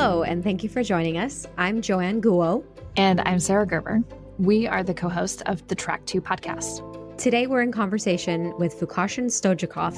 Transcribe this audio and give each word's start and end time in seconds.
Hello, 0.00 0.22
and 0.22 0.44
thank 0.44 0.62
you 0.62 0.68
for 0.68 0.84
joining 0.84 1.18
us. 1.18 1.44
I'm 1.56 1.82
Joanne 1.82 2.22
Guo. 2.22 2.62
And 2.96 3.20
I'm 3.22 3.40
Sarah 3.40 3.66
Gerber. 3.66 4.00
We 4.38 4.64
are 4.64 4.84
the 4.84 4.94
co 4.94 5.08
host 5.08 5.42
of 5.46 5.66
the 5.66 5.74
Track 5.74 6.06
2 6.06 6.20
podcast. 6.20 7.18
Today, 7.18 7.48
we're 7.48 7.62
in 7.62 7.72
conversation 7.72 8.56
with 8.58 8.78
Vukašin 8.78 9.26
Stojićov 9.26 9.96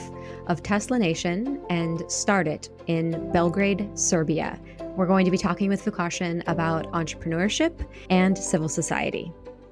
of 0.48 0.62
Tesla 0.62 0.98
Nation 0.98 1.60
and 1.68 1.98
Startit 2.04 2.70
in 2.86 3.30
Belgrade, 3.30 3.90
Serbia. 3.92 4.58
We're 4.96 5.04
going 5.04 5.26
to 5.26 5.30
be 5.30 5.36
talking 5.36 5.68
with 5.68 5.84
Vukašin 5.84 6.44
about 6.46 6.90
entrepreneurship 6.92 7.86
and 8.08 8.38
civil 8.38 8.70
society. 8.70 9.30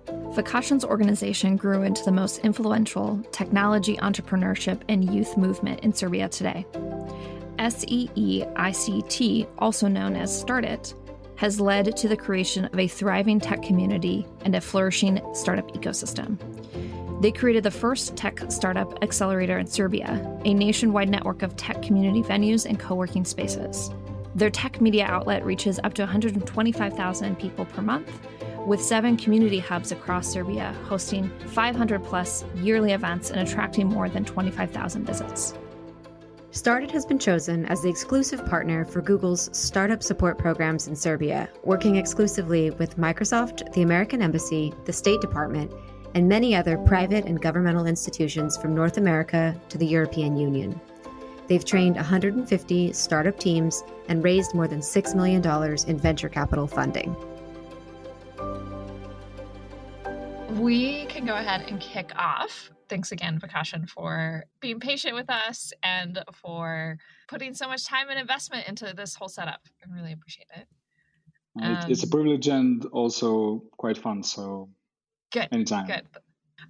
Vukašin's 0.09 0.85
organization 0.85 1.57
grew 1.57 1.85
into 1.85 2.05
the 2.05 2.13
most 2.13 2.41
influential 2.41 3.19
technology, 3.33 3.97
entrepreneurship, 3.97 4.83
and 4.91 5.11
youth 5.11 5.39
movement 5.39 5.81
in 5.81 5.95
Serbia 5.95 6.29
today. 6.29 6.67
SEEICT, 7.59 9.49
also 9.59 9.89
known 9.89 10.17
as 10.17 10.45
Startit, 10.45 10.95
has 11.37 11.61
led 11.61 11.97
to 11.97 12.09
the 12.09 12.17
creation 12.17 12.65
of 12.65 12.79
a 12.79 12.89
thriving 12.89 13.39
tech 13.39 13.63
community 13.63 14.27
and 14.45 14.55
a 14.55 14.61
flourishing 14.61 15.21
startup 15.35 15.71
ecosystem. 15.73 16.37
They 17.21 17.33
created 17.33 17.65
the 17.65 17.71
first 17.71 18.17
tech 18.17 18.41
startup 18.49 19.03
accelerator 19.03 19.59
in 19.59 19.67
Serbia, 19.67 20.41
a 20.45 20.55
nationwide 20.55 21.09
network 21.09 21.43
of 21.43 21.57
tech 21.57 21.83
community 21.83 22.23
venues 22.23 22.65
and 22.65 22.79
co 22.79 22.95
working 22.95 23.25
spaces. 23.25 23.91
Their 24.35 24.51
tech 24.51 24.81
media 24.81 25.05
outlet 25.07 25.45
reaches 25.45 25.81
up 25.83 25.95
to 25.95 26.03
125,000 26.03 27.39
people 27.39 27.65
per 27.65 27.83
month, 27.83 28.21
with 28.67 28.83
seven 28.83 29.17
community 29.17 29.59
hubs 29.59 29.93
across 29.93 30.29
Serbia 30.29 30.75
hosting 30.85 31.31
500 31.47 32.05
plus 32.05 32.45
yearly 32.57 32.93
events 32.93 33.31
and 33.31 33.41
attracting 33.41 33.89
more 33.89 34.09
than 34.09 34.25
25,000 34.25 35.05
visits. 35.05 35.55
Startit 36.51 36.91
has 36.91 37.05
been 37.05 37.19
chosen 37.19 37.67
as 37.67 37.83
the 37.83 37.91
exclusive 37.91 38.47
partner 38.47 38.83
for 38.87 39.03
Google's 39.03 39.51
startup 39.53 40.03
support 40.03 40.39
programs 40.39 40.89
in 40.89 40.97
Serbia, 40.97 41.51
working 41.63 41.97
exclusively 41.97 42.71
with 42.71 42.97
Microsoft, 42.97 43.71
the 43.75 43.83
American 43.83 44.23
Embassy, 44.23 44.73
the 44.87 44.93
State 44.93 45.21
Department, 45.21 45.71
and 46.15 46.27
many 46.27 46.57
other 46.57 46.79
private 46.79 47.27
and 47.27 47.43
governmental 47.43 47.87
institutions 47.87 48.57
from 48.57 48.75
North 48.75 48.97
America 48.97 49.55
to 49.69 49.77
the 49.77 49.87
European 49.87 50.39
Union. 50.39 50.81
They've 51.49 51.65
trained 51.65 51.97
150 51.97 52.93
startup 52.95 53.39
teams 53.39 53.85
and 54.09 54.25
raised 54.25 54.55
more 54.55 54.67
than 54.67 54.81
$6 54.81 55.15
million 55.15 55.43
in 55.87 55.99
venture 55.99 56.31
capital 56.31 56.67
funding. 56.67 57.15
We 60.59 61.05
can 61.07 61.27
go 61.27 61.37
ahead 61.37 61.67
and 61.69 61.79
kick 61.79 62.11
off. 62.17 62.71
Thanks 62.89 63.13
again, 63.13 63.39
Vukašin, 63.39 63.89
for 63.89 64.45
being 64.61 64.81
patient 64.81 65.15
with 65.15 65.31
us 65.31 65.73
and 65.83 66.23
for 66.33 66.99
putting 67.29 67.55
so 67.55 67.69
much 67.69 67.85
time 67.87 68.09
and 68.09 68.19
investment 68.19 68.69
into 68.69 68.93
this 68.95 69.15
whole 69.15 69.29
setup. 69.29 69.61
I 69.83 69.95
really 69.95 70.13
appreciate 70.13 70.49
it. 70.57 70.67
Um, 71.61 71.79
it's 71.89 72.03
a 72.03 72.09
privilege 72.09 72.49
and 72.49 72.85
also 72.87 73.65
quite 73.77 73.99
fun. 73.99 74.23
So 74.23 74.69
Good. 75.33 75.49
Anytime. 75.53 75.87
Good. 75.87 76.07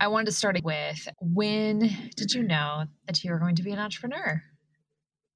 I 0.00 0.08
wanted 0.08 0.27
to 0.27 0.33
start 0.33 0.62
with 0.62 1.08
when 1.20 1.78
did 2.16 2.32
you 2.32 2.42
know 2.42 2.84
that 3.06 3.22
you 3.25 3.30
were 3.30 3.38
going 3.38 3.56
to 3.56 3.62
be 3.62 3.72
an 3.72 3.78
entrepreneur? 3.78 4.42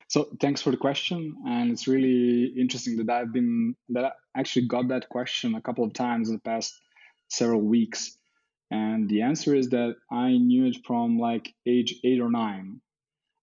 So 0.08 0.28
thanks 0.41 0.61
for 0.61 0.70
the 0.70 0.77
question, 0.77 1.34
and 1.46 1.70
it's 1.72 1.89
really 1.89 2.52
interesting 2.58 2.98
that 2.98 3.08
I've 3.08 3.33
been 3.33 3.74
that 3.91 4.05
I 4.05 4.11
actually 4.39 4.67
got 4.67 4.89
that 4.89 5.08
question 5.08 5.55
a 5.55 5.61
couple 5.62 5.84
of 5.84 5.94
times 5.94 6.28
in 6.28 6.34
the 6.34 6.41
past 6.42 6.78
several 7.28 7.62
weeks, 7.62 8.19
and 8.72 9.08
the 9.08 9.22
answer 9.22 9.54
is 9.54 9.68
that 9.70 9.96
I 10.10 10.38
knew 10.38 10.66
it 10.66 10.78
from 10.86 11.18
like 11.18 11.54
age 11.66 11.94
eight 12.04 12.20
or 12.20 12.30
nine. 12.30 12.80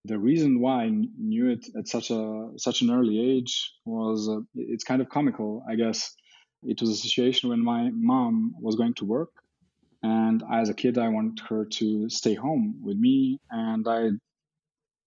The 0.05 0.19
reason 0.19 0.59
why 0.59 0.83
I 0.85 0.89
knew 0.89 1.49
it 1.49 1.67
at 1.77 1.88
such 1.88 2.09
a 2.11 2.49
such 2.58 2.81
an 2.81 2.89
early 2.91 3.17
age 3.19 3.73
was 3.85 4.30
uh, 4.30 4.41
it's 4.55 4.83
kind 4.83 5.02
of 5.02 5.09
comical, 5.09 5.63
I 5.69 5.75
guess. 5.75 6.16
It 6.63 6.81
was 6.81 6.89
a 6.89 6.95
situation 6.95 7.50
when 7.50 7.63
my 7.63 7.89
mom 7.94 8.53
was 8.59 8.75
going 8.75 8.95
to 8.95 9.06
work 9.06 9.29
and 10.03 10.44
as 10.51 10.69
a 10.69 10.73
kid, 10.73 10.97
I 10.97 11.09
wanted 11.09 11.39
her 11.47 11.66
to 11.66 12.09
stay 12.09 12.34
home 12.34 12.79
with 12.81 12.97
me. 12.97 13.39
And 13.51 13.88
I, 13.88 14.03
you 14.03 14.19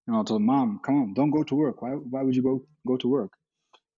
know, 0.06 0.22
told 0.22 0.43
mom, 0.43 0.81
come 0.84 1.03
on, 1.03 1.15
don't 1.15 1.31
go 1.31 1.43
to 1.44 1.55
work. 1.55 1.81
Why, 1.81 1.91
why 1.93 2.22
would 2.22 2.37
you 2.37 2.43
go, 2.43 2.65
go 2.87 2.97
to 2.99 3.09
work? 3.09 3.32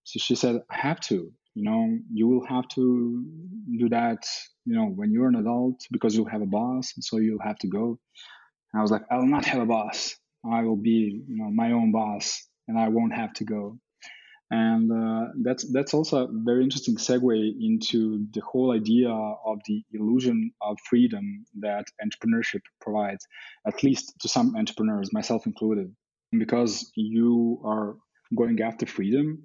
So 0.05 0.19
she 0.21 0.37
said, 0.37 0.63
I 0.71 0.77
have 0.77 1.01
to, 1.03 1.33
you 1.55 1.63
know, 1.63 1.99
you 2.13 2.29
will 2.29 2.47
have 2.47 2.69
to 2.69 3.25
do 3.79 3.89
that, 3.91 4.27
you 4.65 4.75
know, 4.75 4.87
when 4.87 5.13
you're 5.13 5.29
an 5.29 5.37
adult 5.37 5.81
because 5.91 6.15
you'll 6.17 6.29
have 6.29 6.43
a 6.43 6.47
boss. 6.47 6.93
So 7.01 7.19
you'll 7.19 7.43
have 7.43 7.59
to 7.59 7.69
go. 7.69 7.99
And 8.73 8.81
I 8.81 8.83
was 8.83 8.91
like, 8.91 9.03
I 9.11 9.17
will 9.17 9.27
not 9.27 9.45
have 9.47 9.63
a 9.63 9.67
boss. 9.67 10.17
I 10.45 10.63
will 10.63 10.77
be, 10.77 11.23
you 11.27 11.37
know, 11.37 11.51
my 11.51 11.73
own 11.73 11.93
boss 11.93 12.47
and 12.69 12.79
I 12.79 12.89
won't 12.89 13.15
have 13.15 13.33
to 13.35 13.45
go 13.45 13.79
and 14.51 14.93
uh, 14.93 15.33
that's 15.43 15.65
that's 15.73 15.95
also 15.95 16.25
a 16.25 16.29
very 16.31 16.63
interesting 16.63 16.97
segue 16.97 17.55
into 17.61 18.27
the 18.33 18.41
whole 18.41 18.73
idea 18.73 19.11
of 19.11 19.59
the 19.67 19.83
illusion 19.93 20.53
of 20.61 20.77
freedom 20.89 21.45
that 21.61 21.87
entrepreneurship 22.05 22.61
provides 22.81 23.27
at 23.67 23.83
least 23.83 24.15
to 24.21 24.29
some 24.29 24.55
entrepreneurs 24.57 25.13
myself 25.13 25.47
included 25.47 25.93
because 26.39 26.91
you 26.95 27.61
are 27.65 27.97
going 28.37 28.61
after 28.61 28.87
freedom 28.87 29.43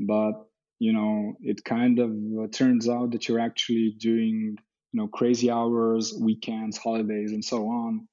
but 0.00 0.32
you 0.78 0.92
know 0.92 1.34
it 1.40 1.64
kind 1.64 1.98
of 1.98 2.10
uh, 2.10 2.46
turns 2.52 2.88
out 2.88 3.12
that 3.12 3.28
you're 3.28 3.40
actually 3.40 3.94
doing 3.98 4.56
you 4.92 5.00
know 5.00 5.08
crazy 5.08 5.50
hours 5.50 6.14
weekends 6.20 6.76
holidays 6.76 7.32
and 7.32 7.44
so 7.44 7.68
on 7.68 8.06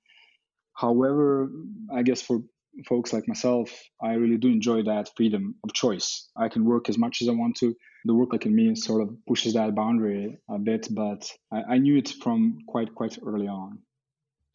however 0.74 1.50
i 1.94 2.02
guess 2.02 2.22
for 2.22 2.42
folks 2.88 3.14
like 3.14 3.28
myself, 3.28 3.72
I 4.02 4.14
really 4.14 4.38
do 4.38 4.50
enjoy 4.50 4.84
that 4.84 5.10
freedom 5.16 5.56
of 5.64 5.74
choice. 5.74 6.30
I 6.36 6.50
can 6.50 6.66
work 6.66 6.90
as 6.90 6.98
much 6.98 7.22
as 7.22 7.30
I 7.30 7.32
want 7.32 7.56
to. 7.58 7.74
The 8.06 8.14
work 8.14 8.34
like 8.34 8.46
in 8.46 8.56
me 8.56 8.76
sort 8.76 9.02
of 9.02 9.16
pushes 9.28 9.54
that 9.54 9.74
boundary 9.76 10.38
a 10.50 10.60
bit, 10.60 10.88
but 10.92 11.30
I, 11.52 11.76
I 11.76 11.78
knew 11.78 11.98
it 11.98 12.10
from 12.22 12.60
quite 12.68 12.94
quite 12.94 13.18
early 13.26 13.48
on. 13.48 13.80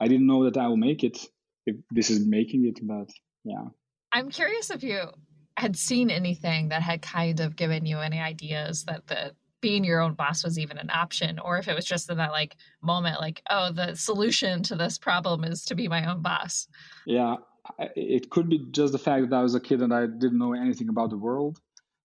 I 0.01 0.09
didn't 0.09 0.27
know 0.27 0.45
that 0.45 0.57
I 0.57 0.69
will 0.69 0.77
make 0.77 1.03
it 1.03 1.19
if 1.67 1.77
this 1.91 2.11
is 2.11 2.27
making 2.27 2.67
it, 2.67 2.79
but 2.83 3.11
yeah. 3.45 3.65
I'm 4.13 4.31
curious 4.31 4.71
if 4.71 4.83
you 4.83 5.09
had 5.61 5.77
seen 5.77 6.11
anything 6.11 6.69
that 6.71 6.83
had 6.83 7.03
kind 7.03 7.41
of 7.41 7.57
given 7.57 7.87
you 7.87 7.99
any 7.99 8.19
ideas 8.19 8.85
that 8.85 9.07
the 9.07 9.33
being 9.61 9.85
your 9.85 10.01
own 10.01 10.15
boss 10.15 10.43
was 10.43 10.59
even 10.59 10.79
an 10.79 10.89
option 10.91 11.39
or 11.39 11.59
if 11.59 11.69
it 11.69 11.75
was 11.75 11.85
just 11.85 12.11
in 12.11 12.17
that 12.17 12.33
like 12.33 12.57
moment 12.81 13.21
like 13.21 13.43
oh 13.51 13.71
the 13.71 13.95
solution 13.95 14.63
to 14.63 14.75
this 14.75 14.97
problem 14.97 15.45
is 15.45 15.67
to 15.67 15.75
be 15.75 15.87
my 15.87 16.11
own 16.11 16.23
boss 16.23 16.67
yeah 17.05 17.37
it 17.95 18.31
could 18.31 18.49
be 18.49 18.67
just 18.71 18.93
the 18.93 18.99
fact 18.99 19.31
that 19.31 19.37
I 19.37 19.43
was 19.43 19.55
a 19.55 19.61
kid 19.61 19.83
and 19.83 19.93
I 19.93 20.07
didn't 20.07 20.39
know 20.39 20.55
anything 20.55 20.89
about 20.89 21.11
the 21.11 21.19
world, 21.19 21.59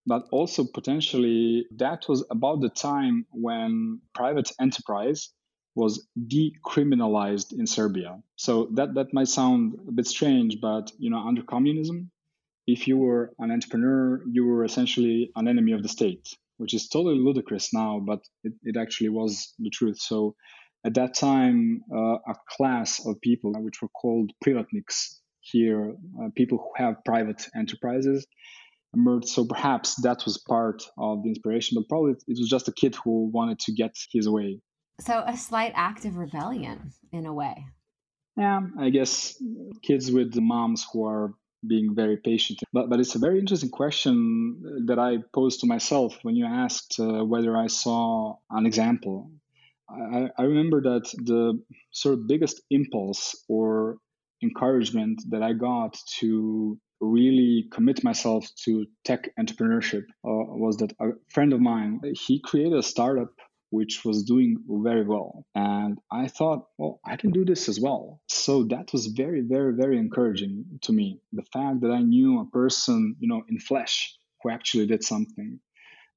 but 0.06 0.28
also 0.32 0.66
potentially 0.66 1.66
that 1.78 2.08
was 2.08 2.26
about 2.30 2.62
the 2.62 2.70
time 2.70 3.26
when 3.32 4.02
private 4.14 4.52
enterprise 4.60 5.30
was 5.76 6.08
decriminalized 6.18 7.52
in 7.58 7.68
Serbia. 7.68 8.22
So 8.38 8.70
that 8.74 8.94
that 8.96 9.14
might 9.14 9.28
sound 9.28 9.78
a 9.88 9.92
bit 9.92 10.08
strange, 10.08 10.62
but 10.62 10.92
you 10.98 11.10
know, 11.10 11.20
under 11.20 11.44
communism, 11.44 12.12
if 12.68 12.88
you 12.88 12.98
were 12.98 13.32
an 13.40 13.52
entrepreneur, 13.52 14.22
you 14.32 14.46
were 14.46 14.64
essentially 14.64 15.32
an 15.36 15.48
enemy 15.48 15.74
of 15.74 15.84
the 15.84 15.90
state, 15.90 16.28
which 16.58 16.74
is 16.74 16.88
totally 16.88 17.18
ludicrous 17.18 17.74
now, 17.74 18.02
but 18.06 18.20
it, 18.44 18.54
it 18.64 18.78
actually 18.78 19.10
was 19.10 19.54
the 19.60 19.70
truth. 19.70 20.00
So 20.00 20.36
at 20.86 20.96
that 20.96 21.14
time, 21.14 21.82
uh, 21.94 22.18
a 22.28 22.36
class 22.50 23.06
of 23.06 23.22
people 23.22 23.54
which 23.64 23.82
were 23.82 23.90
called 23.90 24.32
privatniks 24.46 25.20
here, 25.42 25.96
uh, 26.22 26.30
people 26.36 26.58
who 26.58 26.84
have 26.84 27.04
private 27.06 27.46
enterprises 27.56 28.26
emerged. 28.96 29.28
So 29.28 29.46
perhaps 29.46 30.02
that 30.02 30.24
was 30.26 30.38
part 30.48 30.84
of 30.98 31.24
the 31.24 31.30
inspiration, 31.30 31.78
but 31.78 31.90
probably 31.90 32.14
it 32.28 32.38
was 32.40 32.50
just 32.50 32.68
a 32.68 32.72
kid 32.72 32.96
who 33.04 33.30
wanted 33.32 33.60
to 33.60 33.74
get 33.74 33.96
his 34.12 34.28
way. 34.28 34.60
So 35.02 35.24
a 35.26 35.36
slight 35.36 35.74
act 35.76 36.06
of 36.06 36.16
rebellion 36.16 36.92
in 37.12 37.26
a 37.26 37.34
way. 37.34 37.66
Yeah, 38.38 38.62
I 38.80 38.90
guess 38.90 39.42
kids 39.82 40.12
with 40.12 40.36
moms 40.36 40.86
who 40.92 41.06
are 41.06 41.34
being 41.68 41.96
very 41.96 42.18
patient. 42.18 42.60
But, 42.74 42.90
but 42.90 43.00
it's 43.00 43.16
a 43.16 43.20
very 43.20 43.40
interesting 43.40 43.70
question 43.70 44.86
that 44.88 45.00
I 45.00 45.18
posed 45.34 45.62
to 45.62 45.68
myself 45.68 46.18
when 46.24 46.36
you 46.36 46.46
asked 46.46 47.00
uh, 47.00 47.24
whether 47.24 47.56
I 47.58 47.68
saw 47.68 48.38
an 48.50 48.66
example. 48.66 49.32
I, 49.90 50.30
I 50.38 50.44
remember 50.44 50.82
that 50.82 51.14
the 51.24 51.62
sort 51.92 52.16
of 52.16 52.28
biggest 52.28 52.62
impulse 52.70 53.36
or 53.48 53.98
encouragement 54.42 55.22
that 55.30 55.44
I 55.44 55.54
got 55.54 55.98
to 56.20 56.78
really 57.02 57.68
commit 57.72 58.04
myself 58.04 58.48
to 58.64 58.86
tech 59.04 59.30
entrepreneurship 59.40 60.04
uh, 60.24 60.56
was 60.64 60.78
that 60.78 60.94
a 61.00 61.10
friend 61.30 61.54
of 61.54 61.60
mine 61.60 62.00
he 62.26 62.40
created 62.40 62.78
a 62.78 62.84
startup 62.84 63.34
which 63.78 64.06
was 64.06 64.24
doing 64.24 64.50
very 64.88 65.06
well. 65.14 65.46
And 65.54 65.98
i 66.12 66.28
thought 66.28 66.62
well 66.78 67.00
i 67.12 67.16
can 67.22 67.32
do 67.32 67.44
this 67.46 67.64
as 67.72 67.78
well. 67.86 68.04
So 68.28 68.54
that 68.74 68.88
was 68.94 69.04
very 69.24 69.42
very 69.42 69.74
very 69.82 69.98
encouraging 70.06 70.54
to 70.86 70.92
me 71.00 71.08
the 71.40 71.48
fact 71.56 71.78
that 71.82 71.92
i 72.00 72.02
knew 72.14 72.32
a 72.40 72.52
person 72.62 73.16
you 73.22 73.28
know 73.32 73.42
in 73.52 73.58
flesh 73.72 73.96
who 74.40 74.50
actually 74.58 74.88
did 74.94 75.04
something. 75.04 75.60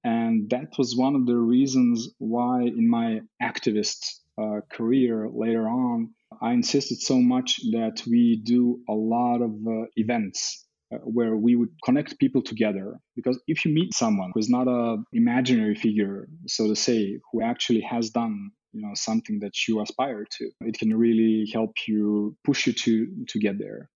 And 0.05 0.49
that 0.51 0.79
was 0.79 0.97
one 1.07 1.15
of 1.17 1.27
the 1.27 1.41
reasons 1.57 1.97
why 2.19 2.63
in 2.63 2.87
my 2.99 3.09
activist 3.51 4.01
uh, 4.43 4.61
career 4.77 5.29
later 5.45 5.67
on 5.69 5.99
I 6.41 6.53
insisted 6.53 6.99
so 7.01 7.19
much 7.35 7.61
that 7.73 7.97
we 8.07 8.23
do 8.37 8.81
a 8.89 8.93
lot 8.93 9.39
of 9.43 9.53
uh, 9.67 9.87
events 9.97 10.68
Uh, 10.91 10.97
where 11.01 11.37
we 11.37 11.55
would 11.55 11.69
connect 11.85 12.19
people 12.19 12.41
together. 12.41 12.99
Because 13.15 13.39
if 13.47 13.67
you 13.67 13.75
meet 13.75 13.93
someone 13.93 14.31
who 14.33 14.41
is 14.41 14.49
not 14.49 14.69
a 14.69 14.97
imaginary 15.13 15.75
figure, 15.75 16.29
so 16.47 16.67
to 16.67 16.75
say, 16.75 17.19
who 17.31 17.43
actually 17.43 17.83
has 17.83 18.09
done 18.09 18.53
you 18.73 18.81
know 18.81 18.93
something 18.95 19.41
that 19.41 19.53
you 19.67 19.83
aspire 19.83 20.25
to, 20.39 20.51
it 20.63 20.79
can 20.79 20.97
really 20.97 21.47
help 21.53 21.73
you 21.87 22.37
push 22.43 22.67
you 22.67 22.73
to 22.73 23.07
to 23.29 23.39
get 23.39 23.59
there. 23.59 23.91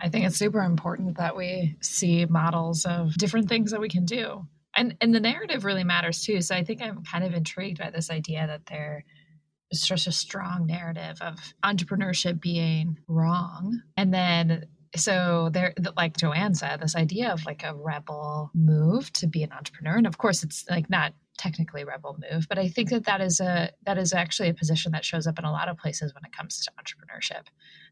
I 0.00 0.08
think 0.08 0.24
it's 0.24 0.38
super 0.38 0.62
important 0.62 1.18
that 1.18 1.36
we 1.36 1.76
see 1.82 2.24
models 2.24 2.86
of 2.86 3.14
different 3.14 3.50
things 3.50 3.70
that 3.70 3.80
we 3.80 3.90
can 3.90 4.06
do. 4.06 4.46
And 4.74 4.96
and 5.02 5.14
the 5.14 5.20
narrative 5.20 5.66
really 5.66 5.84
matters 5.84 6.22
too. 6.22 6.40
So 6.40 6.54
I 6.54 6.64
think 6.64 6.80
I'm 6.80 7.04
kind 7.04 7.24
of 7.24 7.34
intrigued 7.34 7.78
by 7.78 7.90
this 7.90 8.10
idea 8.10 8.46
that 8.46 8.64
there 8.66 9.04
is 9.70 9.86
such 9.86 10.06
a 10.06 10.12
strong 10.12 10.66
narrative 10.66 11.20
of 11.20 11.36
entrepreneurship 11.62 12.40
being 12.40 12.98
wrong. 13.06 13.82
And 13.98 14.14
then 14.14 14.66
so 14.96 15.48
there 15.52 15.74
like 15.96 16.16
joanne 16.16 16.54
said 16.54 16.80
this 16.80 16.96
idea 16.96 17.32
of 17.32 17.44
like 17.46 17.62
a 17.64 17.74
rebel 17.74 18.50
move 18.54 19.12
to 19.12 19.26
be 19.26 19.42
an 19.42 19.52
entrepreneur 19.52 19.96
and 19.96 20.06
of 20.06 20.18
course 20.18 20.42
it's 20.42 20.64
like 20.68 20.90
not 20.90 21.14
technically 21.38 21.82
rebel 21.84 22.18
move 22.30 22.46
but 22.48 22.58
i 22.58 22.68
think 22.68 22.90
that 22.90 23.04
that 23.04 23.20
is 23.20 23.40
a 23.40 23.70
that 23.84 23.96
is 23.96 24.12
actually 24.12 24.48
a 24.48 24.54
position 24.54 24.92
that 24.92 25.04
shows 25.04 25.26
up 25.26 25.38
in 25.38 25.44
a 25.44 25.52
lot 25.52 25.68
of 25.68 25.78
places 25.78 26.12
when 26.14 26.24
it 26.24 26.36
comes 26.36 26.60
to 26.60 26.70
entrepreneurship 26.72 27.46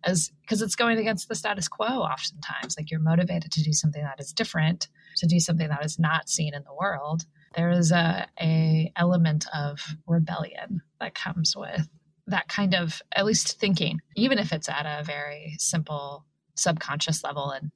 as 0.04 0.30
because 0.42 0.62
it's 0.62 0.76
going 0.76 0.98
against 0.98 1.28
the 1.28 1.34
status 1.34 1.68
quo 1.68 1.86
oftentimes. 1.86 2.76
Like 2.76 2.90
you're 2.90 3.00
motivated 3.00 3.52
to 3.52 3.62
do 3.62 3.72
something 3.72 4.02
that 4.02 4.20
is 4.20 4.32
different 4.32 4.88
to 5.16 5.26
do 5.26 5.40
something 5.40 5.68
that 5.68 5.84
is 5.84 5.98
not 5.98 6.28
seen 6.28 6.54
in 6.54 6.62
the 6.64 6.74
world. 6.74 7.24
There 7.54 7.70
is 7.70 7.92
a, 7.92 8.26
a 8.40 8.92
element 8.96 9.46
of 9.54 9.80
rebellion 10.06 10.82
that 11.00 11.14
comes 11.14 11.56
with 11.56 11.88
that 12.26 12.48
kind 12.48 12.74
of 12.74 13.02
at 13.12 13.24
least 13.24 13.58
thinking 13.58 14.00
even 14.14 14.38
if 14.38 14.52
it's 14.52 14.68
at 14.68 14.86
a 14.86 15.02
very 15.02 15.56
simple 15.58 16.24
subconscious 16.60 17.24
level 17.24 17.50
and 17.50 17.70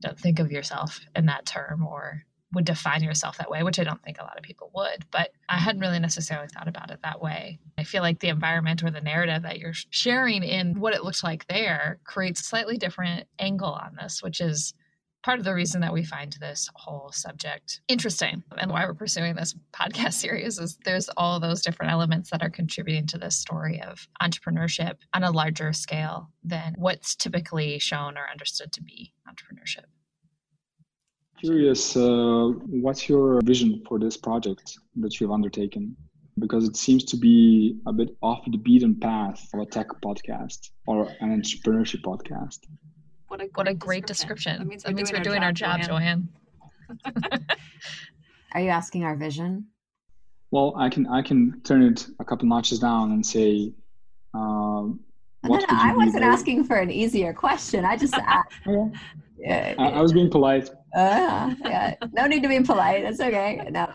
don't 0.00 0.18
think 0.18 0.38
of 0.38 0.52
yourself 0.52 1.00
in 1.14 1.26
that 1.26 1.46
term 1.46 1.86
or 1.86 2.22
would 2.52 2.64
define 2.64 3.02
yourself 3.02 3.38
that 3.38 3.50
way, 3.50 3.62
which 3.62 3.78
I 3.78 3.84
don't 3.84 4.02
think 4.02 4.18
a 4.20 4.24
lot 4.24 4.36
of 4.36 4.42
people 4.42 4.70
would. 4.74 5.04
But 5.10 5.30
I 5.48 5.58
hadn't 5.58 5.80
really 5.80 5.98
necessarily 5.98 6.48
thought 6.48 6.68
about 6.68 6.90
it 6.90 7.00
that 7.02 7.20
way. 7.20 7.58
I 7.76 7.84
feel 7.84 8.02
like 8.02 8.20
the 8.20 8.28
environment 8.28 8.82
or 8.82 8.90
the 8.90 9.00
narrative 9.00 9.42
that 9.42 9.58
you're 9.58 9.72
sharing 9.90 10.42
in 10.42 10.78
what 10.78 10.94
it 10.94 11.04
looks 11.04 11.24
like 11.24 11.46
there 11.48 11.98
creates 12.04 12.40
a 12.40 12.44
slightly 12.44 12.76
different 12.76 13.26
angle 13.38 13.72
on 13.72 13.96
this, 14.00 14.22
which 14.22 14.40
is 14.40 14.74
part 15.26 15.40
of 15.40 15.44
the 15.44 15.52
reason 15.52 15.80
that 15.80 15.92
we 15.92 16.04
find 16.04 16.36
this 16.38 16.70
whole 16.76 17.10
subject 17.10 17.80
interesting 17.88 18.44
and 18.58 18.70
why 18.70 18.86
we're 18.86 18.94
pursuing 18.94 19.34
this 19.34 19.56
podcast 19.72 20.12
series 20.24 20.56
is 20.60 20.78
there's 20.84 21.08
all 21.16 21.40
those 21.40 21.62
different 21.62 21.90
elements 21.90 22.30
that 22.30 22.42
are 22.44 22.48
contributing 22.48 23.08
to 23.08 23.18
this 23.18 23.36
story 23.36 23.82
of 23.82 24.06
entrepreneurship 24.22 24.94
on 25.14 25.24
a 25.24 25.30
larger 25.32 25.72
scale 25.72 26.30
than 26.44 26.76
what's 26.78 27.16
typically 27.16 27.76
shown 27.80 28.16
or 28.16 28.30
understood 28.30 28.70
to 28.70 28.80
be 28.80 29.12
entrepreneurship. 29.28 29.86
Curious, 31.40 31.96
uh, 31.96 32.52
what's 32.84 33.08
your 33.08 33.40
vision 33.42 33.82
for 33.88 33.98
this 33.98 34.16
project 34.16 34.78
that 34.94 35.20
you've 35.20 35.32
undertaken? 35.32 35.96
Because 36.38 36.68
it 36.68 36.76
seems 36.76 37.02
to 37.02 37.16
be 37.16 37.80
a 37.88 37.92
bit 37.92 38.10
off 38.22 38.44
the 38.48 38.58
beaten 38.58 38.94
path 38.94 39.44
of 39.52 39.58
a 39.58 39.66
tech 39.66 39.88
podcast 40.04 40.70
or 40.86 41.08
an 41.18 41.42
entrepreneurship 41.42 42.02
podcast. 42.02 42.60
What 43.36 43.44
a, 43.44 43.50
what 43.54 43.68
a 43.68 43.74
great 43.74 44.06
description. 44.06 44.52
description. 44.52 44.58
That 44.58 44.68
means, 44.70 44.82
that 44.84 44.94
means 44.94 45.12
we're, 45.12 45.20
doing, 45.20 45.42
our, 45.42 45.52
job, 45.52 45.82
Joanne. 45.82 46.28
Joanne. 47.04 47.40
Are 48.52 48.60
you 48.62 48.70
asking 48.70 49.04
our 49.04 49.14
vision? 49.14 49.66
Well, 50.50 50.72
I 50.78 50.88
can 50.88 51.06
I 51.06 51.20
can 51.20 51.60
turn 51.62 51.82
it 51.82 52.06
a 52.18 52.24
couple 52.24 52.48
notches 52.48 52.78
down 52.78 53.12
and 53.12 53.26
say. 53.26 53.74
Um, 54.32 55.00
I 55.44 55.94
wasn't 55.94 56.24
asking 56.24 56.64
for 56.64 56.76
an 56.76 56.90
easier 56.90 57.34
question. 57.34 57.84
I 57.84 57.98
just 57.98 58.14
asked. 58.14 58.54
yeah. 59.36 59.74
I, 59.78 59.90
I, 59.90 60.00
was 60.00 60.14
being 60.14 60.30
polite. 60.30 60.70
Uh, 60.94 61.54
yeah, 61.62 61.94
no 62.12 62.26
need 62.26 62.42
to 62.42 62.48
be 62.48 62.60
polite. 62.60 63.02
That's 63.02 63.20
okay. 63.20 63.68
No, 63.70 63.86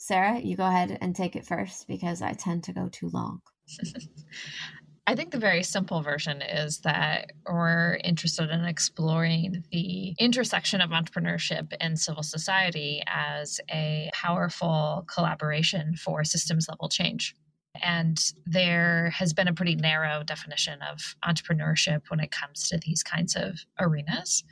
Sarah, 0.00 0.40
you 0.40 0.56
go 0.56 0.66
ahead 0.66 0.98
and 1.00 1.14
take 1.14 1.36
it 1.36 1.46
first 1.46 1.86
because 1.86 2.22
I 2.22 2.32
tend 2.32 2.64
to 2.64 2.72
go 2.72 2.88
too 2.90 3.08
long. 3.10 3.40
I 5.10 5.16
think 5.16 5.32
the 5.32 5.38
very 5.38 5.64
simple 5.64 6.02
version 6.02 6.40
is 6.40 6.78
that 6.82 7.32
we're 7.44 7.98
interested 8.04 8.48
in 8.48 8.64
exploring 8.64 9.64
the 9.72 10.14
intersection 10.20 10.80
of 10.80 10.90
entrepreneurship 10.90 11.72
and 11.80 11.98
civil 11.98 12.22
society 12.22 13.02
as 13.08 13.60
a 13.72 14.08
powerful 14.12 15.04
collaboration 15.12 15.96
for 15.96 16.22
systems 16.22 16.68
level 16.68 16.88
change. 16.88 17.34
And 17.82 18.22
there 18.46 19.10
has 19.10 19.32
been 19.32 19.48
a 19.48 19.52
pretty 19.52 19.74
narrow 19.74 20.22
definition 20.22 20.78
of 20.80 21.16
entrepreneurship 21.28 22.02
when 22.06 22.20
it 22.20 22.30
comes 22.30 22.68
to 22.68 22.78
these 22.78 23.02
kinds 23.02 23.34
of 23.34 23.58
arenas, 23.80 24.44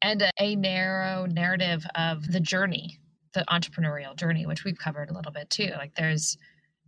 and 0.00 0.22
a, 0.22 0.30
a 0.40 0.56
narrow 0.56 1.26
narrative 1.26 1.84
of 1.94 2.32
the 2.32 2.40
journey, 2.40 3.00
the 3.34 3.44
entrepreneurial 3.50 4.16
journey, 4.16 4.46
which 4.46 4.64
we've 4.64 4.78
covered 4.78 5.10
a 5.10 5.14
little 5.14 5.32
bit 5.32 5.50
too. 5.50 5.72
Like 5.76 5.94
there's 5.94 6.38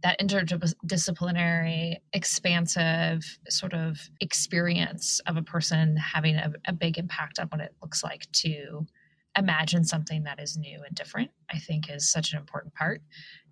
that 0.03 0.21
interdisciplinary, 0.21 1.97
expansive 2.13 3.39
sort 3.49 3.75
of 3.75 3.99
experience 4.21 5.21
of 5.27 5.37
a 5.37 5.43
person 5.43 5.97
having 5.97 6.37
a, 6.37 6.53
a, 6.67 6.73
big 6.73 6.99
impact 6.99 7.39
on 7.39 7.49
what 7.49 7.61
it 7.61 7.75
looks 7.83 8.05
like 8.05 8.31
to 8.31 8.87
imagine 9.37 9.85
something 9.85 10.25
that 10.25 10.41
is 10.41 10.57
new 10.57 10.81
and 10.87 10.95
different, 10.95 11.31
I 11.53 11.59
think 11.59 11.91
is 11.91 12.09
such 12.09 12.33
an 12.33 12.39
important 12.39 12.75
part. 12.75 13.03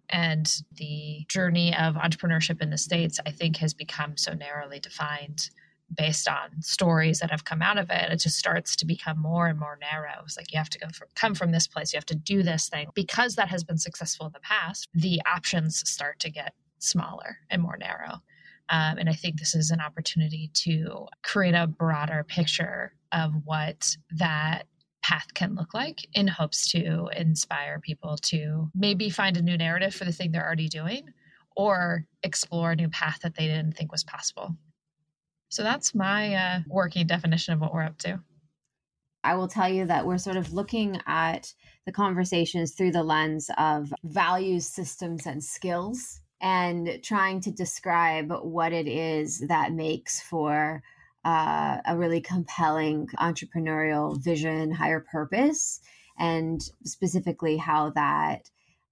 And 0.08 0.46
the 0.72 1.25
journey 1.28 1.75
of 1.76 1.96
entrepreneurship 1.96 2.62
in 2.62 2.70
the 2.70 2.78
States, 2.78 3.19
I 3.26 3.32
think, 3.32 3.56
has 3.56 3.75
become 3.75 4.16
so 4.16 4.32
narrowly 4.32 4.78
defined 4.78 5.50
based 5.94 6.29
on 6.29 6.61
stories 6.61 7.21
that 7.21 7.31
have 7.31 7.44
come 7.44 7.62
out 7.62 7.79
of 7.79 7.91
it, 7.91 8.11
it 8.11 8.17
just 8.19 8.38
starts 8.38 8.75
to 8.77 8.87
become 8.87 9.21
more 9.21 9.47
and 9.47 9.59
more 9.59 9.79
narrow. 9.81 10.23
It's 10.25 10.37
like 10.37 10.53
you 10.53 10.59
have 10.59 10.71
to 10.71 10.79
go 10.79 10.88
from, 10.88 11.09
come 11.15 11.35
from 11.35 11.53
this 11.53 11.67
place, 11.67 11.93
you 11.93 11.97
have 11.97 12.06
to 12.06 12.15
do 12.15 12.43
this 12.43 12.69
thing. 12.69 12.88
Because 12.94 13.37
that 13.37 13.49
has 13.49 13.65
been 13.65 13.79
successful 13.79 14.27
in 14.27 14.33
the 14.33 14.41
past, 14.41 14.88
the 14.94 15.21
options 15.33 15.88
start 15.88 16.19
to 16.21 16.31
get 16.31 16.55
smaller 16.79 17.38
and 17.50 17.62
more 17.62 17.77
narrow. 17.77 18.21
Um, 18.69 18.99
and 18.99 19.09
I 19.09 19.12
think 19.12 19.38
this 19.38 19.55
is 19.55 19.71
an 19.71 19.81
opportunity 19.81 20.50
to 20.55 21.06
create 21.23 21.55
a 21.55 21.69
broader 21.69 22.25
picture 22.25 22.93
of 23.12 23.33
what 23.44 23.97
that 24.11 24.67
path 25.03 25.33
can 25.35 25.55
look 25.55 25.73
like 25.73 26.05
in 26.15 26.27
hopes 26.27 26.69
to 26.73 27.09
inspire 27.17 27.79
people 27.79 28.17
to 28.17 28.69
maybe 28.75 29.09
find 29.09 29.37
a 29.37 29.43
new 29.43 29.56
narrative 29.56 29.94
for 29.94 30.05
the 30.05 30.11
thing 30.11 30.33
they're 30.33 30.44
already 30.44 30.69
doing 30.69 31.09
or 31.56 32.05
explore 32.25 32.73
a 32.73 32.77
new 32.77 32.88
path 32.88 33.21
that 33.23 33.37
they 33.37 33.47
didn't 33.47 33.77
think 33.77 33.93
was 33.93 34.03
possible. 34.03 34.56
So 35.48 35.62
that's 35.62 35.94
my 35.94 36.34
uh, 36.34 36.60
working 36.69 37.06
definition 37.06 37.54
of 37.54 37.60
what 37.60 37.72
we're 37.72 37.84
up 37.84 37.98
to. 37.98 38.20
I 39.25 39.35
will 39.35 39.49
tell 39.49 39.68
you 39.68 39.87
that 39.87 40.06
we're 40.06 40.18
sort 40.18 40.37
of 40.37 40.52
looking 40.52 41.00
at 41.06 41.52
the 41.85 41.92
conversations 41.92 42.73
through 42.73 42.92
the 42.92 43.02
lens 43.02 43.50
of 43.59 43.92
values, 44.04 44.66
systems, 44.66 45.26
and 45.26 45.42
skills, 45.42 46.21
and 46.40 47.00
trying 47.02 47.40
to 47.40 47.50
describe 47.50 48.32
what 48.42 48.73
it 48.73 48.87
is 48.87 49.40
that 49.49 49.73
makes 49.73 50.21
for 50.21 50.82
uh, 51.25 51.78
a 51.87 51.97
really 51.97 52.21
compelling 52.21 53.09
entrepreneurial 53.18 54.16
vision, 54.23 54.71
higher 54.71 55.00
purpose, 55.00 55.80
and 56.18 56.61
specifically 56.85 57.56
how 57.56 57.90
that 57.90 58.49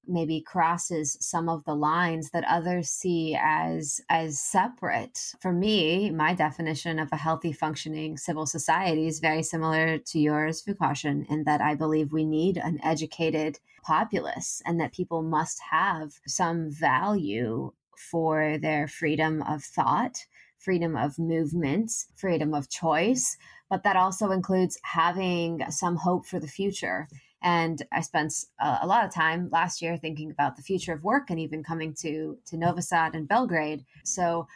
maybe 0.07 0.41
crosses 0.41 1.17
some 1.21 1.49
of 1.49 1.65
the 1.65 1.75
lines 1.75 2.31
that 2.31 2.45
others 2.49 2.89
see 2.91 3.37
as 3.41 4.01
as 4.09 4.41
separate. 4.41 5.19
For 5.41 5.53
me 5.53 6.11
my 6.11 6.35
definition 6.35 6.99
of 6.99 7.09
a 7.13 7.17
healthy 7.17 7.53
functioning 7.53 8.17
civil 8.17 8.47
society 8.47 9.07
is 9.07 9.21
very 9.21 9.43
similar 9.43 9.99
to 9.99 10.19
yours 10.19 10.63
Vukašin 10.63 11.27
in 11.31 11.45
that 11.45 11.61
i 11.61 11.75
believe 11.75 12.13
we 12.13 12.25
need 12.25 12.57
an 12.57 12.79
educated 12.83 13.59
populace 13.83 14.63
and 14.67 14.81
that 14.81 14.93
people 14.93 15.23
must 15.23 15.61
have 15.71 16.13
some 16.27 16.71
value 16.71 17.73
for 18.11 18.59
their 18.59 18.89
freedom 18.89 19.43
of 19.43 19.63
thought 19.63 20.25
freedom 20.59 20.97
of 20.97 21.19
movement 21.19 21.91
freedom 22.17 22.55
of 22.55 22.71
choice 22.71 23.37
but 23.71 23.83
that 23.83 23.97
also 23.97 24.31
includes 24.31 24.79
having 24.83 25.63
some 25.71 25.97
hope 25.97 26.27
for 26.27 26.39
the 26.39 26.49
future 26.49 27.09
and 27.45 27.83
I 27.93 28.01
spent 28.01 28.33
a, 28.59 28.79
a, 28.83 28.87
lot 28.87 29.05
of 29.05 29.13
time 29.13 29.51
last 29.53 29.83
year 29.83 29.99
thinking 29.99 30.31
about 30.31 30.57
the 30.57 30.63
future 30.63 30.95
of 30.95 31.05
work 31.05 31.29
and 31.29 31.39
even 31.39 31.63
coming 31.63 31.95
to 32.01 32.39
to 32.47 32.57
Novi 32.57 32.81
Sad 32.81 33.15
and 33.15 33.29
Belgrade. 33.29 33.85
So 34.03 34.49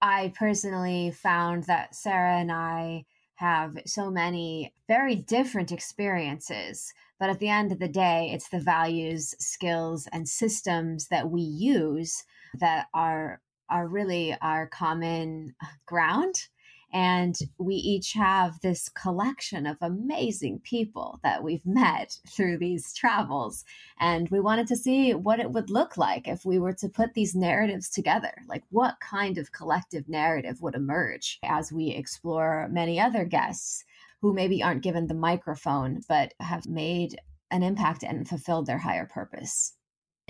I 0.00 0.32
personally 0.34 1.12
found 1.12 1.64
that 1.64 1.94
Sarah 1.94 2.38
and 2.38 2.50
I 2.50 3.04
have 3.34 3.76
so 3.86 4.10
many 4.10 4.72
very 4.88 5.14
different 5.14 5.72
experiences. 5.72 6.92
But 7.20 7.28
at 7.28 7.38
the 7.38 7.48
end 7.48 7.70
of 7.70 7.78
the 7.78 7.88
day, 7.88 8.30
it's 8.32 8.48
the 8.48 8.60
values, 8.60 9.34
skills, 9.38 10.08
and 10.12 10.26
systems 10.26 11.08
that 11.08 11.30
we 11.30 11.42
use 11.42 12.24
that 12.58 12.86
are 12.94 13.40
are 13.68 13.86
really 13.86 14.36
our 14.40 14.66
common 14.68 15.54
ground 15.86 16.48
and 16.92 17.36
we 17.58 17.74
each 17.74 18.12
have 18.12 18.60
this 18.60 18.88
collection 18.88 19.66
of 19.66 19.76
amazing 19.80 20.60
people 20.62 21.20
that 21.22 21.42
we've 21.42 21.64
met 21.64 22.18
through 22.28 22.58
these 22.58 22.92
travels. 22.92 23.64
And 23.98 24.28
we 24.28 24.40
wanted 24.40 24.66
to 24.68 24.76
see 24.76 25.14
what 25.14 25.40
it 25.40 25.50
would 25.50 25.70
look 25.70 25.96
like 25.96 26.28
if 26.28 26.44
we 26.44 26.58
were 26.58 26.74
to 26.74 26.88
put 26.88 27.14
these 27.14 27.34
narratives 27.34 27.88
together. 27.88 28.32
Like, 28.46 28.64
what 28.70 28.96
kind 29.00 29.38
of 29.38 29.52
collective 29.52 30.08
narrative 30.08 30.60
would 30.60 30.74
emerge 30.74 31.38
as 31.42 31.72
we 31.72 31.90
explore 31.90 32.68
many 32.70 33.00
other 33.00 33.24
guests 33.24 33.84
who 34.20 34.32
maybe 34.32 34.62
aren't 34.62 34.82
given 34.82 35.06
the 35.06 35.14
microphone, 35.14 36.00
but 36.08 36.34
have 36.40 36.66
made 36.66 37.18
an 37.50 37.62
impact 37.62 38.02
and 38.02 38.28
fulfilled 38.28 38.66
their 38.66 38.78
higher 38.78 39.06
purpose. 39.06 39.74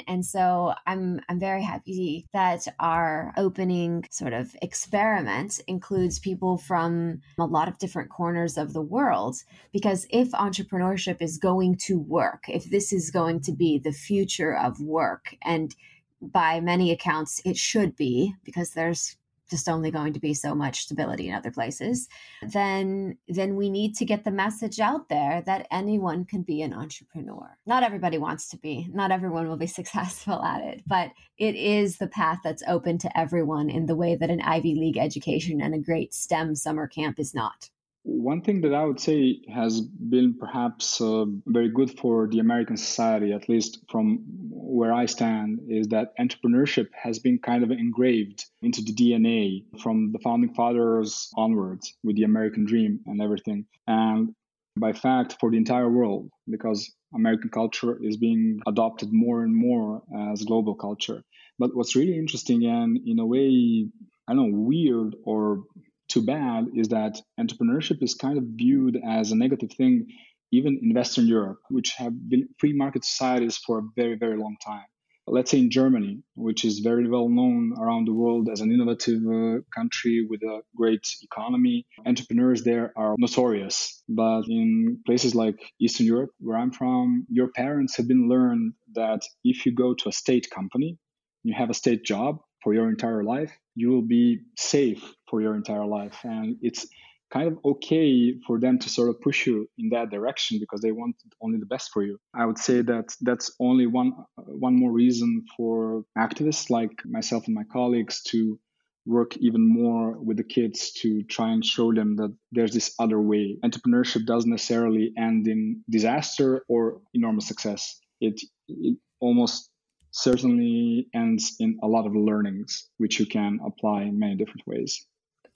And 0.06 0.25
so 0.25 0.75
I'm 0.87 1.21
I'm 1.28 1.38
very 1.38 1.62
happy 1.62 2.26
that 2.32 2.66
our 2.78 3.32
opening 3.37 4.06
sort 4.11 4.32
of 4.32 4.54
experiment 4.62 5.61
includes 5.66 6.18
people 6.18 6.59
from 6.59 7.21
a 7.38 7.44
lot 7.44 7.68
of 7.68 7.78
different 7.78 8.11
corners 8.11 8.56
of 8.56 8.73
the 8.73 8.82
world. 8.82 9.37
Because 9.73 10.06
if 10.11 10.30
entrepreneurship 10.32 11.21
is 11.21 11.38
going 11.38 11.76
to 11.87 11.99
work, 11.99 12.44
if 12.49 12.71
this 12.71 12.92
is 12.92 13.11
going 13.11 13.40
to 13.40 13.52
be 13.52 13.78
the 13.78 13.92
future 13.92 14.56
of 14.56 14.80
work 14.80 15.37
and 15.42 15.75
by 16.21 16.61
many 16.61 16.92
accounts 16.92 17.42
it 17.44 17.56
should 17.56 17.97
be 17.97 18.35
because 18.44 18.71
there's 18.71 19.16
just 19.52 19.68
only 19.68 19.90
going 19.90 20.14
to 20.14 20.18
be 20.18 20.32
so 20.32 20.54
much 20.54 20.80
stability 20.82 21.28
in 21.28 21.35
other 21.35 21.50
places 21.50 22.09
then 22.42 23.16
then 23.28 23.54
we 23.54 23.68
need 23.68 23.94
to 23.94 24.06
get 24.06 24.25
the 24.25 24.30
message 24.30 24.80
out 24.80 25.09
there 25.11 25.42
that 25.44 25.68
anyone 25.71 26.25
can 26.25 26.42
be 26.42 26.62
an 26.62 26.73
entrepreneur. 26.73 27.56
Not 27.66 27.82
everybody 27.82 28.16
wants 28.16 28.49
to 28.49 28.56
be. 28.56 28.88
Not 28.92 29.11
everyone 29.11 29.47
will 29.47 29.59
be 29.59 29.66
successful 29.80 30.42
at 30.42 30.62
it 30.62 30.82
but 30.87 31.11
it 31.38 31.54
is 31.54 31.99
the 31.99 32.09
path 32.09 32.38
that's 32.42 32.62
open 32.66 32.97
to 32.99 33.18
everyone 33.18 33.68
in 33.68 33.87
the 33.87 33.94
way 33.94 34.16
that 34.16 34.30
an 34.30 34.40
ivy 34.40 34.75
league 34.75 34.99
education 34.99 35.61
and 35.61 35.75
a 35.75 35.78
great 35.78 36.14
stem 36.14 36.54
summer 36.54 36.87
camp 36.87 37.18
is 37.18 37.35
not 37.35 37.68
one 38.04 38.42
thing 38.42 38.61
that 38.62 38.75
I 38.75 38.85
would 38.85 39.00
say 39.00 39.40
has 39.52 39.80
been 39.80 40.35
perhaps 40.35 41.00
uh, 41.00 41.25
very 41.47 41.68
good 41.68 41.99
for 41.99 42.26
the 42.26 42.40
American 42.40 42.76
society, 42.76 43.32
at 43.32 43.49
least 43.49 43.78
from 43.90 44.21
where 44.50 44.92
I 44.92 45.06
stand, 45.06 45.61
is 45.68 45.88
that 45.88 46.12
entrepreneurship 46.18 46.88
has 47.00 47.21
been 47.21 47.38
kind 47.38 47.62
of 47.62 47.71
engraved 47.71 48.44
into 48.61 48.82
the 48.82 48.92
DNA 48.92 49.64
from 49.80 50.12
the 50.12 50.18
founding 50.18 50.52
fathers 50.54 51.30
onwards 51.37 51.97
with 52.02 52.16
the 52.16 52.25
American 52.25 52.64
dream 52.64 53.00
and 53.06 53.23
everything. 53.23 53.66
And 53.87 54.35
by 54.76 54.92
fact, 54.92 55.37
for 55.38 55.50
the 55.50 55.56
entire 55.56 55.88
world, 55.88 56.30
because 56.49 56.92
American 57.14 57.50
culture 57.50 57.99
is 58.02 58.16
being 58.16 58.61
adopted 58.66 59.12
more 59.12 59.42
and 59.44 59.54
more 59.54 60.02
as 60.32 60.42
global 60.44 60.75
culture. 60.75 61.23
But 61.59 61.76
what's 61.76 61.94
really 61.94 62.18
interesting 62.18 62.64
and 62.64 62.99
in 63.06 63.18
a 63.18 63.26
way, 63.26 63.87
I 64.26 64.35
don't 64.35 64.50
know, 64.50 64.59
weird 64.59 65.14
or 65.25 65.64
too 66.12 66.23
bad 66.23 66.66
is 66.75 66.88
that 66.88 67.19
entrepreneurship 67.40 68.02
is 68.02 68.14
kind 68.14 68.37
of 68.37 68.45
viewed 68.45 69.00
as 69.02 69.33
a 69.33 69.37
negative 69.37 69.73
thing, 69.73 70.07
even 70.52 70.78
in 70.83 70.95
Western 70.95 71.26
Europe, 71.26 71.61
which 71.71 71.95
have 71.97 72.12
been 72.28 72.49
free 72.59 72.75
market 72.75 73.04
societies 73.04 73.57
for 73.57 73.78
a 73.78 73.88
very, 73.97 74.16
very 74.16 74.37
long 74.37 74.57
time. 74.64 74.85
Let's 75.26 75.52
say 75.52 75.61
in 75.61 75.71
Germany, 75.71 76.23
which 76.35 76.64
is 76.64 76.81
very 76.81 77.09
well 77.09 77.28
known 77.28 77.73
around 77.78 78.07
the 78.07 78.12
world 78.12 78.49
as 78.52 78.61
an 78.61 78.73
innovative 78.73 79.23
uh, 79.25 79.61
country 79.75 80.26
with 80.28 80.42
a 80.42 80.62
great 80.76 81.07
economy, 81.23 81.87
entrepreneurs 82.04 82.64
there 82.64 82.92
are 82.97 83.14
notorious. 83.19 84.02
But 84.09 84.42
in 84.49 84.99
places 85.07 85.35
like 85.35 85.59
Eastern 85.81 86.07
Europe, 86.07 86.31
where 86.40 86.59
I'm 86.59 86.73
from, 86.73 87.25
your 87.31 87.49
parents 87.52 87.97
have 87.97 88.09
been 88.09 88.28
learned 88.28 88.75
that 88.95 89.21
if 89.45 89.64
you 89.64 89.73
go 89.73 89.95
to 89.95 90.09
a 90.09 90.12
state 90.12 90.49
company, 90.50 90.99
you 91.45 91.54
have 91.54 91.71
a 91.71 91.81
state 91.83 92.04
job 92.04 92.38
for 92.62 92.75
your 92.75 92.88
entire 92.88 93.25
life, 93.25 93.52
you 93.75 93.90
will 93.90 94.02
be 94.02 94.40
safe 94.57 95.02
for 95.32 95.40
your 95.40 95.56
entire 95.56 95.86
life. 95.86 96.18
And 96.24 96.56
it's 96.60 96.86
kind 97.32 97.48
of 97.48 97.56
okay 97.64 98.34
for 98.46 98.60
them 98.60 98.78
to 98.78 98.90
sort 98.90 99.08
of 99.08 99.18
push 99.22 99.46
you 99.46 99.66
in 99.78 99.88
that 99.88 100.10
direction 100.10 100.58
because 100.60 100.82
they 100.82 100.92
want 100.92 101.16
only 101.40 101.58
the 101.58 101.72
best 101.74 101.90
for 101.90 102.02
you. 102.04 102.18
I 102.34 102.44
would 102.44 102.58
say 102.58 102.82
that 102.82 103.16
that's 103.22 103.50
only 103.58 103.86
one 103.86 104.12
uh, 104.38 104.42
one 104.66 104.76
more 104.76 104.92
reason 104.92 105.30
for 105.56 106.04
activists 106.18 106.68
like 106.68 106.92
myself 107.06 107.46
and 107.46 107.54
my 107.54 107.64
colleagues 107.72 108.22
to 108.24 108.60
work 109.06 109.34
even 109.38 109.66
more 109.66 110.20
with 110.26 110.36
the 110.36 110.44
kids 110.56 110.92
to 111.00 111.22
try 111.36 111.48
and 111.50 111.64
show 111.64 111.88
them 111.94 112.14
that 112.16 112.32
there's 112.52 112.74
this 112.74 112.94
other 112.98 113.20
way. 113.20 113.56
Entrepreneurship 113.64 114.26
doesn't 114.26 114.50
necessarily 114.50 115.12
end 115.16 115.48
in 115.48 115.82
disaster 115.88 116.62
or 116.68 117.00
enormous 117.14 117.48
success. 117.48 117.98
It, 118.20 118.40
it 118.68 118.96
almost 119.18 119.70
certainly 120.12 121.08
ends 121.14 121.56
in 121.58 121.78
a 121.82 121.88
lot 121.88 122.06
of 122.06 122.14
learnings, 122.14 122.88
which 122.98 123.18
you 123.18 123.26
can 123.26 123.58
apply 123.64 124.02
in 124.02 124.18
many 124.18 124.36
different 124.36 124.66
ways. 124.66 125.06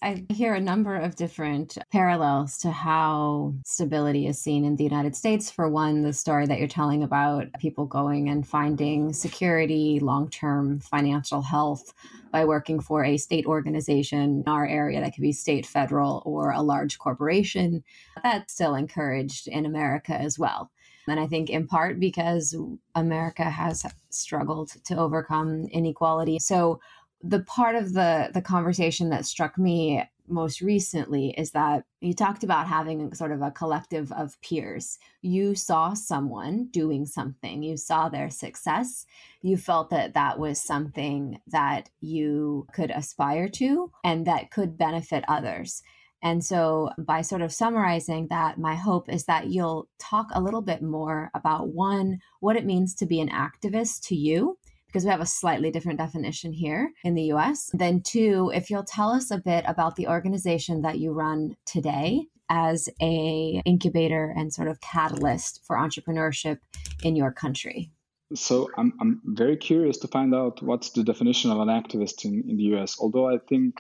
I 0.03 0.27
hear 0.29 0.53
a 0.53 0.61
number 0.61 0.95
of 0.95 1.17
different 1.17 1.79
parallels 1.91 2.59
to 2.59 2.71
how 2.71 3.55
stability 3.65 4.27
is 4.27 4.39
seen 4.39 4.67
in 4.67 4.77
the 4.77 4.85
United 4.85 5.17
States. 5.17 5.51
For 5.51 5.71
one, 5.71 6.03
the 6.03 6.13
story 6.13 6.45
that 6.47 6.59
you're 6.59 6.69
telling 6.69 7.03
about 7.03 7.47
people 7.61 7.87
going 7.87 8.29
and 8.29 8.47
finding 8.47 9.15
security, 9.15 9.99
long 9.99 10.29
term 10.29 10.81
financial 10.81 11.41
health 11.41 11.95
by 12.31 12.45
working 12.45 12.79
for 12.79 13.05
a 13.05 13.17
state 13.17 13.47
organization 13.47 14.43
in 14.45 14.45
our 14.47 14.67
area 14.67 15.01
that 15.01 15.15
could 15.15 15.23
be 15.23 15.33
state, 15.33 15.65
federal, 15.65 16.23
or 16.27 16.51
a 16.51 16.61
large 16.61 16.99
corporation. 16.99 17.83
That's 18.23 18.53
still 18.53 18.75
encouraged 18.75 19.49
in 19.49 19.65
America 19.65 20.13
as 20.13 20.39
well. 20.39 20.71
And 21.09 21.21
I 21.21 21.27
think 21.27 21.51
in 21.51 21.67
part 21.67 22.01
because 22.01 22.55
America 22.95 23.45
has 23.45 23.85
struggled 24.11 24.73
to 24.85 24.97
overcome 24.97 25.67
inequality. 25.71 26.39
So 26.39 26.81
the 27.29 27.41
part 27.41 27.75
of 27.75 27.93
the 27.93 28.31
the 28.33 28.43
conversation 28.43 29.11
that 29.11 29.27
struck 29.27 29.59
me 29.59 30.05
most 30.29 30.61
recently 30.61 31.31
is 31.39 31.53
that 31.53 31.85
you 32.01 32.13
talked 32.13 32.43
about 32.43 32.67
having 32.67 33.15
sort 33.15 33.33
of 33.33 33.43
a 33.43 33.51
collective 33.51 34.11
of 34.13 34.41
peers. 34.41 34.99
You 35.23 35.55
saw 35.55 35.95
someone 35.95 36.67
doing 36.71 37.07
something, 37.07 37.63
you 37.63 37.77
saw 37.77 38.09
their 38.09 38.31
success, 38.31 39.07
you 39.43 39.57
felt 39.57 39.91
that 39.91 40.15
that 40.15 40.39
was 40.39 40.61
something 40.61 41.41
that 41.49 41.91
you 42.01 42.67
could 42.73 42.91
aspire 42.91 43.49
to 43.51 43.93
and 44.05 44.27
that 44.27 44.51
could 44.51 44.77
benefit 44.77 45.25
others. 45.29 45.83
And 46.23 46.45
so, 46.45 46.91
by 46.99 47.21
sort 47.23 47.43
of 47.43 47.53
summarizing 47.53 48.29
that, 48.31 48.59
my 48.59 48.75
hope 48.75 49.09
is 49.09 49.27
that 49.27 49.49
you'll 49.49 49.89
talk 49.99 50.27
a 50.33 50.41
little 50.41 50.63
bit 50.63 50.83
more 50.83 51.31
about 51.35 51.69
one, 51.69 52.21
what 52.41 52.57
it 52.57 52.65
means 52.65 52.95
to 52.97 53.07
be 53.07 53.21
an 53.21 53.29
activist 53.29 54.07
to 54.09 54.17
you, 54.17 54.59
because 54.97 55.05
we 55.05 55.11
have 55.11 55.21
a 55.21 55.27
slightly 55.27 55.71
different 55.71 55.99
definition 55.99 56.55
here 56.55 56.91
in 57.05 57.15
the 57.15 57.25
US. 57.25 57.69
Then, 57.75 58.01
two, 58.01 58.51
if 58.55 58.71
you'll 58.71 58.83
tell 58.83 59.11
us 59.11 59.31
a 59.31 59.37
bit 59.37 59.63
about 59.69 59.95
the 59.97 60.09
organization 60.09 60.81
that 60.81 60.99
you 60.99 61.13
run 61.13 61.55
today 61.67 62.29
as 62.49 62.89
a 63.03 63.61
incubator 63.67 64.33
and 64.35 64.55
sort 64.55 64.69
of 64.69 64.81
catalyst 64.81 65.61
for 65.67 65.77
entrepreneurship 65.77 66.61
in 67.03 67.15
your 67.15 67.31
country. 67.31 67.91
So 68.33 68.71
I'm, 68.79 68.95
I'm 68.99 69.21
very 69.23 69.59
curious 69.59 69.99
to 69.99 70.09
find 70.09 70.35
out 70.35 70.63
what's 70.63 70.89
the 70.89 71.05
definition 71.05 71.51
of 71.51 71.61
an 71.61 71.69
activist 71.69 72.25
in, 72.25 72.45
in 72.49 72.57
the 72.57 72.75
US, 72.77 72.97
although 72.99 73.29
I 73.29 73.37
think 73.37 73.75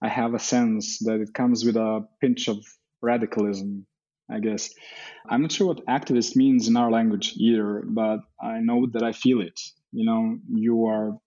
I 0.00 0.08
have 0.08 0.32
a 0.32 0.38
sense 0.38 0.98
that 1.00 1.20
it 1.20 1.34
comes 1.34 1.62
with 1.66 1.76
a 1.76 2.08
pinch 2.22 2.48
of 2.48 2.64
radicalism, 3.02 3.84
I 4.30 4.40
guess. 4.40 4.72
I'm 5.28 5.42
not 5.42 5.52
sure 5.52 5.66
what 5.66 5.84
activist 5.84 6.36
means 6.36 6.68
in 6.68 6.78
our 6.78 6.90
language 6.90 7.34
either, 7.36 7.82
but 7.86 8.20
I 8.40 8.60
know 8.60 8.86
that 8.94 9.02
I 9.02 9.12
feel 9.12 9.42
it. 9.42 9.60
You 9.94 10.04
know, 10.04 10.38
you 10.52 10.86
are 10.86 11.18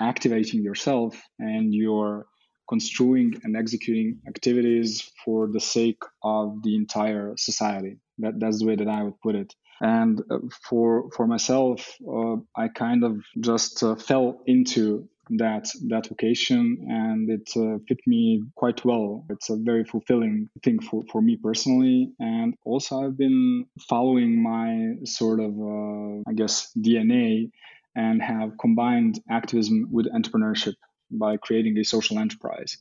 activating 0.00 0.62
yourself 0.62 1.20
and 1.38 1.74
you're 1.74 2.26
construing 2.68 3.40
and 3.44 3.56
executing 3.56 4.20
activities 4.26 5.10
for 5.24 5.48
the 5.52 5.60
sake 5.60 6.02
of 6.22 6.62
the 6.62 6.74
entire 6.74 7.34
society. 7.36 7.98
That, 8.18 8.40
that's 8.40 8.58
the 8.58 8.66
way 8.66 8.76
that 8.76 8.88
I 8.88 9.02
would 9.02 9.20
put 9.20 9.34
it. 9.34 9.54
And 9.80 10.22
uh, 10.30 10.38
for 10.68 11.10
for 11.14 11.26
myself, 11.26 11.96
uh, 12.08 12.36
I 12.56 12.68
kind 12.68 13.04
of 13.04 13.22
just 13.40 13.82
uh, 13.82 13.94
fell 13.94 14.40
into 14.46 15.08
that 15.30 15.68
that 15.88 16.06
vocation 16.06 16.86
and 16.88 17.28
it 17.28 17.50
uh, 17.56 17.78
fit 17.88 17.98
me 18.06 18.42
quite 18.54 18.84
well 18.84 19.24
it's 19.28 19.50
a 19.50 19.56
very 19.56 19.84
fulfilling 19.84 20.48
thing 20.62 20.78
for, 20.80 21.02
for 21.10 21.20
me 21.20 21.36
personally 21.36 22.12
and 22.20 22.54
also 22.64 23.04
i've 23.04 23.18
been 23.18 23.66
following 23.88 24.40
my 24.40 24.94
sort 25.04 25.40
of 25.40 25.50
uh, 25.60 26.22
i 26.28 26.32
guess 26.32 26.70
dna 26.78 27.50
and 27.96 28.22
have 28.22 28.58
combined 28.60 29.20
activism 29.30 29.88
with 29.90 30.06
entrepreneurship 30.12 30.74
by 31.10 31.36
creating 31.36 31.76
a 31.78 31.84
social 31.84 32.18
enterprise 32.18 32.76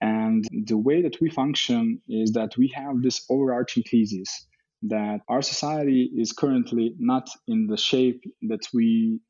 and 0.00 0.44
the 0.66 0.76
way 0.76 1.02
that 1.02 1.20
we 1.20 1.30
function 1.30 2.00
is 2.08 2.32
that 2.32 2.56
we 2.56 2.68
have 2.74 3.02
this 3.02 3.24
overarching 3.30 3.82
thesis 3.82 4.46
that 4.82 5.20
our 5.28 5.42
society 5.42 6.10
is 6.16 6.32
currently 6.32 6.94
not 6.98 7.28
in 7.48 7.66
the 7.66 7.76
shape 7.76 8.22
that 8.42 8.66
we 8.74 9.20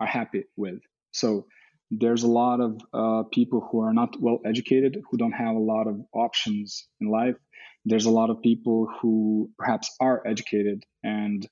are 0.00 0.06
happy 0.06 0.44
with 0.56 0.80
so 1.12 1.46
there's 1.90 2.24
a 2.24 2.28
lot 2.28 2.60
of 2.60 2.80
uh, 2.92 3.22
people 3.32 3.66
who 3.70 3.80
are 3.80 3.92
not 3.92 4.20
well 4.20 4.40
educated, 4.44 5.02
who 5.08 5.16
don't 5.16 5.32
have 5.32 5.54
a 5.54 5.60
lot 5.60 5.86
of 5.86 6.00
options 6.12 6.88
in 7.00 7.08
life. 7.08 7.36
There's 7.84 8.06
a 8.06 8.10
lot 8.10 8.30
of 8.30 8.42
people 8.42 8.88
who 9.00 9.50
perhaps 9.58 9.94
are 10.00 10.26
educated 10.26 10.84
and 11.04 11.46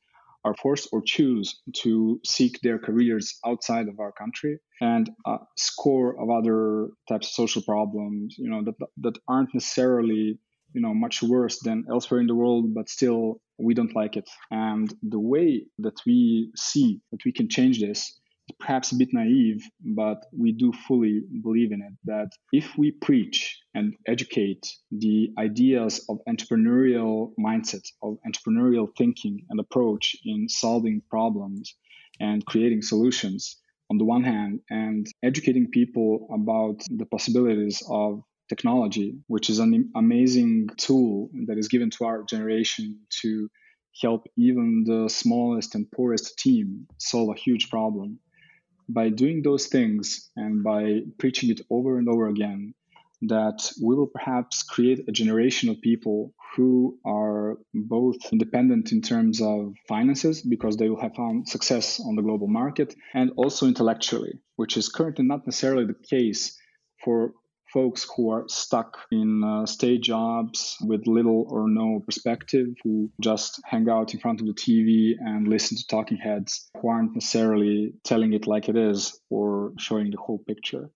are 0.45 0.55
forced 0.63 0.89
or 0.93 1.03
choose 1.05 1.61
to 1.73 2.21
seek 2.25 2.61
their 2.61 2.79
careers 2.79 3.39
outside 3.47 3.89
of 3.89 3.99
our 3.99 4.13
country 4.13 4.59
and 4.81 5.11
a 5.27 5.37
score 5.57 6.21
of 6.21 6.31
other 6.31 6.89
types 7.09 7.29
of 7.29 7.33
social 7.33 7.63
problems 7.63 8.37
you 8.39 8.51
know 8.51 8.63
that, 8.65 8.75
that 8.99 9.19
aren't 9.29 9.55
necessarily 9.55 10.39
you 10.73 10.81
know 10.81 10.95
much 10.95 11.23
worse 11.23 11.61
than 11.61 11.85
elsewhere 11.91 12.21
in 12.21 12.27
the 12.27 12.35
world 12.35 12.75
but 12.75 12.89
still 12.89 13.41
we 13.59 13.75
don't 13.75 13.95
like 13.95 14.17
it. 14.17 14.29
And 14.51 14.93
the 15.03 15.21
way 15.21 15.67
that 15.79 16.01
we 16.07 16.51
see 16.57 17.01
that 17.13 17.25
we 17.25 17.33
can 17.33 17.49
change 17.49 17.81
this 17.81 18.19
perhaps 18.61 18.93
a 18.93 18.97
bit 18.97 19.09
naive, 19.13 19.63
but 19.81 20.27
we 20.33 20.53
do 20.53 20.73
fully 20.87 21.23
believe 21.43 21.73
in 21.73 21.81
it 21.83 21.93
that 22.05 22.31
if 22.53 22.77
we 22.77 22.91
preach 22.91 23.59
and 23.75 23.95
educate 24.07 24.67
the 24.91 25.31
ideas 25.39 26.05
of 26.09 26.19
entrepreneurial 26.29 27.33
mindset, 27.39 27.87
of 28.03 28.19
entrepreneurial 28.27 28.89
thinking 28.97 29.47
and 29.51 29.61
approach 29.61 30.17
in 30.25 30.49
solving 30.49 31.03
problems 31.11 31.75
and 32.21 32.45
creating 32.47 32.83
solutions 32.83 33.57
on 33.91 33.99
the 33.99 34.05
one 34.05 34.25
hand, 34.25 34.61
and 34.71 35.07
educating 35.23 35.71
people 35.71 36.27
about 36.33 36.83
the 36.91 37.05
possibilities 37.05 37.83
of 37.91 38.23
technology, 38.49 39.19
which 39.27 39.51
is 39.51 39.59
an 39.59 39.91
amazing 39.95 40.69
tool 40.79 41.31
that 41.47 41.59
is 41.59 41.69
given 41.69 41.91
to 41.91 42.05
our 42.05 42.23
generation 42.23 42.99
to 43.23 43.49
help 44.03 44.27
even 44.37 44.85
the 44.87 45.09
smallest 45.09 45.75
and 45.75 45.91
poorest 45.93 46.39
team 46.39 46.87
solve 46.99 47.29
a 47.29 47.39
huge 47.39 47.69
problem 47.69 48.19
by 48.89 49.09
doing 49.09 49.43
those 49.43 49.67
things 49.67 50.31
and 50.37 50.63
by 50.63 51.01
preaching 51.19 51.51
it 51.51 51.61
over 51.71 51.99
and 51.99 52.09
over 52.09 52.29
again, 52.29 52.75
that 53.23 53.73
we 53.83 53.95
will 53.95 54.07
perhaps 54.07 54.63
create 54.63 55.09
a 55.09 55.13
generation 55.13 55.69
of 55.69 55.81
people 55.81 56.35
who 56.57 56.99
are 57.05 57.57
both 57.73 58.17
independent 58.33 58.93
in 58.93 59.01
terms 59.01 59.41
of 59.41 59.75
finances 59.89 60.43
because 60.43 60.77
they 60.77 60.89
will 60.89 61.01
have 61.01 61.15
found 61.15 61.49
success 61.49 62.01
on 62.01 62.15
the 62.15 62.23
global 62.23 62.49
market 62.49 62.95
and 63.15 63.31
also 63.37 63.67
intellectually, 63.67 64.39
which 64.57 64.77
is 64.77 64.89
currently 64.89 65.25
not 65.25 65.47
necessarily 65.47 65.87
the 65.87 65.95
case 65.95 66.59
for 67.03 67.33
folks 67.75 68.07
who 68.17 68.31
are 68.31 68.45
stuck 68.49 68.99
in 69.11 69.43
uh, 69.43 69.67
state 69.67 70.01
jobs 70.01 70.77
with 70.81 71.09
little 71.09 71.45
or 71.51 71.69
no 71.69 72.01
perspective, 72.07 72.69
who 72.85 73.11
just 73.21 73.61
hang 73.65 73.89
out 73.91 74.15
in 74.15 74.21
front 74.21 74.41
of 74.41 74.47
the 74.47 74.55
TV 74.55 75.15
and 75.19 75.49
listen 75.49 75.77
to 75.77 75.87
talking 75.89 76.17
heads 76.17 76.71
who 76.81 76.89
aren't 76.89 77.15
necessarily 77.15 77.93
telling 78.05 78.33
it 78.33 78.47
like 78.47 78.69
it 78.69 78.77
is 78.77 79.21
or 79.29 79.73
showing 79.77 80.13
the 80.13 80.17
whole 80.17 80.39
picture. 80.47 80.89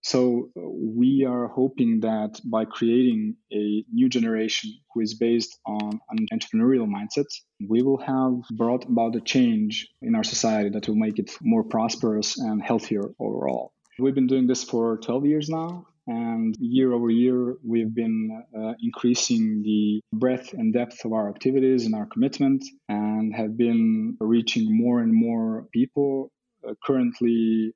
So 0.00 0.50
uh, 0.56 0.62
we 0.68 1.24
are 1.24 1.46
hoping 1.46 2.00
that 2.00 2.40
by 2.44 2.64
creating 2.64 3.36
a 3.52 3.84
new 3.92 4.08
generation 4.08 4.72
who 4.92 5.00
is 5.00 5.14
based 5.14 5.56
on 5.64 6.00
an 6.10 6.26
entrepreneurial 6.32 6.88
mindset, 6.88 7.26
we 7.68 7.82
will 7.82 7.98
have 7.98 8.56
brought 8.56 8.84
about 8.86 9.14
a 9.14 9.20
change 9.20 9.88
in 10.00 10.16
our 10.16 10.24
society 10.24 10.70
that 10.70 10.88
will 10.88 10.96
make 10.96 11.18
it 11.20 11.30
more 11.42 11.62
prosperous 11.62 12.38
and 12.38 12.60
healthier 12.60 13.04
overall. 13.20 13.72
We've 13.98 14.14
been 14.14 14.26
doing 14.26 14.46
this 14.48 14.64
for 14.64 14.96
12 14.96 15.26
years 15.26 15.48
now, 15.48 15.86
and 16.06 16.56
year 16.58 16.92
over 16.92 17.10
year, 17.10 17.56
we've 17.64 17.94
been 17.94 18.42
uh, 18.56 18.72
increasing 18.82 19.62
the 19.62 20.00
breadth 20.12 20.52
and 20.52 20.72
depth 20.72 21.04
of 21.04 21.12
our 21.12 21.28
activities 21.28 21.86
and 21.86 21.94
our 21.94 22.06
commitment 22.06 22.64
and 22.88 23.34
have 23.34 23.56
been 23.56 24.16
reaching 24.20 24.76
more 24.76 25.00
and 25.00 25.14
more 25.14 25.66
people. 25.72 26.32
Uh, 26.66 26.74
currently, 26.84 27.72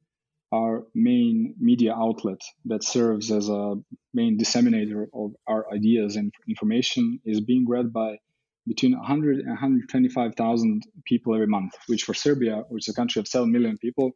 our 0.52 0.86
main 0.94 1.54
media 1.58 1.94
outlet 1.94 2.40
that 2.64 2.82
serves 2.82 3.30
as 3.30 3.48
a 3.48 3.74
main 4.14 4.38
disseminator 4.38 5.06
of 5.14 5.34
our 5.46 5.72
ideas 5.72 6.16
and 6.16 6.32
information 6.48 7.20
is 7.24 7.40
being 7.40 7.66
read 7.68 7.92
by 7.92 8.18
between 8.66 8.92
100 8.92 9.38
and 9.38 9.48
125,000 9.48 10.82
people 11.04 11.34
every 11.34 11.46
month, 11.46 11.72
which 11.86 12.02
for 12.02 12.14
Serbia, 12.14 12.64
which 12.68 12.88
is 12.88 12.92
a 12.92 12.96
country 12.96 13.20
of 13.20 13.28
7 13.28 13.50
million 13.50 13.78
people, 13.78 14.12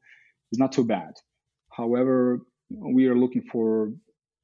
is 0.50 0.58
not 0.58 0.72
too 0.72 0.84
bad. 0.84 1.12
However, 1.70 2.40
we 2.70 3.06
are 3.06 3.16
looking 3.16 3.42
for, 3.42 3.92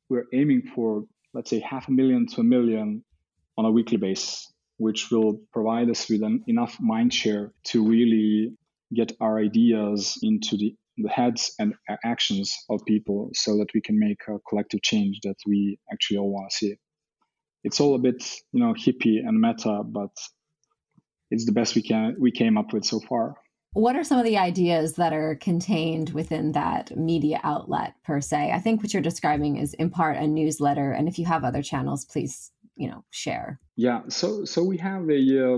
we're 0.09 0.27
aiming 0.35 0.63
for, 0.75 1.05
let's 1.33 1.51
say, 1.51 1.61
half 1.61 1.89
a 1.89 1.93
million 1.93 2.27
to 2.29 2.41
a 2.41 2.45
million 2.45 3.05
on 3.57 3.65
a 3.65 3.71
weekly 3.71 3.97
basis, 3.97 4.53
which 4.79 5.11
will 5.11 5.41
provide 5.53 5.89
us 5.91 6.09
with 6.11 6.23
an, 6.23 6.43
enough 6.47 6.77
mind 6.81 7.15
share 7.15 7.53
to 7.65 7.87
really 7.87 8.53
get 8.95 9.13
our 9.21 9.39
ideas 9.39 10.19
into 10.23 10.57
the, 10.57 10.75
the 10.99 11.09
heads 11.09 11.55
and 11.59 11.75
actions 12.05 12.55
of 12.69 12.81
people 12.87 13.31
so 13.35 13.59
that 13.59 13.69
we 13.75 13.81
can 13.81 13.99
make 13.99 14.21
a 14.29 14.39
collective 14.49 14.83
change 14.83 15.21
that 15.23 15.37
we 15.47 15.79
actually 15.93 16.19
all 16.19 16.31
want 16.31 16.51
to 16.51 16.57
see. 16.57 16.75
It's 17.65 17.81
all 17.81 17.95
a 17.95 17.99
bit, 17.99 18.23
you 18.53 18.61
know, 18.61 18.75
hippie 18.75 19.19
and 19.27 19.41
meta, 19.41 19.83
but 19.85 20.11
it's 21.31 21.47
the 21.47 21.53
best 21.53 21.75
we 21.75 21.83
can 21.83 22.17
we 22.21 22.31
came 22.31 22.57
up 22.57 22.73
with 22.73 22.85
so 22.85 23.01
far. 23.01 23.35
What 23.77 23.95
are 23.95 24.05
some 24.05 24.19
of 24.19 24.25
the 24.25 24.39
ideas 24.39 24.95
that 24.95 25.13
are 25.13 25.35
contained 25.35 26.15
within 26.15 26.53
that 26.53 26.97
media 26.97 27.41
outlet 27.45 27.93
per 28.05 28.23
se? 28.23 28.51
I 28.51 28.59
think 28.59 28.83
what 28.83 28.95
you're 28.95 29.03
describing 29.03 29.59
is 29.59 29.75
in 29.75 29.91
part 29.91 30.17
a 30.17 30.27
newsletter, 30.27 30.93
and 30.93 31.07
if 31.09 31.19
you 31.19 31.27
have 31.27 31.45
other 31.45 31.63
channels, 31.63 32.07
please 32.07 32.51
you 32.77 32.89
know 32.89 33.05
share. 33.11 33.61
Yeah, 33.77 34.01
so 34.09 34.47
so 34.47 34.65
we 34.65 34.79
have 34.79 35.11
a. 35.11 35.57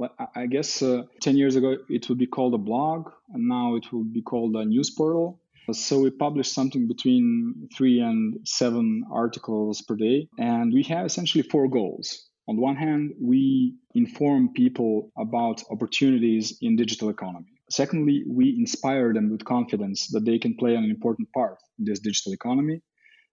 Uh, 0.00 0.08
I 0.34 0.46
guess 0.46 0.80
uh, 0.80 1.02
10 1.20 1.36
years 1.36 1.56
ago 1.56 1.76
it 1.90 2.08
would 2.08 2.16
be 2.16 2.26
called 2.26 2.54
a 2.54 2.58
blog, 2.70 3.10
and 3.34 3.46
now 3.46 3.74
it 3.74 3.92
will 3.92 4.04
be 4.04 4.22
called 4.22 4.56
a 4.56 4.64
news 4.64 4.88
portal. 4.88 5.38
So 5.70 6.00
we 6.00 6.08
publish 6.08 6.50
something 6.50 6.88
between 6.88 7.68
three 7.76 8.00
and 8.00 8.48
seven 8.48 9.04
articles 9.12 9.82
per 9.82 9.94
day, 9.94 10.26
and 10.38 10.72
we 10.72 10.84
have 10.84 11.04
essentially 11.04 11.42
four 11.42 11.68
goals. 11.68 12.30
On 12.48 12.56
the 12.56 12.62
one 12.62 12.76
hand, 12.76 13.12
we 13.20 13.74
inform 13.94 14.54
people 14.54 15.12
about 15.18 15.62
opportunities 15.70 16.56
in 16.62 16.76
digital 16.76 17.10
economy. 17.10 17.57
Secondly, 17.70 18.24
we 18.26 18.56
inspire 18.58 19.12
them 19.12 19.30
with 19.30 19.44
confidence 19.44 20.08
that 20.08 20.24
they 20.24 20.38
can 20.38 20.54
play 20.56 20.74
an 20.74 20.84
important 20.84 21.28
part 21.32 21.58
in 21.78 21.84
this 21.84 22.00
digital 22.00 22.32
economy. 22.32 22.80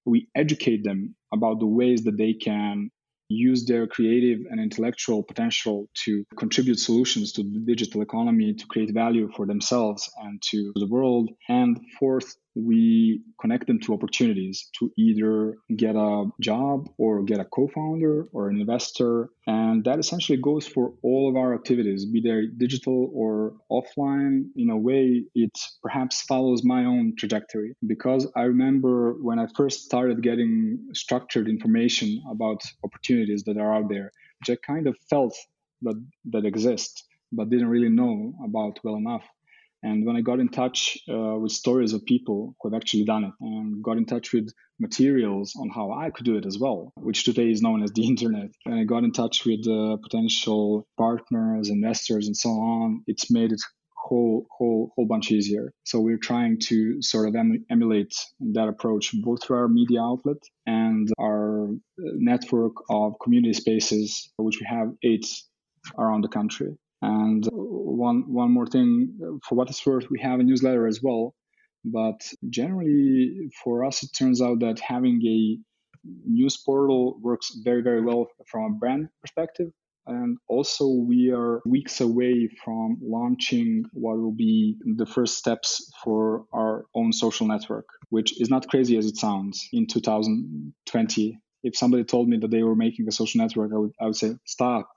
We 0.06 0.28
educate 0.36 0.84
them 0.84 1.16
about 1.34 1.60
the 1.60 1.66
ways 1.66 2.04
that 2.04 2.18
they 2.18 2.34
can 2.34 2.92
use 3.30 3.66
their 3.66 3.88
creative 3.88 4.40
and 4.50 4.60
intellectual 4.60 5.24
potential 5.24 5.90
to 6.06 6.24
contribute 6.38 6.80
solutions 6.80 7.32
to 7.34 7.44
the 7.44 7.60
digital 7.60 8.02
economy 8.02 8.54
to 8.54 8.68
create 8.68 8.94
value 8.94 9.32
for 9.36 9.48
themselves 9.48 10.10
and 10.18 10.42
to 10.52 10.72
the 10.76 10.88
world. 10.88 11.32
And 11.50 11.80
fourth, 12.00 12.36
we 12.56 13.22
connect 13.40 13.68
them 13.68 13.80
to 13.82 13.94
opportunities 13.94 14.70
to 14.80 14.92
either 14.98 15.58
get 15.76 15.96
a 15.96 16.26
job 16.40 16.90
or 16.98 17.24
get 17.24 17.40
a 17.40 17.46
co-founder 17.46 18.28
or 18.32 18.50
an 18.50 18.60
investor. 18.60 19.30
And 19.46 19.84
that 19.84 20.00
essentially 20.00 20.38
goes 20.38 20.66
for 20.66 20.94
all 21.04 21.30
of 21.30 21.36
our 21.36 21.54
activities 21.54 22.06
be 22.06 22.22
they 22.22 22.48
digital 22.58 23.12
or 23.14 23.54
offline. 23.72 24.46
In 24.56 24.70
a 24.70 24.78
way 24.78 25.24
it 25.36 25.52
perhaps 25.82 26.22
follows 26.24 26.64
my 26.64 26.86
own 26.86 27.14
trajectory. 27.18 27.76
Because 27.86 28.28
i 28.36 28.44
remember 28.44 29.14
when 29.22 29.40
i 29.40 29.48
first 29.56 29.82
started 29.82 30.22
getting 30.22 30.80
structured 30.94 31.48
information 31.48 32.22
about 32.30 32.62
opportunities 32.84 33.44
that 33.44 33.58
are 33.58 33.74
out 33.76 33.90
there 33.90 34.12
which 34.40 34.50
i 34.58 34.58
kind 34.66 34.88
of 34.88 34.96
felt 35.10 35.36
that 35.82 35.98
that 36.32 36.46
exist 36.46 37.04
but 37.32 37.50
didn't 37.50 37.68
really 37.68 37.90
know 37.90 38.34
about 38.44 38.80
well 38.84 38.96
enough 38.96 39.26
and 39.86 40.06
when 40.06 40.16
I 40.16 40.22
got 40.22 40.40
in 40.40 40.50
touch 40.50 40.98
uh, 41.08 41.38
with 41.38 41.52
stories 41.52 41.94
of 41.94 42.04
people 42.06 42.56
who 42.60 42.70
have 42.70 42.76
actually 42.76 43.06
done 43.06 43.24
it 43.26 43.34
and 43.40 43.84
got 43.84 43.98
in 43.98 44.06
touch 44.06 44.34
with 44.34 44.50
materials 44.80 45.54
on 45.62 45.70
how 45.70 45.92
I 45.92 46.10
could 46.10 46.26
do 46.26 46.38
it 46.38 46.46
as 46.48 46.58
well, 46.60 46.92
which 46.96 47.24
today 47.24 47.52
is 47.52 47.62
known 47.62 47.84
as 47.84 47.92
the 47.92 48.08
internet, 48.14 48.50
and 48.66 48.76
I 48.80 48.84
got 48.84 49.04
in 49.04 49.12
touch 49.12 49.46
with 49.46 49.68
uh, 49.68 49.98
potential 50.02 50.88
partners, 50.98 51.70
investors, 51.70 52.26
and 52.26 52.36
so 52.36 52.50
on, 52.50 53.04
it's 53.06 53.30
made 53.32 53.52
it 53.52 53.62
whole 53.96 54.46
whole 54.58 54.92
whole 54.96 55.08
bunch 55.08 55.32
easier. 55.32 55.72
So 55.84 56.00
we're 56.00 56.26
trying 56.32 56.60
to 56.70 57.02
sort 57.02 57.28
of 57.28 57.36
em- 57.36 57.66
emulate 57.70 58.14
that 58.54 58.68
approach 58.68 59.12
both 59.24 59.44
through 59.44 59.58
our 59.58 59.68
media 59.68 60.02
outlet 60.02 60.42
and 60.66 61.08
our 61.20 61.70
uh, 61.70 62.12
network 62.32 62.74
of 62.90 63.14
community 63.24 63.54
spaces, 63.54 64.32
which 64.38 64.60
we 64.60 64.66
have 64.68 64.90
eight 65.04 65.28
around 65.98 66.24
the 66.24 66.28
country. 66.40 66.76
And 67.06 67.48
one 67.52 68.20
one 68.34 68.52
more 68.52 68.68
thing, 68.68 69.40
for 69.48 69.56
what 69.56 69.70
it's 69.70 69.86
worth, 69.86 70.10
we 70.10 70.20
have 70.22 70.40
a 70.40 70.44
newsletter 70.44 70.88
as 70.88 71.00
well. 71.04 71.36
But 71.84 72.20
generally, 72.50 73.50
for 73.64 73.86
us, 73.86 74.04
it 74.04 74.10
turns 74.18 74.42
out 74.42 74.60
that 74.62 74.80
having 74.80 75.22
a 75.26 75.60
news 76.26 76.58
portal 76.66 77.20
works 77.22 77.48
very 77.64 77.82
very 77.82 78.02
well 78.02 78.28
from 78.50 78.64
a 78.64 78.76
brand 78.76 79.10
perspective. 79.22 79.70
And 80.08 80.38
also, 80.48 80.88
we 80.88 81.32
are 81.32 81.62
weeks 81.66 82.00
away 82.00 82.48
from 82.64 82.98
launching 83.02 83.86
what 83.94 84.18
will 84.18 84.38
be 84.48 84.78
the 84.98 85.06
first 85.06 85.38
steps 85.38 85.92
for 86.04 86.46
our 86.54 86.86
own 86.94 87.12
social 87.12 87.48
network, 87.48 87.88
which 88.10 88.40
is 88.40 88.50
not 88.50 88.68
crazy 88.68 88.98
as 88.98 89.08
it 89.08 89.18
sounds 89.18 89.68
in 89.74 89.88
2020. 89.88 91.40
If 91.64 91.76
somebody 91.76 92.04
told 92.04 92.30
me 92.30 92.38
that 92.38 92.52
they 92.52 92.62
were 92.62 92.76
making 92.76 93.08
a 93.08 93.12
social 93.12 93.40
network, 93.42 93.72
I 93.74 93.78
would, 93.78 93.94
I 94.00 94.06
would 94.06 94.16
say, 94.16 94.36
stop, 94.46 94.88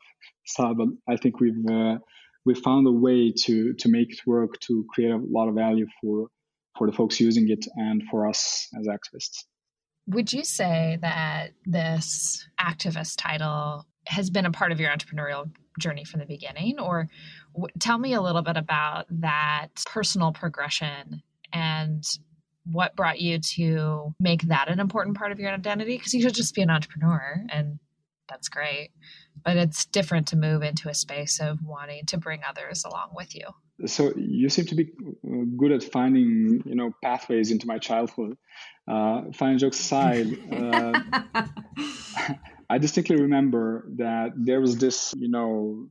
start, 0.45 0.77
but 0.77 0.89
I 1.09 1.17
think 1.17 1.41
we've 1.41 1.67
uh, 1.71 1.99
we 2.45 2.55
found 2.55 2.87
a 2.87 2.93
way 2.93 3.33
to 3.45 3.75
to 3.75 3.89
make 3.89 4.13
it 4.13 4.21
work 4.27 4.59
to 4.61 4.85
create 4.93 5.11
a 5.11 5.19
lot 5.19 5.49
of 5.49 5.55
value 5.55 5.87
for 6.01 6.29
for 6.77 6.87
the 6.87 6.93
folks 6.93 7.21
using 7.21 7.49
it 7.51 7.67
and 7.77 8.03
for 8.11 8.27
us 8.27 8.69
as 8.79 8.87
activists. 8.87 9.45
Would 10.07 10.33
you 10.33 10.45
say 10.45 10.99
that 11.03 11.51
this 11.67 12.47
activist 12.59 13.17
title 13.19 13.87
has 14.07 14.31
been 14.31 14.47
a 14.47 14.51
part 14.51 14.73
of 14.73 14.81
your 14.81 14.91
entrepreneurial 14.91 15.51
journey 15.79 16.05
from 16.05 16.21
the 16.21 16.27
beginning, 16.27 16.81
or 16.81 17.09
w- 17.55 17.73
tell 17.79 17.99
me 17.99 18.15
a 18.15 18.23
little 18.23 18.43
bit 18.43 18.57
about 18.57 19.07
that 19.11 19.69
personal 19.87 20.33
progression 20.33 21.23
and 21.53 22.05
what 22.65 22.97
brought 22.97 23.21
you 23.21 23.39
to 23.39 24.15
make 24.21 24.43
that 24.43 24.69
an 24.69 24.81
important 24.81 25.17
part 25.17 25.33
of 25.33 25.39
your 25.39 25.51
identity? 25.51 25.97
Because 25.97 26.15
you 26.15 26.23
should 26.23 26.35
just 26.35 26.55
be 26.55 26.63
an 26.63 26.71
entrepreneur 26.71 27.45
and 27.51 27.79
that's 28.29 28.49
great. 28.49 28.91
But 29.45 29.57
it's 29.57 29.87
different 29.87 30.29
to 30.29 30.37
move 30.37 30.63
into 30.63 30.89
a 30.89 30.95
space 30.95 31.41
of 31.41 31.59
wanting 31.65 32.07
to 32.07 32.19
bring 32.19 32.41
others 32.49 32.85
along 32.85 33.11
with 33.15 33.35
you. 33.35 33.47
so 33.87 34.13
you 34.17 34.49
seem 34.49 34.67
to 34.67 34.75
be 34.75 34.91
uh, 35.03 35.45
good 35.57 35.73
at 35.73 35.83
finding 35.83 36.63
you 36.65 36.75
know 36.75 36.91
pathways 37.03 37.51
into 37.51 37.67
my 37.67 37.79
childhood 37.79 38.37
uh, 38.89 39.23
fine 39.35 39.59
jokes 39.59 39.79
aside 39.79 40.27
uh, 40.53 41.01
i 42.71 42.79
distinctly 42.79 43.17
remember 43.17 43.87
that 43.97 44.33
there 44.37 44.61
was 44.61 44.79
this 44.79 45.15
you 45.17 45.29
know 45.29 45.87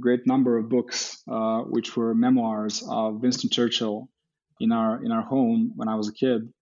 great 0.00 0.26
number 0.26 0.58
of 0.58 0.68
books 0.68 1.22
uh, 1.30 1.60
which 1.60 1.96
were 1.96 2.14
memoirs 2.14 2.82
of 2.88 3.20
winston 3.22 3.50
churchill 3.50 4.08
in 4.60 4.72
our 4.72 5.04
in 5.04 5.12
our 5.12 5.22
home 5.22 5.72
when 5.76 5.88
i 5.88 5.94
was 5.94 6.08
a 6.08 6.12
kid 6.12 6.52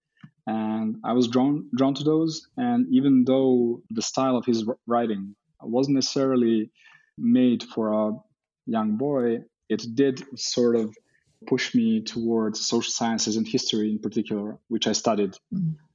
and 0.46 0.96
i 1.04 1.12
was 1.12 1.28
drawn 1.28 1.68
drawn 1.76 1.94
to 1.94 2.04
those 2.04 2.48
and 2.56 2.86
even 2.90 3.24
though 3.24 3.82
the 3.90 4.02
style 4.02 4.36
of 4.36 4.44
his 4.44 4.64
writing 4.86 5.34
wasn't 5.62 5.94
necessarily 5.94 6.70
made 7.18 7.62
for 7.62 7.92
a 7.92 8.12
young 8.66 8.96
boy 8.96 9.38
it 9.68 9.84
did 9.94 10.22
sort 10.38 10.76
of 10.76 10.94
push 11.46 11.74
me 11.74 12.02
towards 12.02 12.66
social 12.66 12.90
sciences 12.90 13.36
and 13.36 13.46
history 13.46 13.90
in 13.90 13.98
particular, 13.98 14.58
which 14.68 14.86
I 14.86 14.92
studied. 14.92 15.34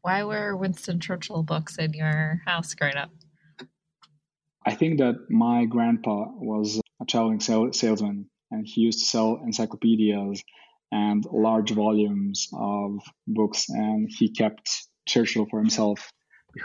Why 0.01 0.23
were 0.23 0.55
Winston 0.55 0.99
Churchill 0.99 1.43
books 1.43 1.77
in 1.77 1.93
your 1.93 2.41
house 2.45 2.73
growing 2.73 2.95
up? 2.95 3.11
I 4.65 4.75
think 4.75 4.99
that 4.99 5.15
my 5.29 5.65
grandpa 5.65 6.25
was 6.33 6.79
a 7.01 7.05
traveling 7.05 7.39
salesman 7.39 8.29
and 8.51 8.67
he 8.67 8.81
used 8.81 8.99
to 8.99 9.05
sell 9.05 9.41
encyclopedias 9.43 10.43
and 10.91 11.25
large 11.32 11.71
volumes 11.71 12.49
of 12.54 12.99
books 13.27 13.69
and 13.69 14.10
he 14.10 14.30
kept 14.30 14.69
Churchill 15.08 15.47
for 15.49 15.60
himself. 15.60 16.12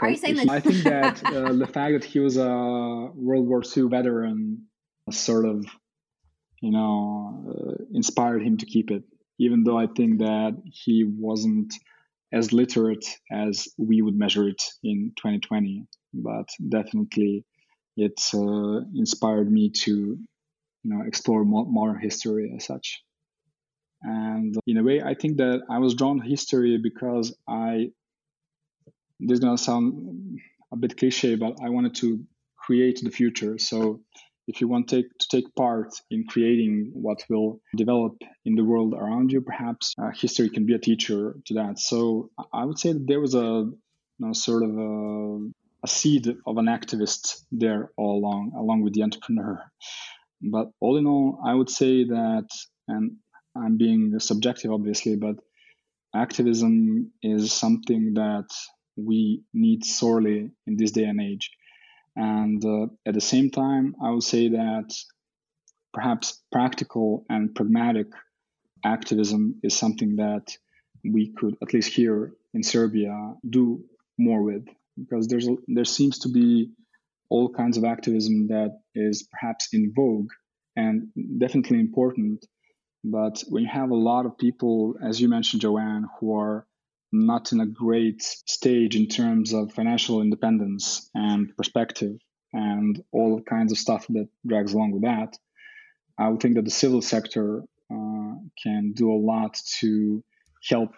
Are 0.01 0.09
you 0.09 0.17
saying 0.17 0.35
that? 0.35 0.49
I 0.49 0.59
think 0.59 0.83
that 0.83 1.25
uh, 1.25 1.53
the 1.53 1.67
fact 1.67 1.93
that 1.93 2.03
he 2.03 2.19
was 2.19 2.37
a 2.37 3.09
World 3.15 3.47
War 3.47 3.63
II 3.75 3.87
veteran 3.89 4.63
sort 5.09 5.45
of 5.45 5.65
you 6.61 6.71
know, 6.71 7.43
uh, 7.49 7.83
inspired 7.93 8.41
him 8.41 8.57
to 8.57 8.65
keep 8.65 8.91
it, 8.91 9.03
even 9.39 9.63
though 9.63 9.77
I 9.77 9.87
think 9.87 10.19
that 10.19 10.57
he 10.65 11.03
wasn't 11.03 11.73
as 12.33 12.51
literate 12.51 13.05
as 13.31 13.67
we 13.77 14.01
would 14.01 14.17
measure 14.17 14.47
it 14.47 14.63
in 14.83 15.13
2020. 15.17 15.85
But 16.13 16.49
definitely, 16.67 17.45
it 17.95 18.19
uh, 18.33 18.81
inspired 18.95 19.51
me 19.51 19.69
to, 19.69 19.91
you 19.91 20.19
know, 20.83 21.03
explore 21.05 21.45
modern 21.45 21.99
history 21.99 22.51
as 22.55 22.65
such. 22.65 23.03
And 24.07 24.57
in 24.65 24.77
a 24.77 24.83
way, 24.83 25.01
I 25.01 25.13
think 25.15 25.37
that 25.37 25.63
I 25.69 25.79
was 25.79 25.93
drawn 25.95 26.21
to 26.21 26.27
history 26.27 26.77
because 26.77 27.35
I. 27.47 27.91
This 29.19 29.35
is 29.37 29.39
gonna 29.39 29.57
sound 29.57 30.39
a 30.71 30.77
bit 30.77 30.97
cliche, 30.97 31.35
but 31.35 31.57
I 31.61 31.69
wanted 31.69 31.95
to 31.95 32.23
create 32.55 33.01
the 33.01 33.09
future. 33.09 33.57
So 33.57 34.01
if 34.47 34.61
you 34.61 34.67
want 34.67 34.87
to 34.87 34.95
take, 34.97 35.17
to 35.17 35.27
take 35.29 35.55
part 35.55 35.89
in 36.09 36.25
creating 36.25 36.91
what 36.93 37.23
will 37.29 37.59
develop 37.75 38.13
in 38.45 38.55
the 38.55 38.63
world 38.63 38.93
around 38.93 39.31
you, 39.31 39.41
perhaps 39.41 39.93
uh, 40.01 40.11
history 40.11 40.49
can 40.49 40.65
be 40.65 40.73
a 40.73 40.79
teacher 40.79 41.35
to 41.45 41.53
that. 41.55 41.79
So 41.79 42.29
I 42.53 42.63
would 42.63 42.79
say 42.79 42.93
that 42.93 43.07
there 43.07 43.19
was 43.19 43.35
a 43.35 43.69
you 44.19 44.25
know, 44.25 44.33
sort 44.33 44.63
of 44.63 44.77
a, 44.77 45.37
a 45.83 45.87
seed 45.87 46.27
of 46.45 46.57
an 46.57 46.67
activist 46.67 47.43
there 47.51 47.91
all 47.97 48.19
along, 48.19 48.53
along 48.55 48.81
with 48.83 48.93
the 48.93 49.03
entrepreneur. 49.03 49.63
But 50.41 50.71
all 50.79 50.97
in 50.97 51.07
all, 51.07 51.39
I 51.45 51.53
would 51.53 51.69
say 51.69 52.05
that, 52.05 52.47
and 52.87 53.17
I'm 53.57 53.77
being 53.77 54.19
subjective, 54.19 54.71
obviously, 54.71 55.15
but 55.15 55.35
activism 56.15 57.11
is 57.21 57.51
something 57.51 58.13
that 58.15 58.47
we 58.95 59.43
need 59.53 59.85
sorely 59.85 60.51
in 60.65 60.77
this 60.77 60.91
day 60.91 61.03
and 61.03 61.21
age. 61.21 61.51
And 62.15 62.63
uh, 62.65 62.87
at 63.05 63.13
the 63.13 63.21
same 63.21 63.51
time, 63.51 63.95
I 64.03 64.09
would 64.09 64.23
say 64.23 64.49
that 64.49 64.93
perhaps 65.93 66.41
practical 66.51 67.25
and 67.29 67.53
pragmatic 67.53 68.07
activism 68.83 69.59
is 69.63 69.77
something 69.77 70.15
that 70.17 70.57
we 71.03 71.33
could, 71.37 71.55
at 71.61 71.73
least 71.73 71.93
here 71.93 72.33
in 72.53 72.63
Serbia, 72.63 73.33
do 73.47 73.83
more 74.17 74.41
with 74.41 74.65
because 74.97 75.27
there's 75.27 75.47
there 75.67 75.85
seems 75.85 76.19
to 76.19 76.29
be 76.29 76.71
all 77.29 77.49
kinds 77.49 77.77
of 77.77 77.83
activism 77.83 78.47
that 78.47 78.79
is 78.95 79.27
perhaps 79.31 79.69
in 79.73 79.93
vogue 79.95 80.29
and 80.75 81.07
definitely 81.37 81.79
important. 81.79 82.45
But 83.11 83.43
when 83.47 83.63
you 83.63 83.69
have 83.69 83.91
a 83.91 83.95
lot 83.95 84.25
of 84.25 84.37
people, 84.37 84.95
as 85.01 85.21
you 85.21 85.29
mentioned, 85.29 85.61
Joanne, 85.61 86.07
who 86.19 86.35
are 86.35 86.67
not 87.11 87.53
in 87.53 87.61
a 87.61 87.65
great 87.65 88.21
stage 88.21 88.95
in 88.95 89.07
terms 89.07 89.53
of 89.53 89.71
financial 89.71 90.21
independence 90.21 91.09
and 91.15 91.55
perspective 91.55 92.17
and 92.51 93.01
all 93.13 93.41
kinds 93.41 93.71
of 93.71 93.77
stuff 93.77 94.07
that 94.09 94.27
drags 94.45 94.73
along 94.73 94.91
with 94.91 95.03
that. 95.03 95.37
I 96.19 96.27
would 96.29 96.41
think 96.41 96.55
that 96.55 96.65
the 96.65 96.71
civil 96.71 97.01
sector 97.01 97.63
uh, 97.89 98.33
can 98.61 98.91
do 98.93 99.11
a 99.11 99.21
lot 99.31 99.57
to 99.79 100.23
help 100.69 100.93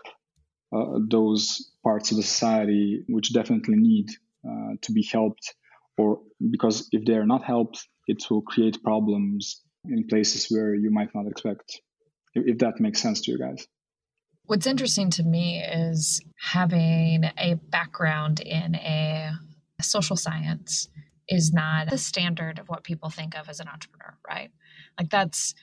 uh, 0.76 1.00
those 1.08 1.72
parts 1.84 2.12
of 2.12 2.18
the 2.18 2.24
society 2.24 3.04
which 3.08 3.34
definitely 3.34 3.76
need 3.76 4.10
uh, 4.48 4.74
to 4.82 4.92
be 4.92 5.04
helped, 5.12 5.54
or 5.98 6.22
because 6.50 6.88
if 6.92 7.06
they 7.06 7.14
are 7.14 7.26
not 7.26 7.44
helped, 7.44 7.88
it 8.08 8.24
will 8.30 8.42
create 8.42 8.82
problems 8.84 9.62
in 9.86 10.08
places 10.08 10.48
where 10.50 10.74
you 10.74 10.90
might 10.90 11.14
not 11.14 11.28
expect. 11.28 11.82
If, 12.34 12.48
if 12.48 12.58
that 12.60 12.80
makes 12.80 13.02
sense 13.02 13.22
to 13.22 13.32
you 13.32 13.38
guys. 13.38 13.68
What's 14.46 14.68
interesting 14.68 15.12
to 15.12 15.24
me 15.24 15.62
is 15.64 16.22
having 16.36 17.26
a 17.38 17.56
background 17.70 18.40
in 18.40 18.76
a 18.76 19.32
social 19.82 20.16
science 20.16 20.90
is 21.28 21.54
not 21.54 21.90
the 21.90 21.98
standard 21.98 22.58
of 22.58 22.68
what 22.68 22.84
people 22.84 23.10
think 23.10 23.38
of 23.38 23.48
as 23.48 23.60
an 23.60 23.68
entrepreneur, 23.68 24.18
right? 24.28 24.50
Like 24.98 25.10
that's 25.10 25.54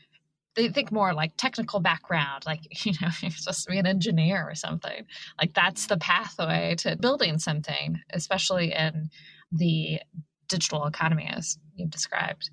they 0.54 0.68
think 0.68 0.90
more 0.90 1.12
like 1.12 1.32
technical 1.36 1.80
background, 1.80 2.44
like 2.46 2.60
you 2.86 2.92
know, 3.00 3.08
you're 3.20 3.30
supposed 3.30 3.64
to 3.64 3.70
be 3.70 3.78
an 3.78 3.86
engineer 3.86 4.48
or 4.48 4.54
something. 4.54 5.04
Like 5.40 5.54
that's 5.54 5.86
the 5.86 5.98
pathway 5.98 6.74
to 6.78 6.96
building 6.96 7.38
something, 7.38 8.00
especially 8.12 8.72
in 8.72 9.10
the 9.52 10.00
digital 10.48 10.86
economy 10.86 11.28
as 11.28 11.58
you've 11.74 11.90
described. 11.90 12.50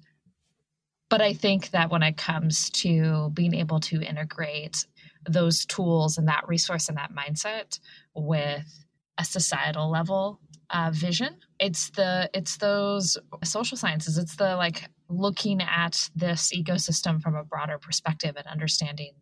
But 1.10 1.22
I 1.22 1.34
think 1.34 1.72
that 1.72 1.92
when 1.92 2.04
it 2.04 2.18
comes 2.18 2.70
to 2.72 3.30
being 3.34 3.54
able 3.54 3.80
to 3.82 4.02
integrate 4.02 4.86
those 5.30 5.66
tools 5.66 6.18
and 6.18 6.28
that 6.28 6.48
resource 6.48 6.90
and 6.90 6.98
that 6.98 7.12
mindset 7.14 7.80
with 8.16 8.86
a 9.18 9.24
societal 9.24 9.92
level 9.92 10.40
uh, 10.72 10.90
vision 10.92 11.38
it's 11.64 11.92
the 11.92 12.30
it's 12.34 12.58
those 12.58 13.18
social 13.46 13.78
sciences. 13.78 14.18
It's 14.18 14.36
the 14.36 14.58
like 14.58 14.90
looking 15.08 15.62
at 15.62 16.10
this 16.14 16.52
ecosystem 16.54 17.22
from 17.22 17.36
a 17.36 17.44
broader 17.46 17.78
perspective 17.78 18.36
and 18.36 18.46
understanding 18.48 19.14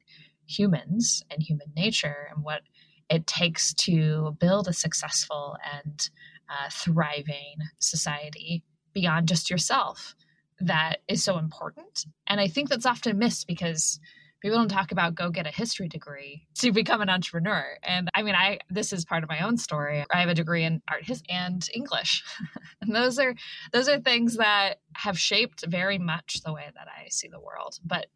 humans 0.47 1.23
and 1.29 1.43
human 1.43 1.67
nature 1.75 2.29
and 2.33 2.43
what 2.43 2.61
it 3.11 3.27
takes 3.27 3.75
to 3.75 4.35
build 4.39 4.67
a 4.67 4.73
successful 4.73 5.55
and 5.71 6.09
uh, 6.49 6.69
thriving 6.71 7.57
society 7.77 8.63
beyond 8.93 9.27
just 9.27 9.51
yourself 9.51 10.15
that 10.67 10.97
is 11.07 11.23
so 11.23 11.37
important. 11.37 12.05
And 12.27 12.39
i 12.39 12.47
think 12.47 12.69
that's 12.69 12.85
often 12.85 13.17
missed 13.17 13.47
because 13.47 13.99
people 14.41 14.57
don't 14.57 14.69
talk 14.69 14.91
about 14.91 15.13
go 15.13 15.29
get 15.29 15.45
a 15.45 15.51
history 15.51 15.87
degree 15.87 16.47
to 16.55 16.71
become 16.71 17.01
an 17.01 17.09
entrepreneur. 17.09 17.77
And 17.83 18.09
i 18.15 18.23
mean 18.23 18.35
i 18.35 18.59
this 18.69 18.93
is 18.93 19.05
part 19.05 19.23
of 19.23 19.29
my 19.29 19.41
own 19.45 19.57
story. 19.57 20.05
I 20.11 20.19
have 20.19 20.29
a 20.29 20.35
degree 20.35 20.63
in 20.63 20.81
art 20.89 21.05
his 21.05 21.21
and 21.29 21.67
english. 21.73 22.23
And 22.81 22.95
those 22.95 23.19
are 23.19 23.35
those 23.71 23.87
are 23.87 23.99
things 23.99 24.37
that 24.37 24.79
have 24.95 25.19
shaped 25.19 25.65
very 25.67 25.99
much 25.99 26.41
the 26.43 26.53
way 26.53 26.65
that 26.73 26.87
i 26.87 27.07
see 27.09 27.27
the 27.27 27.39
world. 27.39 27.77
But 27.85 28.07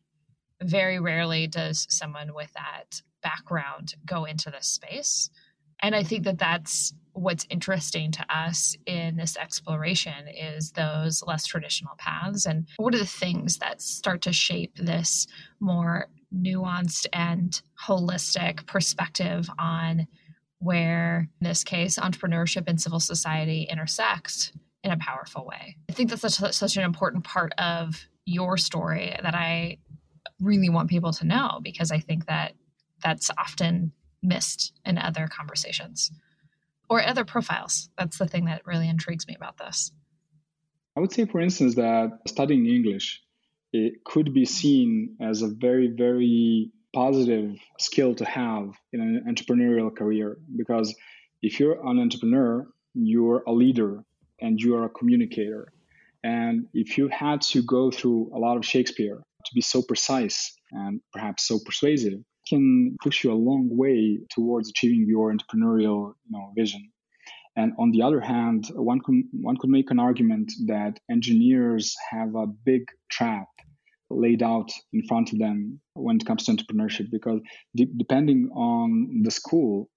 very 0.62 1.00
rarely 1.00 1.48
does 1.48 1.86
someone 1.90 2.34
with 2.34 2.52
that 2.54 3.02
background 3.22 3.96
go 4.06 4.26
into 4.26 4.50
this 4.50 4.68
space 4.68 5.30
and 5.82 5.96
i 5.96 6.04
think 6.04 6.24
that 6.24 6.38
that's 6.38 6.94
what's 7.16 7.48
interesting 7.50 8.12
to 8.12 8.26
us 8.30 8.76
in 8.86 9.16
this 9.16 9.38
exploration 9.38 10.28
is 10.28 10.72
those 10.72 11.24
less 11.26 11.46
traditional 11.46 11.96
paths. 11.98 12.46
And 12.46 12.68
what 12.76 12.94
are 12.94 13.00
the 13.00 13.06
things 13.06 13.58
that 13.60 13.82
start 13.82 14.22
to 14.24 14.34
shape 14.34 14.76
this 14.76 15.26
more 15.62 16.10
nuanced 16.36 17.08
and 17.14 17.62
holistic 17.82 18.66
perspective 18.68 19.50
on 19.58 20.08
where 20.60 21.30
in 21.40 21.48
this 21.48 21.64
case 21.64 21.98
entrepreneurship 21.98 22.66
and 22.68 22.82
civil 22.82 23.00
society 23.00 23.68
intersect 23.70 24.52
in 24.84 24.92
a 24.92 24.98
powerful 24.98 25.46
way. 25.46 25.78
I 25.90 25.94
think 25.94 26.10
that's 26.10 26.22
such, 26.22 26.54
such 26.54 26.78
an 26.78 26.84
important 26.84 27.24
part 27.24 27.54
of 27.58 28.06
your 28.26 28.58
story 28.58 29.16
that 29.22 29.36
i 29.36 29.78
really 30.42 30.70
want 30.70 30.90
people 30.90 31.14
to 31.14 31.26
know 31.26 31.60
because 31.62 31.92
i 31.92 32.00
think 32.00 32.26
that 32.26 32.54
that's 33.04 33.30
often 33.38 33.92
missed 34.26 34.74
in 34.86 34.98
other 34.98 35.28
conversations 35.28 36.12
or 36.90 37.04
other 37.04 37.26
profiles. 37.26 37.90
That's 37.98 38.18
the 38.18 38.28
thing 38.28 38.46
that 38.46 38.66
really 38.66 38.90
intrigues 38.90 39.28
me 39.28 39.36
about 39.36 39.58
this. 39.58 39.92
I 40.98 41.02
would 41.02 41.12
say, 41.12 41.26
for 41.26 41.42
instance, 41.42 41.76
that 41.76 42.20
studying 42.28 42.66
English 42.66 43.22
it 43.74 44.06
could 44.06 44.34
be 44.34 44.46
seen 44.46 45.18
as 45.20 45.42
a 45.42 45.50
very, 45.50 45.88
very 45.88 46.72
positive 46.94 47.58
skill 47.78 48.16
to 48.16 48.24
have 48.24 48.72
in 48.94 49.02
an 49.02 49.26
entrepreneurial 49.28 49.94
career 49.94 50.38
because 50.56 50.96
if 51.42 51.60
you're 51.60 51.86
an 51.86 52.00
entrepreneur, 52.00 52.66
you're 52.94 53.44
a 53.48 53.52
leader 53.52 54.02
and 54.40 54.62
you 54.62 54.76
are 54.78 54.86
a 54.86 54.90
communicator. 54.90 55.74
And 56.24 56.68
if 56.74 56.98
you 56.98 57.10
had 57.10 57.42
to 57.52 57.62
go 57.64 57.92
through 57.92 58.32
a 58.34 58.40
lot 58.40 58.56
of 58.56 58.66
Shakespeare 58.66 59.22
to 59.46 59.54
be 59.54 59.62
so 59.62 59.82
precise 59.82 60.56
and 60.72 61.02
perhaps 61.12 61.46
so 61.46 61.60
persuasive 61.66 62.20
can 62.48 62.96
push 63.02 63.24
you 63.24 63.32
a 63.32 63.44
long 63.50 63.70
way 63.72 64.20
towards 64.30 64.70
achieving 64.70 65.06
your 65.08 65.34
entrepreneurial 65.34 66.14
you 66.26 66.32
know, 66.32 66.52
vision. 66.56 66.92
And 67.56 67.74
on 67.80 67.92
the 67.92 68.02
other 68.02 68.20
hand, 68.20 68.66
one 68.76 69.00
could, 69.00 69.24
one 69.32 69.58
could 69.58 69.70
make 69.70 69.90
an 69.92 70.00
argument 70.00 70.52
that 70.68 71.00
engineers 71.10 71.96
have 72.12 72.36
a 72.36 72.48
big 72.48 72.84
trap 73.10 73.48
laid 74.10 74.44
out 74.44 74.72
in 74.94 75.04
front 75.08 75.34
of 75.34 75.40
them 75.40 75.80
when 75.94 76.18
it 76.18 76.26
comes 76.26 76.46
to 76.46 76.52
entrepreneurship 76.52 77.10
because 77.12 77.40
de- 77.76 77.90
depending 77.98 78.50
on 78.54 79.22
the 79.24 79.32
school, 79.32 79.90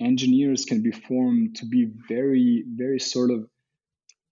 engineers 0.00 0.64
can 0.64 0.82
be 0.82 0.90
formed 0.90 1.56
to 1.56 1.66
be 1.66 1.90
very, 2.08 2.64
very 2.66 2.98
sort 2.98 3.30
of 3.30 3.46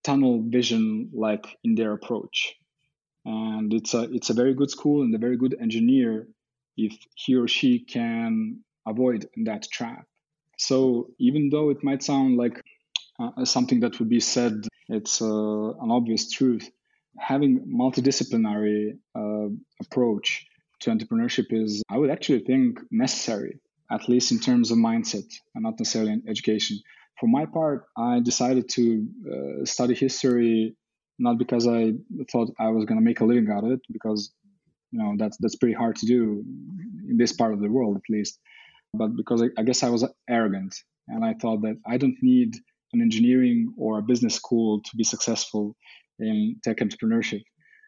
tunnel 0.02 0.42
vision 0.46 1.10
like 1.12 1.46
in 1.62 1.74
their 1.74 1.92
approach. 1.92 2.54
And 3.24 3.72
it's 3.72 3.94
a 3.94 4.02
it's 4.12 4.30
a 4.30 4.34
very 4.34 4.54
good 4.54 4.70
school 4.70 5.02
and 5.02 5.14
a 5.14 5.18
very 5.18 5.36
good 5.36 5.56
engineer 5.60 6.26
if 6.76 6.96
he 7.14 7.34
or 7.36 7.48
she 7.48 7.80
can 7.80 8.60
avoid 8.86 9.28
that 9.44 9.66
trap. 9.70 10.04
So 10.58 11.08
even 11.18 11.50
though 11.50 11.70
it 11.70 11.82
might 11.82 12.02
sound 12.02 12.36
like 12.36 12.60
uh, 13.18 13.44
something 13.44 13.80
that 13.80 13.98
would 13.98 14.08
be 14.08 14.20
said, 14.20 14.54
it's 14.88 15.20
uh, 15.22 15.70
an 15.84 15.90
obvious 15.90 16.30
truth. 16.30 16.70
Having 17.18 17.66
multidisciplinary 17.66 18.98
uh, 19.14 19.48
approach 19.80 20.46
to 20.80 20.90
entrepreneurship 20.90 21.46
is, 21.50 21.82
I 21.90 21.98
would 21.98 22.10
actually 22.10 22.40
think, 22.40 22.80
necessary, 22.90 23.60
at 23.90 24.08
least 24.08 24.32
in 24.32 24.40
terms 24.40 24.70
of 24.70 24.78
mindset 24.78 25.28
and 25.54 25.64
not 25.64 25.78
necessarily 25.78 26.12
in 26.12 26.22
education. 26.28 26.78
For 27.20 27.28
my 27.28 27.46
part, 27.46 27.84
I 27.96 28.20
decided 28.20 28.68
to 28.70 29.06
uh, 29.30 29.64
study 29.64 29.94
history 29.94 30.74
not 31.18 31.38
because 31.38 31.68
I 31.68 31.92
thought 32.30 32.50
I 32.58 32.68
was 32.68 32.84
going 32.84 32.98
to 32.98 33.04
make 33.04 33.20
a 33.20 33.24
living 33.24 33.48
out 33.50 33.64
of 33.64 33.70
it, 33.72 33.80
because 33.92 34.32
you 34.92 34.98
know 34.98 35.14
that's 35.18 35.36
that's 35.38 35.56
pretty 35.56 35.74
hard 35.74 35.96
to 35.96 36.06
do 36.06 36.44
in 37.08 37.16
this 37.16 37.32
part 37.32 37.52
of 37.52 37.60
the 37.60 37.68
world 37.68 37.96
at 37.96 38.12
least. 38.14 38.38
But 38.94 39.16
because 39.16 39.42
I, 39.42 39.46
I, 39.56 39.62
guess 39.62 39.82
i 39.82 39.88
was 39.88 40.04
arrogant 40.28 40.74
and 41.08 41.24
i 41.24 41.32
thought 41.34 41.62
that 41.62 41.78
i 41.86 41.96
don't 41.96 42.16
need 42.22 42.56
an 42.92 43.00
engineering 43.00 43.72
or 43.78 43.98
a 43.98 44.02
business 44.02 44.34
school 44.34 44.82
to 44.82 44.96
be 44.96 45.04
successful 45.04 45.74
in 46.18 46.56
tech 46.62 46.76
entrepreneurship 46.76 47.42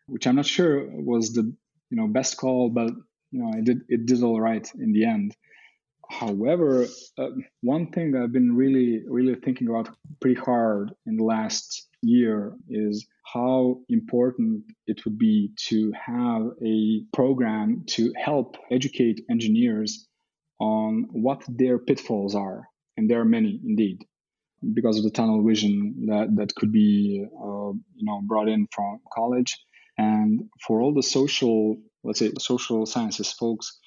which 0.07 0.27
i'm 0.27 0.37
not 0.37 0.47
sure 0.47 0.89
was 0.91 1.35
the 1.35 1.43
you 1.91 1.97
know 1.99 2.07
best 2.07 2.39
call 2.39 2.71
but 2.71 2.91
you 3.33 3.43
know 3.43 3.51
it 3.59 3.65
did 3.65 3.81
it 3.89 4.07
did 4.07 4.23
all 4.23 4.41
right 4.41 4.67
in 4.79 4.93
the 4.93 5.05
end 5.05 5.37
however 6.11 6.87
uh, 7.19 7.31
one 7.63 7.87
thing 7.91 8.15
i've 8.17 8.33
been 8.33 8.55
really 8.55 9.03
really 9.09 9.35
thinking 9.35 9.69
about 9.69 9.89
pretty 10.21 10.39
hard 10.41 10.93
in 11.07 11.17
the 11.17 11.25
last 11.25 11.89
year 12.03 12.55
is 12.69 13.07
how 13.25 13.81
important 13.89 14.63
it 14.87 15.05
would 15.05 15.19
be 15.19 15.51
to 15.57 15.93
have 15.93 16.43
a 16.65 17.03
program 17.13 17.85
to 17.87 18.13
help 18.17 18.57
educate 18.71 19.25
engineers 19.31 20.07
on 20.61 21.09
what 21.11 21.43
their 21.49 21.79
pitfalls 21.79 22.35
are. 22.35 22.69
And 22.97 23.11
there 23.11 23.21
are 23.21 23.25
many 23.25 23.61
indeed, 23.65 24.05
because 24.73 24.99
of 24.99 25.05
the 25.05 25.11
tunnel 25.11 25.43
vision 25.43 26.07
that, 26.07 26.37
that 26.37 26.55
could 26.55 26.71
be 26.71 27.25
uh, 27.37 27.73
you 27.97 28.05
know, 28.05 28.21
brought 28.23 28.49
in 28.49 28.69
from 28.71 29.01
college. 29.13 29.59
And 29.99 30.49
for 30.67 30.81
all 30.81 30.95
the 30.95 31.03
social, 31.03 31.77
let's 32.05 32.19
say, 32.19 32.33
social 32.39 32.87
sciences 32.87 33.33
folks, 33.33 33.81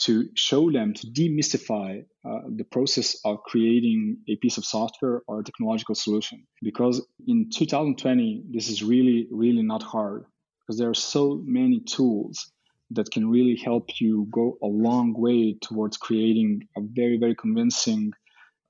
to 0.00 0.28
show 0.34 0.70
them 0.70 0.94
to 0.94 1.06
demystify 1.06 2.04
uh, 2.24 2.40
the 2.56 2.64
process 2.64 3.16
of 3.24 3.42
creating 3.42 4.18
a 4.28 4.36
piece 4.36 4.58
of 4.58 4.64
software 4.64 5.22
or 5.26 5.40
a 5.40 5.44
technological 5.44 5.94
solution. 5.94 6.46
Because 6.62 7.06
in 7.26 7.50
2020 7.50 8.44
this 8.50 8.68
is 8.68 8.82
really 8.82 9.28
really 9.30 9.62
not 9.62 9.82
hard 9.82 10.24
because 10.60 10.78
there 10.78 10.90
are 10.90 10.94
so 10.94 11.40
many 11.44 11.80
tools 11.80 12.52
that 12.92 13.10
can 13.10 13.28
really 13.28 13.56
help 13.56 14.00
you 14.00 14.26
go 14.30 14.58
a 14.62 14.66
long 14.66 15.12
way 15.12 15.56
towards 15.62 15.96
creating 15.96 16.66
a 16.76 16.80
very 16.80 17.18
very 17.18 17.34
convincing 17.34 18.12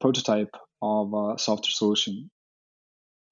prototype 0.00 0.54
of 0.82 1.12
a 1.14 1.38
software 1.38 1.70
solution 1.70 2.30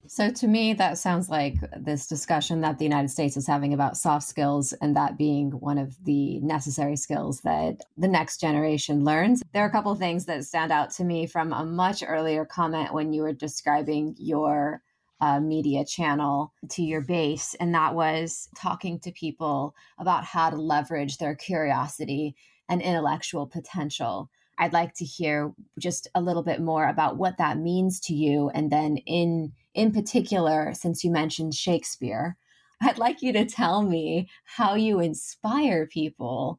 so, 0.06 0.30
to 0.30 0.46
me, 0.46 0.72
that 0.74 0.96
sounds 0.96 1.28
like 1.28 1.54
this 1.76 2.06
discussion 2.06 2.60
that 2.62 2.78
the 2.78 2.84
United 2.84 3.08
States 3.08 3.36
is 3.36 3.46
having 3.46 3.74
about 3.74 3.96
soft 3.96 4.26
skills 4.26 4.72
and 4.74 4.96
that 4.96 5.18
being 5.18 5.50
one 5.50 5.76
of 5.76 6.02
the 6.04 6.40
necessary 6.40 6.96
skills 6.96 7.40
that 7.42 7.82
the 7.96 8.08
next 8.08 8.40
generation 8.40 9.04
learns. 9.04 9.42
There 9.52 9.62
are 9.64 9.68
a 9.68 9.72
couple 9.72 9.94
things 9.96 10.24
that 10.26 10.44
stand 10.44 10.72
out 10.72 10.90
to 10.92 11.04
me 11.04 11.26
from 11.26 11.52
a 11.52 11.64
much 11.64 12.02
earlier 12.06 12.44
comment 12.44 12.94
when 12.94 13.12
you 13.12 13.22
were 13.22 13.32
describing 13.32 14.14
your 14.18 14.82
uh, 15.20 15.40
media 15.40 15.84
channel 15.84 16.54
to 16.70 16.82
your 16.82 17.00
base, 17.00 17.54
and 17.58 17.74
that 17.74 17.94
was 17.94 18.48
talking 18.56 19.00
to 19.00 19.12
people 19.12 19.74
about 19.98 20.24
how 20.24 20.48
to 20.48 20.56
leverage 20.56 21.18
their 21.18 21.34
curiosity 21.34 22.34
and 22.68 22.80
intellectual 22.80 23.46
potential. 23.46 24.30
I'd 24.58 24.72
like 24.72 24.94
to 24.94 25.04
hear 25.04 25.52
just 25.78 26.08
a 26.14 26.20
little 26.20 26.42
bit 26.42 26.60
more 26.60 26.88
about 26.88 27.16
what 27.16 27.38
that 27.38 27.58
means 27.58 28.00
to 28.00 28.14
you. 28.14 28.50
And 28.50 28.70
then, 28.70 28.96
in, 28.98 29.52
in 29.78 29.92
particular, 29.92 30.74
since 30.74 31.04
you 31.04 31.10
mentioned 31.12 31.54
Shakespeare, 31.54 32.36
I'd 32.82 32.98
like 32.98 33.22
you 33.22 33.32
to 33.32 33.44
tell 33.44 33.82
me 33.82 34.28
how 34.44 34.74
you 34.74 34.98
inspire 34.98 35.86
people 35.86 36.58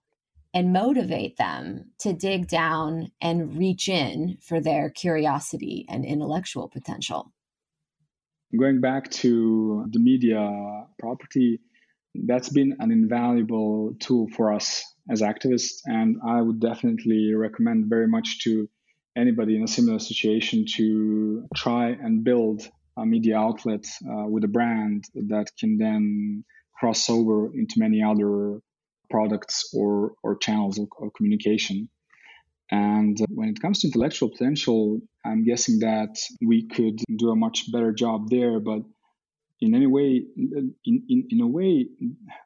and 0.54 0.72
motivate 0.72 1.36
them 1.36 1.92
to 2.00 2.14
dig 2.14 2.48
down 2.48 3.12
and 3.20 3.58
reach 3.58 3.90
in 3.90 4.38
for 4.42 4.62
their 4.62 4.90
curiosity 4.90 5.86
and 5.90 6.06
intellectual 6.06 6.70
potential. 6.70 7.34
Going 8.58 8.80
back 8.80 9.12
to 9.12 9.86
the 9.92 10.00
media 10.00 10.86
property, 10.98 11.60
that's 12.16 12.48
been 12.48 12.78
an 12.80 12.90
invaluable 12.90 13.96
tool 14.00 14.30
for 14.30 14.54
us 14.54 14.86
as 15.10 15.22
activists. 15.22 15.82
And 15.86 16.16
I 16.26 16.42
would 16.42 16.62
definitely 16.62 17.34
recommend 17.34 17.88
very 17.90 18.08
much 18.08 18.46
to 18.46 18.70
anybody 19.18 19.58
in 19.58 19.64
a 19.64 19.68
similar 19.68 20.00
situation 20.00 20.66
to 20.78 21.46
try 21.54 21.90
and 21.90 22.24
build 22.24 22.70
media 23.06 23.38
outlet 23.38 23.86
uh, 24.06 24.28
with 24.28 24.44
a 24.44 24.48
brand 24.48 25.06
that 25.16 25.48
can 25.60 25.78
then 25.78 26.44
cross 26.78 27.10
over 27.10 27.48
into 27.54 27.76
many 27.78 28.02
other 28.04 28.60
products 29.10 29.70
or, 29.74 30.14
or 30.24 30.38
channels 30.38 30.80
of, 30.80 30.88
of 31.02 31.14
communication. 31.14 31.90
And 32.72 33.18
when 33.30 33.50
it 33.50 33.62
comes 33.62 33.80
to 33.80 33.88
intellectual 33.88 34.30
potential, 34.30 35.02
I'm 35.26 35.44
guessing 35.44 35.80
that 35.80 36.16
we 36.46 36.68
could 36.68 37.02
do 37.18 37.30
a 37.30 37.36
much 37.36 37.72
better 37.72 37.92
job 37.92 38.30
there. 38.30 38.60
But 38.60 38.84
in 39.60 39.74
any 39.74 39.88
way, 39.88 40.24
in, 40.38 40.76
in, 40.86 41.28
in 41.30 41.42
a 41.42 41.48
way, 41.48 41.88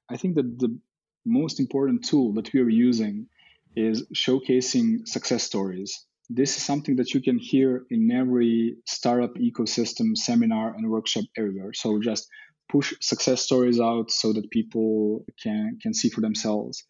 I 0.10 0.18
think 0.18 0.36
that 0.36 0.58
the 0.60 0.80
most 1.26 1.60
important 1.60 2.06
tool 2.06 2.34
that 2.34 2.52
we 2.54 2.62
are 2.62 2.70
using 2.70 3.28
is 3.76 4.08
showcasing 4.14 5.08
success 5.08 5.44
stories. 5.44 6.06
This 6.30 6.58
is 6.58 6.64
something 6.64 6.96
that 6.98 7.14
you 7.14 7.22
can 7.22 7.38
hear 7.38 7.84
in 7.90 8.10
every 8.12 8.78
startup 8.86 9.36
ecosystem 9.36 10.16
seminar 10.18 10.74
and 10.74 10.90
workshop 10.90 11.26
everywhere. 11.38 11.74
So 11.74 12.00
just 12.00 12.28
push 12.70 12.94
success 13.02 13.42
stories 13.42 13.80
out 13.80 14.10
so 14.10 14.34
that 14.34 14.50
people 14.50 15.26
can 15.42 15.78
can 15.82 15.94
see 15.94 16.10
for 16.10 16.22
themselves. 16.22 16.84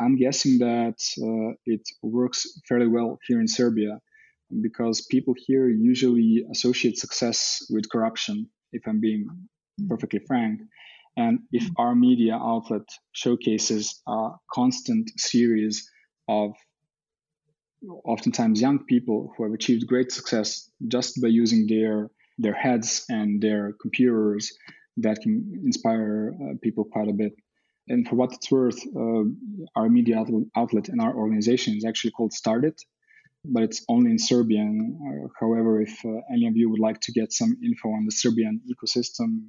I'm 0.00 0.16
guessing 0.16 0.58
that 0.58 0.98
uh, 1.22 1.54
it 1.64 1.82
works 2.02 2.44
fairly 2.68 2.88
well 2.88 3.18
here 3.26 3.40
in 3.40 3.48
Serbia 3.48 4.00
because 4.60 5.06
people 5.10 5.34
here 5.46 5.68
usually 5.68 6.44
associate 6.50 6.98
success 6.98 7.64
with 7.70 7.88
corruption. 7.90 8.48
If 8.72 8.82
I'm 8.86 9.00
being 9.00 9.26
perfectly 9.88 10.20
frank, 10.26 10.60
and 11.16 11.40
if 11.52 11.64
mm-hmm. 11.64 11.80
our 11.82 11.94
media 11.94 12.34
outlet 12.34 12.86
showcases 13.12 14.02
a 14.06 14.30
constant 14.52 15.10
series 15.18 15.88
of 16.28 16.52
oftentimes 18.04 18.60
young 18.60 18.84
people 18.84 19.32
who 19.36 19.44
have 19.44 19.52
achieved 19.52 19.86
great 19.86 20.12
success 20.12 20.70
just 20.88 21.20
by 21.20 21.28
using 21.28 21.66
their 21.66 22.10
their 22.38 22.54
heads 22.54 23.06
and 23.08 23.40
their 23.40 23.72
computers, 23.80 24.52
that 24.98 25.20
can 25.22 25.62
inspire 25.64 26.34
uh, 26.34 26.54
people 26.62 26.84
quite 26.84 27.08
a 27.08 27.12
bit. 27.12 27.32
And 27.88 28.06
for 28.06 28.16
what 28.16 28.32
it's 28.32 28.50
worth, 28.50 28.78
uh, 28.94 29.24
our 29.74 29.88
media 29.88 30.22
outlet 30.54 30.88
and 30.88 31.00
our 31.00 31.14
organization 31.14 31.76
is 31.76 31.84
actually 31.84 32.10
called 32.10 32.32
Startit, 32.32 32.78
but 33.44 33.62
it's 33.62 33.84
only 33.88 34.10
in 34.10 34.18
Serbian. 34.18 34.98
Uh, 35.00 35.28
however, 35.40 35.80
if 35.80 36.04
uh, 36.04 36.20
any 36.30 36.46
of 36.46 36.56
you 36.56 36.68
would 36.68 36.80
like 36.80 37.00
to 37.02 37.12
get 37.12 37.32
some 37.32 37.56
info 37.64 37.90
on 37.90 38.04
the 38.04 38.12
Serbian 38.12 38.60
ecosystem, 38.68 39.48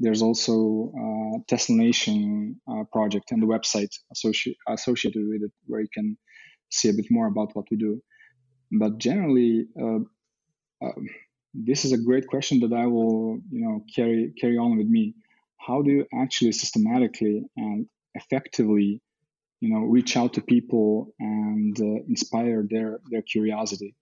there's 0.00 0.22
also 0.22 0.92
a 0.98 1.38
Tesla 1.46 1.76
Nation 1.76 2.60
uh, 2.68 2.84
project 2.92 3.30
and 3.30 3.40
the 3.42 3.46
website 3.46 3.94
associated 4.12 4.58
associated 4.68 5.22
with 5.28 5.42
it, 5.42 5.52
where 5.66 5.82
you 5.82 5.88
can 5.92 6.16
see 6.74 6.88
a 6.88 6.92
bit 6.92 7.10
more 7.10 7.26
about 7.26 7.54
what 7.54 7.66
we 7.70 7.76
do. 7.76 8.02
But 8.72 8.98
generally, 8.98 9.66
uh, 9.80 10.00
uh, 10.84 10.92
this 11.52 11.84
is 11.84 11.92
a 11.92 11.98
great 11.98 12.26
question 12.26 12.60
that 12.60 12.72
I 12.72 12.86
will, 12.86 13.38
you 13.50 13.60
know, 13.64 13.84
carry 13.94 14.32
carry 14.40 14.58
on 14.58 14.76
with 14.76 14.88
me. 14.88 15.14
How 15.58 15.82
do 15.82 15.90
you 15.90 16.06
actually 16.12 16.52
systematically 16.52 17.44
and 17.56 17.86
effectively, 18.14 19.00
you 19.60 19.68
know, 19.72 19.82
reach 19.96 20.16
out 20.16 20.34
to 20.34 20.40
people 20.40 21.14
and 21.18 21.78
uh, 21.80 22.02
inspire 22.08 22.66
their 22.68 23.00
their 23.10 23.22
curiosity? 23.22 23.94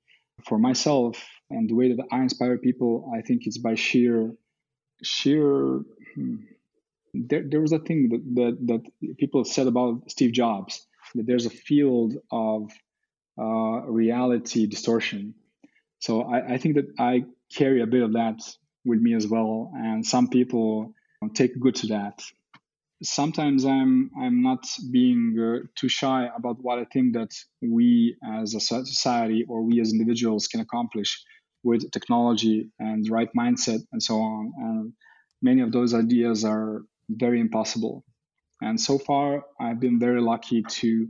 For 0.49 0.59
myself, 0.59 1.23
and 1.51 1.69
the 1.69 1.75
way 1.75 1.93
that 1.93 2.05
I 2.11 2.23
inspire 2.23 2.59
people, 2.59 3.13
I 3.17 3.21
think 3.21 3.43
it's 3.47 3.59
by 3.59 3.75
sheer 3.75 4.33
sheer 5.03 5.83
hmm, 6.15 6.37
there, 7.15 7.43
there 7.47 7.61
was 7.61 7.73
a 7.73 7.79
thing 7.79 8.09
that, 8.11 8.23
that, 8.35 8.67
that 8.69 9.17
people 9.19 9.45
said 9.45 9.67
about 9.67 10.11
Steve 10.11 10.33
Jobs 10.33 10.87
that 11.14 11.27
there's 11.27 11.46
a 11.46 11.51
field 11.51 12.14
of 12.31 12.70
uh, 13.38 13.83
reality 13.87 14.66
distortion. 14.66 15.35
So 16.01 16.22
I, 16.22 16.55
I, 16.55 16.59
think 16.59 16.75
that 16.77 16.87
I 16.98 17.25
carry 17.55 17.81
a 17.81 17.87
bit 17.87 18.03
of 18.03 18.12
that 18.14 18.40
with 18.85 19.01
me 19.01 19.14
as 19.14 19.27
well, 19.27 19.70
and 19.75 20.05
some 20.05 20.29
people 20.29 20.92
take 21.35 21.59
good 21.59 21.77
to 21.77 21.87
that. 21.88 22.22
Sometimes 23.03 23.64
I'm 23.64 24.11
I'm 24.20 24.42
not 24.42 24.64
being 24.90 25.37
uh, 25.38 25.66
too 25.77 25.88
shy 25.88 26.29
about 26.37 26.57
what 26.61 26.79
I 26.79 26.85
think 26.92 27.14
that 27.14 27.31
we 27.61 28.16
as 28.25 28.55
a 28.55 28.61
society 28.61 29.44
or 29.48 29.62
we 29.62 29.81
as 29.81 29.92
individuals 29.92 30.46
can 30.46 30.61
accomplish 30.61 31.22
with 31.64 31.90
technology 31.90 32.70
and 32.79 33.09
right 33.09 33.29
mindset 33.37 33.81
and 33.92 34.03
so 34.03 34.16
on. 34.16 34.53
And 34.57 34.92
many 35.40 35.62
of 35.62 35.72
those 35.72 35.94
ideas 35.94 36.44
are 36.44 36.83
very 37.09 37.40
impossible. 37.40 38.05
And 38.62 38.81
so 38.81 38.98
far, 38.98 39.44
I've 39.61 39.81
been 39.81 39.98
very 39.98 40.20
lucky 40.20 40.62
to 40.62 41.09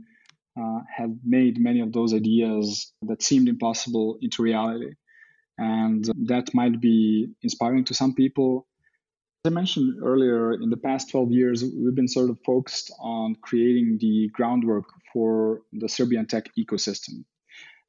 uh, 0.59 0.79
have 0.95 1.11
made 1.23 1.59
many 1.59 1.81
of 1.81 1.93
those 1.93 2.13
ideas 2.13 2.91
that 3.03 3.21
seemed 3.21 3.47
impossible 3.47 4.17
into 4.21 4.41
reality. 4.41 4.93
And 5.57 6.03
that 6.25 6.53
might 6.53 6.81
be 6.81 7.27
inspiring 7.43 7.85
to 7.85 7.93
some 7.93 8.15
people. 8.15 8.67
As 9.45 9.51
I 9.51 9.53
mentioned 9.53 10.01
earlier, 10.03 10.53
in 10.53 10.69
the 10.69 10.77
past 10.77 11.11
12 11.11 11.31
years, 11.31 11.63
we've 11.63 11.95
been 11.95 12.07
sort 12.07 12.31
of 12.31 12.39
focused 12.45 12.91
on 12.99 13.35
creating 13.41 13.97
the 13.99 14.29
groundwork 14.33 14.85
for 15.11 15.61
the 15.73 15.87
Serbian 15.87 16.25
tech 16.25 16.49
ecosystem. 16.57 17.23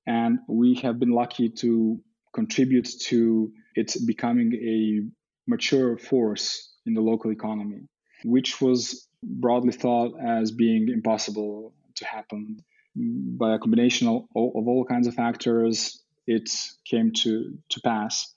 And 0.06 0.40
we 0.46 0.74
have 0.82 0.98
been 0.98 1.12
lucky 1.12 1.48
to 1.48 2.00
contribute 2.34 2.88
to 3.06 3.52
it 3.74 3.96
becoming 4.06 4.52
a 4.54 5.08
mature 5.50 5.96
force 5.96 6.74
in 6.84 6.92
the 6.92 7.00
local 7.00 7.30
economy, 7.30 7.88
which 8.24 8.60
was 8.60 9.06
broadly 9.22 9.72
thought 9.72 10.14
as 10.20 10.50
being 10.50 10.88
impossible 10.88 11.72
to 11.96 12.04
happen. 12.04 12.58
By 12.96 13.54
a 13.54 13.58
combination 13.58 14.08
of, 14.08 14.22
of 14.34 14.68
all 14.68 14.84
kinds 14.88 15.06
of 15.06 15.14
factors, 15.14 16.02
it 16.26 16.50
came 16.84 17.12
to, 17.22 17.58
to 17.70 17.80
pass. 17.80 18.34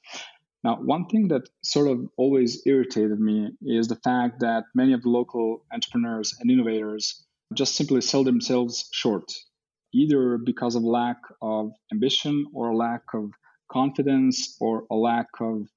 Now, 0.63 0.77
one 0.77 1.05
thing 1.05 1.27
that 1.29 1.47
sort 1.61 1.87
of 1.89 2.09
always 2.17 2.63
irritated 2.65 3.19
me 3.19 3.51
is 3.61 3.87
the 3.87 3.95
fact 3.95 4.39
that 4.41 4.63
many 4.73 4.93
of 4.93 5.03
the 5.03 5.09
local 5.09 5.63
entrepreneurs 5.71 6.35
and 6.39 6.49
innovators 6.49 7.23
just 7.53 7.75
simply 7.75 8.01
sell 8.01 8.23
themselves 8.23 8.89
short, 8.91 9.31
either 9.93 10.37
because 10.37 10.75
of 10.75 10.83
lack 10.83 11.17
of 11.41 11.71
ambition 11.91 12.47
or 12.53 12.75
lack 12.75 13.03
of 13.13 13.31
confidence 13.71 14.57
or 14.59 14.85
a 14.91 14.95
lack 14.95 15.27
of 15.39 15.67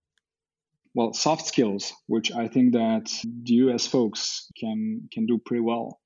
well 0.94 1.12
soft 1.12 1.46
skills 1.46 1.92
which 2.07 2.33
i 2.33 2.48
think 2.48 2.72
that 2.72 3.11
the 3.44 3.55
us 3.55 3.87
folks 3.87 4.50
can 4.59 5.09
can 5.12 5.26
do 5.26 5.38
pretty 5.38 5.62
well. 5.62 6.00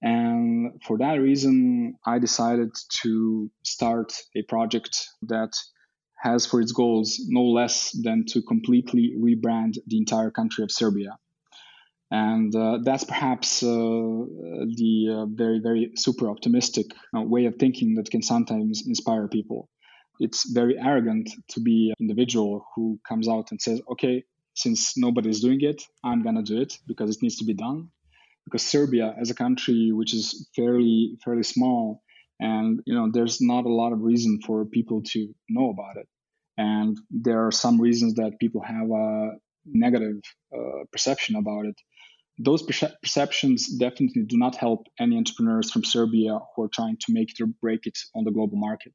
And 0.00 0.80
for 0.86 0.98
that 0.98 1.20
reason 1.20 1.94
i 2.06 2.18
decided 2.18 2.70
to 3.02 3.50
start 3.64 4.12
a 4.36 4.42
project 4.42 5.08
that 5.22 5.52
has 6.16 6.46
for 6.46 6.60
its 6.60 6.72
goals 6.72 7.20
no 7.28 7.42
less 7.42 7.90
than 8.02 8.24
to 8.26 8.42
completely 8.42 9.14
rebrand 9.18 9.74
the 9.86 9.98
entire 9.98 10.30
country 10.30 10.64
of 10.64 10.70
serbia. 10.70 11.16
And 12.10 12.54
uh, 12.56 12.78
that's 12.84 13.04
perhaps 13.04 13.62
uh, 13.62 13.66
the 13.66 14.92
uh, 15.10 15.26
very 15.26 15.58
very 15.60 15.92
super 15.96 16.30
optimistic 16.30 16.86
uh, 17.16 17.22
way 17.22 17.46
of 17.46 17.56
thinking 17.56 17.96
that 17.96 18.10
can 18.10 18.22
sometimes 18.22 18.86
inspire 18.86 19.28
people 19.28 19.68
it's 20.18 20.50
very 20.50 20.78
arrogant 20.78 21.30
to 21.48 21.60
be 21.60 21.90
an 21.90 21.96
individual 22.00 22.66
who 22.74 22.98
comes 23.06 23.28
out 23.28 23.50
and 23.50 23.60
says, 23.60 23.80
okay, 23.90 24.24
since 24.54 24.96
nobody's 24.96 25.40
doing 25.40 25.60
it, 25.62 25.82
I'm 26.02 26.22
going 26.22 26.34
to 26.34 26.42
do 26.42 26.60
it 26.60 26.78
because 26.86 27.14
it 27.14 27.22
needs 27.22 27.36
to 27.36 27.44
be 27.44 27.54
done. 27.54 27.90
Because 28.44 28.62
Serbia, 28.62 29.14
as 29.20 29.30
a 29.30 29.34
country 29.34 29.92
which 29.92 30.14
is 30.14 30.48
fairly 30.56 31.18
fairly 31.24 31.42
small, 31.42 32.02
and 32.40 32.80
you 32.86 32.94
know, 32.94 33.10
there's 33.12 33.40
not 33.40 33.66
a 33.66 33.72
lot 33.72 33.92
of 33.92 34.00
reason 34.00 34.40
for 34.44 34.64
people 34.64 35.02
to 35.12 35.34
know 35.48 35.70
about 35.70 35.96
it, 35.96 36.08
and 36.56 36.98
there 37.10 37.46
are 37.46 37.52
some 37.52 37.80
reasons 37.80 38.14
that 38.14 38.40
people 38.40 38.62
have 38.62 38.90
a 38.90 39.32
negative 39.66 40.20
uh, 40.54 40.84
perception 40.90 41.36
about 41.36 41.66
it. 41.66 41.76
Those 42.38 42.62
perce- 42.62 42.96
perceptions 43.02 43.68
definitely 43.68 44.22
do 44.22 44.38
not 44.38 44.56
help 44.56 44.86
any 44.98 45.18
entrepreneurs 45.18 45.70
from 45.70 45.84
Serbia 45.84 46.38
who 46.54 46.62
are 46.62 46.70
trying 46.72 46.96
to 47.00 47.12
make 47.12 47.30
it 47.32 47.42
or 47.42 47.46
break 47.46 47.86
it 47.86 47.98
on 48.14 48.24
the 48.24 48.30
global 48.30 48.56
market 48.56 48.94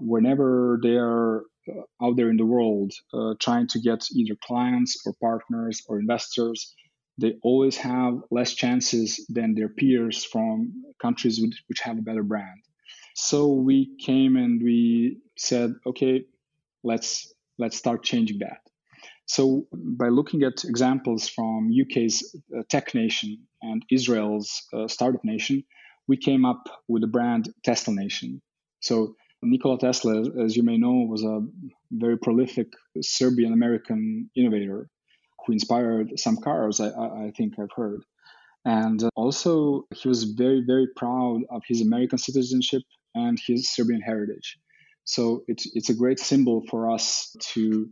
whenever 0.00 0.78
they 0.82 0.96
are 0.96 1.44
uh, 1.68 2.04
out 2.04 2.16
there 2.16 2.30
in 2.30 2.36
the 2.36 2.46
world 2.46 2.92
uh, 3.12 3.34
trying 3.38 3.68
to 3.68 3.80
get 3.80 4.06
either 4.14 4.36
clients 4.42 5.02
or 5.06 5.14
partners 5.20 5.82
or 5.88 5.98
investors, 5.98 6.74
they 7.18 7.34
always 7.42 7.76
have 7.76 8.14
less 8.30 8.54
chances 8.54 9.24
than 9.28 9.54
their 9.54 9.68
peers 9.68 10.24
from 10.24 10.72
countries 11.00 11.40
which 11.66 11.80
have 11.80 11.98
a 11.98 12.02
better 12.02 12.22
brand. 12.22 12.60
So 13.14 13.52
we 13.52 13.96
came 14.00 14.36
and 14.36 14.62
we 14.62 15.18
said, 15.36 15.74
okay, 15.86 16.24
let's 16.82 17.32
let's 17.58 17.76
start 17.76 18.02
changing 18.02 18.38
that. 18.38 18.60
So 19.26 19.66
by 19.72 20.08
looking 20.08 20.42
at 20.42 20.64
examples 20.64 21.28
from 21.28 21.70
UK's 21.70 22.34
uh, 22.56 22.62
tech 22.68 22.94
nation 22.94 23.46
and 23.62 23.84
Israel's 23.90 24.66
uh, 24.72 24.88
startup 24.88 25.24
nation, 25.24 25.64
we 26.08 26.16
came 26.16 26.44
up 26.44 26.68
with 26.88 27.02
the 27.02 27.06
brand 27.06 27.52
Tesla 27.62 27.94
Nation. 27.94 28.42
So 28.80 29.14
Nikola 29.42 29.78
Tesla, 29.78 30.22
as 30.42 30.56
you 30.56 30.62
may 30.62 30.76
know, 30.76 31.06
was 31.08 31.24
a 31.24 31.40
very 31.90 32.18
prolific 32.18 32.68
Serbian 33.00 33.52
American 33.52 34.30
innovator 34.36 34.88
who 35.44 35.52
inspired 35.52 36.18
some 36.18 36.36
cars, 36.36 36.80
I, 36.80 36.88
I, 36.88 37.32
think 37.36 37.54
I've 37.58 37.72
heard. 37.74 38.02
And 38.64 39.02
uh, 39.02 39.08
also, 39.16 39.86
he 39.94 40.08
was 40.08 40.24
very, 40.24 40.62
very 40.66 40.86
proud 40.94 41.40
of 41.50 41.62
his 41.66 41.80
American 41.80 42.18
citizenship 42.18 42.82
and 43.14 43.38
his 43.46 43.70
Serbian 43.70 44.02
heritage. 44.02 44.58
So 45.04 45.42
it's, 45.48 45.70
it's 45.74 45.88
a 45.88 45.94
great 45.94 46.20
symbol 46.20 46.62
for 46.70 46.90
us 46.90 47.34
to 47.54 47.88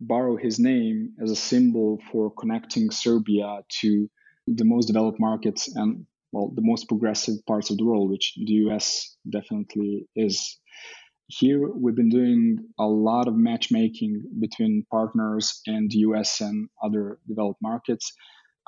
borrow 0.00 0.36
his 0.36 0.58
name 0.58 1.14
as 1.20 1.30
a 1.30 1.36
symbol 1.36 2.00
for 2.12 2.30
connecting 2.30 2.90
Serbia 2.90 3.60
to 3.80 4.08
the 4.46 4.64
most 4.64 4.86
developed 4.86 5.18
markets 5.18 5.74
and 5.74 6.06
well 6.34 6.52
the 6.54 6.68
most 6.70 6.88
progressive 6.88 7.36
parts 7.46 7.70
of 7.70 7.76
the 7.78 7.84
world 7.84 8.10
which 8.10 8.34
the 8.36 8.54
US 8.64 9.16
definitely 9.36 10.06
is. 10.16 10.58
Here 11.28 11.60
we've 11.72 11.94
been 12.02 12.16
doing 12.20 12.58
a 12.78 12.86
lot 12.86 13.28
of 13.28 13.36
matchmaking 13.36 14.12
between 14.40 14.84
partners 14.90 15.60
in 15.64 15.88
the 15.90 15.98
US 16.08 16.40
and 16.40 16.68
other 16.82 17.18
developed 17.26 17.62
markets, 17.62 18.12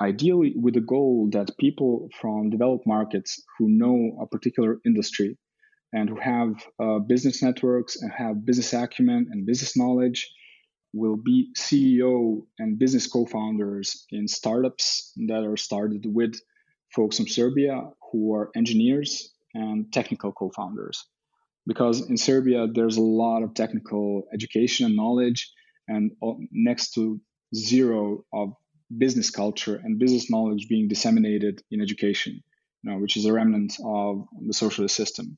ideally 0.01 0.53
with 0.55 0.73
the 0.75 0.87
goal 0.95 1.29
that 1.33 1.57
people 1.59 2.07
from 2.19 2.49
developed 2.49 2.87
markets 2.87 3.29
who 3.57 3.67
know 3.69 4.17
a 4.23 4.27
particular 4.27 4.79
industry 4.85 5.37
and 5.93 6.09
who 6.09 6.19
have 6.19 6.49
uh, 6.79 6.99
business 6.99 7.43
networks 7.43 8.01
and 8.01 8.11
have 8.11 8.45
business 8.45 8.73
acumen 8.73 9.27
and 9.31 9.45
business 9.45 9.77
knowledge 9.77 10.19
will 10.93 11.17
be 11.17 11.49
CEO 11.57 12.41
and 12.59 12.79
business 12.79 13.07
co 13.07 13.25
founders 13.25 14.05
in 14.11 14.27
startups 14.27 15.11
that 15.27 15.43
are 15.43 15.57
started 15.57 16.05
with 16.05 16.33
folks 16.95 17.17
from 17.17 17.27
Serbia 17.27 17.89
who 18.11 18.33
are 18.33 18.49
engineers 18.55 19.33
and 19.53 19.91
technical 19.91 20.31
co 20.31 20.49
founders 20.49 21.05
because 21.67 22.09
in 22.09 22.17
Serbia 22.17 22.65
there's 22.73 22.97
a 22.97 23.01
lot 23.01 23.43
of 23.43 23.53
technical 23.53 24.23
education 24.33 24.85
and 24.85 24.95
knowledge, 24.95 25.51
and 25.87 26.11
next 26.51 26.91
to 26.93 27.21
zero 27.53 28.23
of 28.33 28.53
business 28.97 29.29
culture 29.29 29.79
and 29.83 29.99
business 29.99 30.31
knowledge 30.31 30.67
being 30.69 30.87
disseminated 30.87 31.61
in 31.69 31.81
education, 31.81 32.41
you 32.81 32.91
know, 32.91 32.97
which 32.99 33.17
is 33.17 33.25
a 33.25 33.33
remnant 33.33 33.77
of 33.85 34.25
the 34.47 34.53
socialist 34.53 34.95
system. 34.95 35.37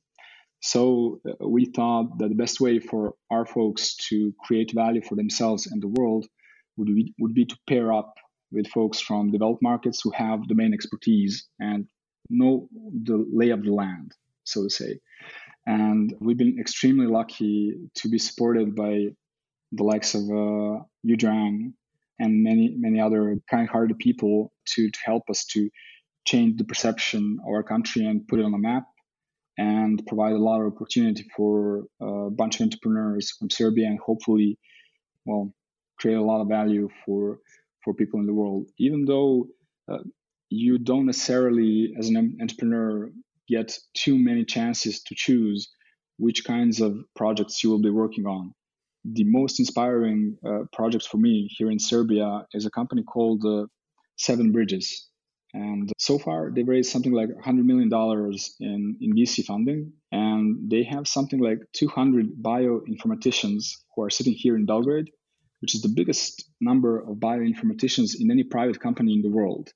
So 0.62 1.20
uh, 1.28 1.48
we 1.48 1.66
thought 1.66 2.18
that 2.18 2.28
the 2.28 2.34
best 2.34 2.60
way 2.60 2.78
for 2.78 3.14
our 3.30 3.46
folks 3.46 3.96
to 4.08 4.32
create 4.44 4.72
value 4.72 5.02
for 5.02 5.16
themselves 5.16 5.66
and 5.66 5.82
the 5.82 5.88
world 5.88 6.26
would 6.76 6.94
be, 6.94 7.14
would 7.18 7.34
be 7.34 7.46
to 7.46 7.56
pair 7.68 7.92
up 7.92 8.14
with 8.52 8.66
folks 8.68 9.00
from 9.00 9.30
developed 9.30 9.62
markets 9.62 10.00
who 10.02 10.10
have 10.12 10.46
domain 10.48 10.74
expertise 10.74 11.46
and 11.58 11.86
know 12.28 12.68
the 13.04 13.24
lay 13.32 13.50
of 13.50 13.62
the 13.62 13.72
land, 13.72 14.12
so 14.44 14.64
to 14.64 14.70
say. 14.70 14.98
And 15.66 16.14
we've 16.20 16.38
been 16.38 16.58
extremely 16.58 17.06
lucky 17.06 17.74
to 17.96 18.08
be 18.08 18.18
supported 18.18 18.74
by 18.74 19.08
the 19.72 19.84
likes 19.84 20.14
of 20.14 20.22
uh, 20.22 20.82
Udran 21.06 21.72
and 22.18 22.42
many, 22.42 22.74
many 22.76 23.00
other 23.00 23.36
kind 23.48 23.68
hearted 23.68 23.98
people 23.98 24.52
to, 24.66 24.90
to 24.90 24.98
help 25.04 25.24
us 25.30 25.44
to 25.46 25.70
change 26.26 26.58
the 26.58 26.64
perception 26.64 27.38
of 27.46 27.48
our 27.48 27.62
country 27.62 28.04
and 28.04 28.26
put 28.28 28.40
it 28.40 28.44
on 28.44 28.52
the 28.52 28.58
map 28.58 28.84
and 29.58 30.04
provide 30.06 30.32
a 30.32 30.38
lot 30.38 30.60
of 30.60 30.72
opportunity 30.72 31.24
for 31.36 31.84
a 32.00 32.30
bunch 32.30 32.56
of 32.56 32.64
entrepreneurs 32.64 33.30
from 33.38 33.50
Serbia 33.50 33.86
and 33.86 33.98
hopefully, 33.98 34.58
well, 35.24 35.52
create 35.98 36.16
a 36.16 36.22
lot 36.22 36.40
of 36.40 36.48
value 36.48 36.88
for 37.04 37.38
for 37.84 37.94
people 37.94 38.20
in 38.20 38.26
the 38.26 38.34
world. 38.34 38.66
Even 38.78 39.04
though 39.04 39.46
uh, 39.90 39.98
you 40.48 40.78
don't 40.78 41.06
necessarily, 41.06 41.94
as 41.98 42.08
an 42.08 42.38
entrepreneur, 42.40 43.10
get 43.48 43.76
too 43.94 44.18
many 44.18 44.44
chances 44.44 45.02
to 45.02 45.14
choose 45.14 45.68
which 46.18 46.44
kinds 46.44 46.80
of 46.80 46.96
projects 47.16 47.64
you 47.64 47.70
will 47.70 47.80
be 47.80 47.90
working 47.90 48.26
on. 48.26 48.52
The 49.04 49.24
most 49.24 49.58
inspiring 49.58 50.36
uh, 50.46 50.64
project 50.72 51.06
for 51.06 51.16
me 51.16 51.48
here 51.50 51.70
in 51.70 51.78
Serbia 51.78 52.46
is 52.52 52.66
a 52.66 52.70
company 52.70 53.02
called 53.02 53.44
uh, 53.44 53.66
Seven 54.16 54.52
Bridges. 54.52 55.08
And 55.52 55.90
so 55.98 56.18
far, 56.18 56.52
they've 56.54 56.68
raised 56.68 56.92
something 56.92 57.12
like 57.12 57.28
$100 57.28 57.64
million 57.64 57.90
in, 58.60 58.96
in 59.00 59.14
VC 59.16 59.44
funding. 59.44 59.92
And 60.12 60.70
they 60.70 60.84
have 60.84 61.08
something 61.08 61.40
like 61.40 61.58
200 61.72 62.42
bioinformaticians 62.42 63.78
who 63.94 64.02
are 64.02 64.10
sitting 64.10 64.34
here 64.34 64.54
in 64.54 64.66
Belgrade, 64.66 65.10
which 65.60 65.74
is 65.74 65.82
the 65.82 65.88
biggest 65.88 66.50
number 66.60 67.00
of 67.00 67.16
bioinformaticians 67.18 68.12
in 68.18 68.30
any 68.30 68.42
private 68.42 68.80
company 68.80 69.12
in 69.12 69.22
the 69.22 69.30
world. 69.30 69.70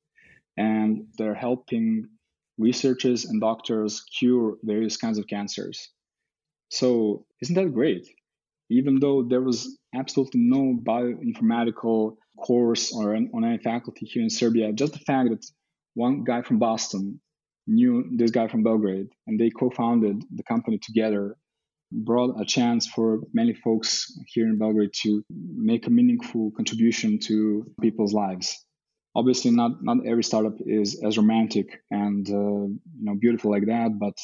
And 0.57 1.07
they're 1.19 1.35
helping 1.35 2.09
researchers 2.59 3.25
and 3.25 3.41
doctors 3.41 4.03
cure 4.19 4.57
various 4.63 4.97
kinds 4.97 5.19
of 5.19 5.27
cancers. 5.27 5.91
So, 6.71 7.27
isn't 7.43 7.55
that 7.55 7.75
great? 7.75 8.09
Even 8.71 8.99
though 8.99 9.23
there 9.23 9.43
was 9.43 9.79
absolutely 9.95 10.41
no 10.41 10.79
bioinformatical 10.83 12.17
course 12.39 12.93
or 12.93 13.15
on 13.15 13.45
any 13.45 13.59
faculty 13.59 14.07
here 14.07 14.23
in 14.23 14.31
Serbia, 14.31 14.73
just 14.73 14.95
the 14.95 14.99
fact 15.01 15.31
that 15.31 15.45
one 15.95 16.25
guy 16.25 16.43
from 16.43 16.59
Boston 16.59 17.21
knew 17.67 18.05
this 18.17 18.31
guy 18.31 18.49
from 18.49 18.63
Belgrade 18.63 19.09
and 19.27 19.39
they 19.39 19.51
co 19.51 19.71
founded 19.71 20.23
the 20.35 20.43
company 20.43 20.79
together 20.79 21.37
brought 21.95 22.41
a 22.41 22.45
chance 22.45 22.87
for 22.87 23.21
many 23.33 23.55
folks 23.55 24.13
here 24.27 24.47
in 24.47 24.59
Belgrade 24.59 24.93
to 25.03 25.23
make 25.31 25.87
a 25.87 25.91
meaningful 25.91 26.51
contribution 26.57 27.21
to 27.21 27.71
people's 27.81 28.13
lives. 28.13 28.65
Obviously 29.15 29.53
not 29.53 29.83
not 29.83 29.99
every 30.05 30.25
startup 30.25 30.57
is 30.61 31.01
as 31.05 31.17
romantic 31.17 31.81
and 31.91 32.29
uh, 32.29 32.67
you 32.99 33.05
know 33.05 33.15
beautiful 33.15 33.53
like 33.53 33.67
that 33.67 33.97
but 33.99 34.19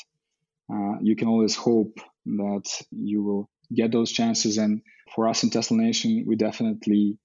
uh, 0.72 0.98
you 1.00 1.14
can 1.14 1.28
always 1.28 1.54
hope 1.54 2.00
that 2.26 2.66
you 2.90 3.22
will 3.22 3.48
get 3.72 3.92
those 3.92 4.10
chances. 4.10 4.58
And 4.58 4.82
for 5.14 5.28
us 5.28 5.44
in 5.44 5.50
tesla 5.50 5.76
nation 5.76 6.24
we 6.26 6.34
definitely 6.36 7.18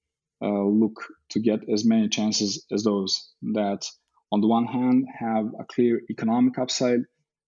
uh, 0.44 0.64
look 0.64 1.06
to 1.30 1.40
get 1.40 1.68
as 1.74 1.86
many 1.86 2.08
chances 2.10 2.66
as 2.72 2.84
those 2.84 3.32
that 3.54 3.88
on 4.32 4.42
the 4.42 4.48
one 4.48 4.66
hand 4.66 5.06
have 5.18 5.46
a 5.60 5.66
clear 5.66 6.02
economic 6.10 6.60
upside 6.60 7.00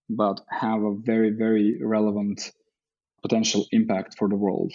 but 0.10 0.40
have 0.50 0.82
a 0.82 0.96
very 0.96 1.32
very 1.32 1.80
relevant 1.82 2.52
potential 3.22 3.66
impact 3.72 4.16
for 4.18 4.28
the 4.28 4.36
world 4.36 4.74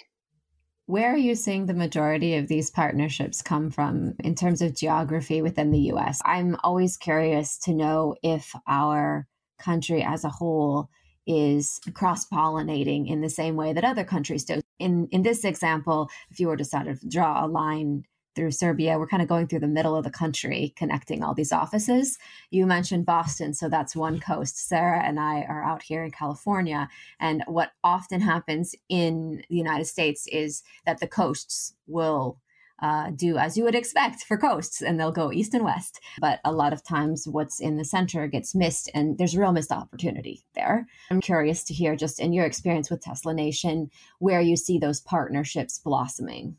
where 0.85 1.13
are 1.13 1.17
you 1.17 1.35
seeing 1.35 1.65
the 1.65 1.73
majority 1.73 2.35
of 2.35 2.49
these 2.49 2.69
partnerships 2.69 3.41
come 3.41 3.69
from 3.71 4.15
in 4.19 4.35
terms 4.35 4.61
of 4.61 4.75
geography 4.75 5.41
within 5.41 5.71
the 5.71 5.91
US? 5.93 6.21
I'm 6.25 6.57
always 6.61 6.97
curious 6.97 7.57
to 7.59 7.73
know 7.73 8.15
if 8.21 8.53
our 8.67 9.25
country 9.57 10.03
as 10.03 10.25
a 10.25 10.29
whole 10.29 10.89
is 11.25 11.79
cross 11.93 12.27
pollinating 12.27 13.09
in 13.09 13.21
the 13.21 13.29
same 13.29 13.55
way 13.55 13.71
that 13.71 13.85
other 13.85 14.03
countries 14.03 14.43
do. 14.43 14.61
In 14.77 15.07
in 15.11 15.21
this 15.21 15.45
example, 15.45 16.09
if 16.29 16.39
you 16.39 16.47
were 16.47 16.57
to 16.57 16.65
sort 16.65 16.87
of 16.87 16.99
draw 17.09 17.45
a 17.45 17.47
line 17.47 18.03
through 18.35 18.51
Serbia. 18.51 18.97
We're 18.97 19.07
kind 19.07 19.21
of 19.21 19.29
going 19.29 19.47
through 19.47 19.59
the 19.59 19.67
middle 19.67 19.95
of 19.95 20.03
the 20.03 20.11
country, 20.11 20.73
connecting 20.75 21.23
all 21.23 21.33
these 21.33 21.51
offices. 21.51 22.17
You 22.49 22.65
mentioned 22.65 23.05
Boston, 23.05 23.53
so 23.53 23.69
that's 23.69 23.95
one 23.95 24.19
coast. 24.19 24.57
Sarah 24.67 25.03
and 25.03 25.19
I 25.19 25.41
are 25.41 25.63
out 25.63 25.83
here 25.83 26.03
in 26.03 26.11
California. 26.11 26.89
And 27.19 27.43
what 27.47 27.71
often 27.83 28.21
happens 28.21 28.75
in 28.89 29.43
the 29.49 29.55
United 29.55 29.85
States 29.85 30.27
is 30.27 30.63
that 30.85 30.99
the 30.99 31.07
coasts 31.07 31.73
will 31.87 32.39
uh, 32.81 33.11
do 33.11 33.37
as 33.37 33.55
you 33.55 33.63
would 33.63 33.75
expect 33.75 34.23
for 34.25 34.37
coasts, 34.37 34.81
and 34.81 34.99
they'll 34.99 35.11
go 35.11 35.31
east 35.31 35.53
and 35.53 35.63
west. 35.63 36.01
But 36.19 36.39
a 36.43 36.51
lot 36.51 36.73
of 36.73 36.83
times, 36.83 37.27
what's 37.27 37.59
in 37.59 37.77
the 37.77 37.85
center 37.85 38.27
gets 38.27 38.53
missed, 38.53 38.89
and 38.93 39.17
there's 39.17 39.37
real 39.37 39.53
missed 39.53 39.71
opportunity 39.71 40.43
there. 40.53 40.85
I'm 41.09 41.21
curious 41.21 41.63
to 41.65 41.73
hear, 41.73 41.95
just 41.95 42.19
in 42.19 42.33
your 42.33 42.45
experience 42.45 42.89
with 42.89 43.01
Tesla 43.01 43.33
Nation, 43.33 43.89
where 44.19 44.41
you 44.41 44.57
see 44.57 44.77
those 44.79 44.99
partnerships 44.99 45.79
blossoming. 45.79 46.57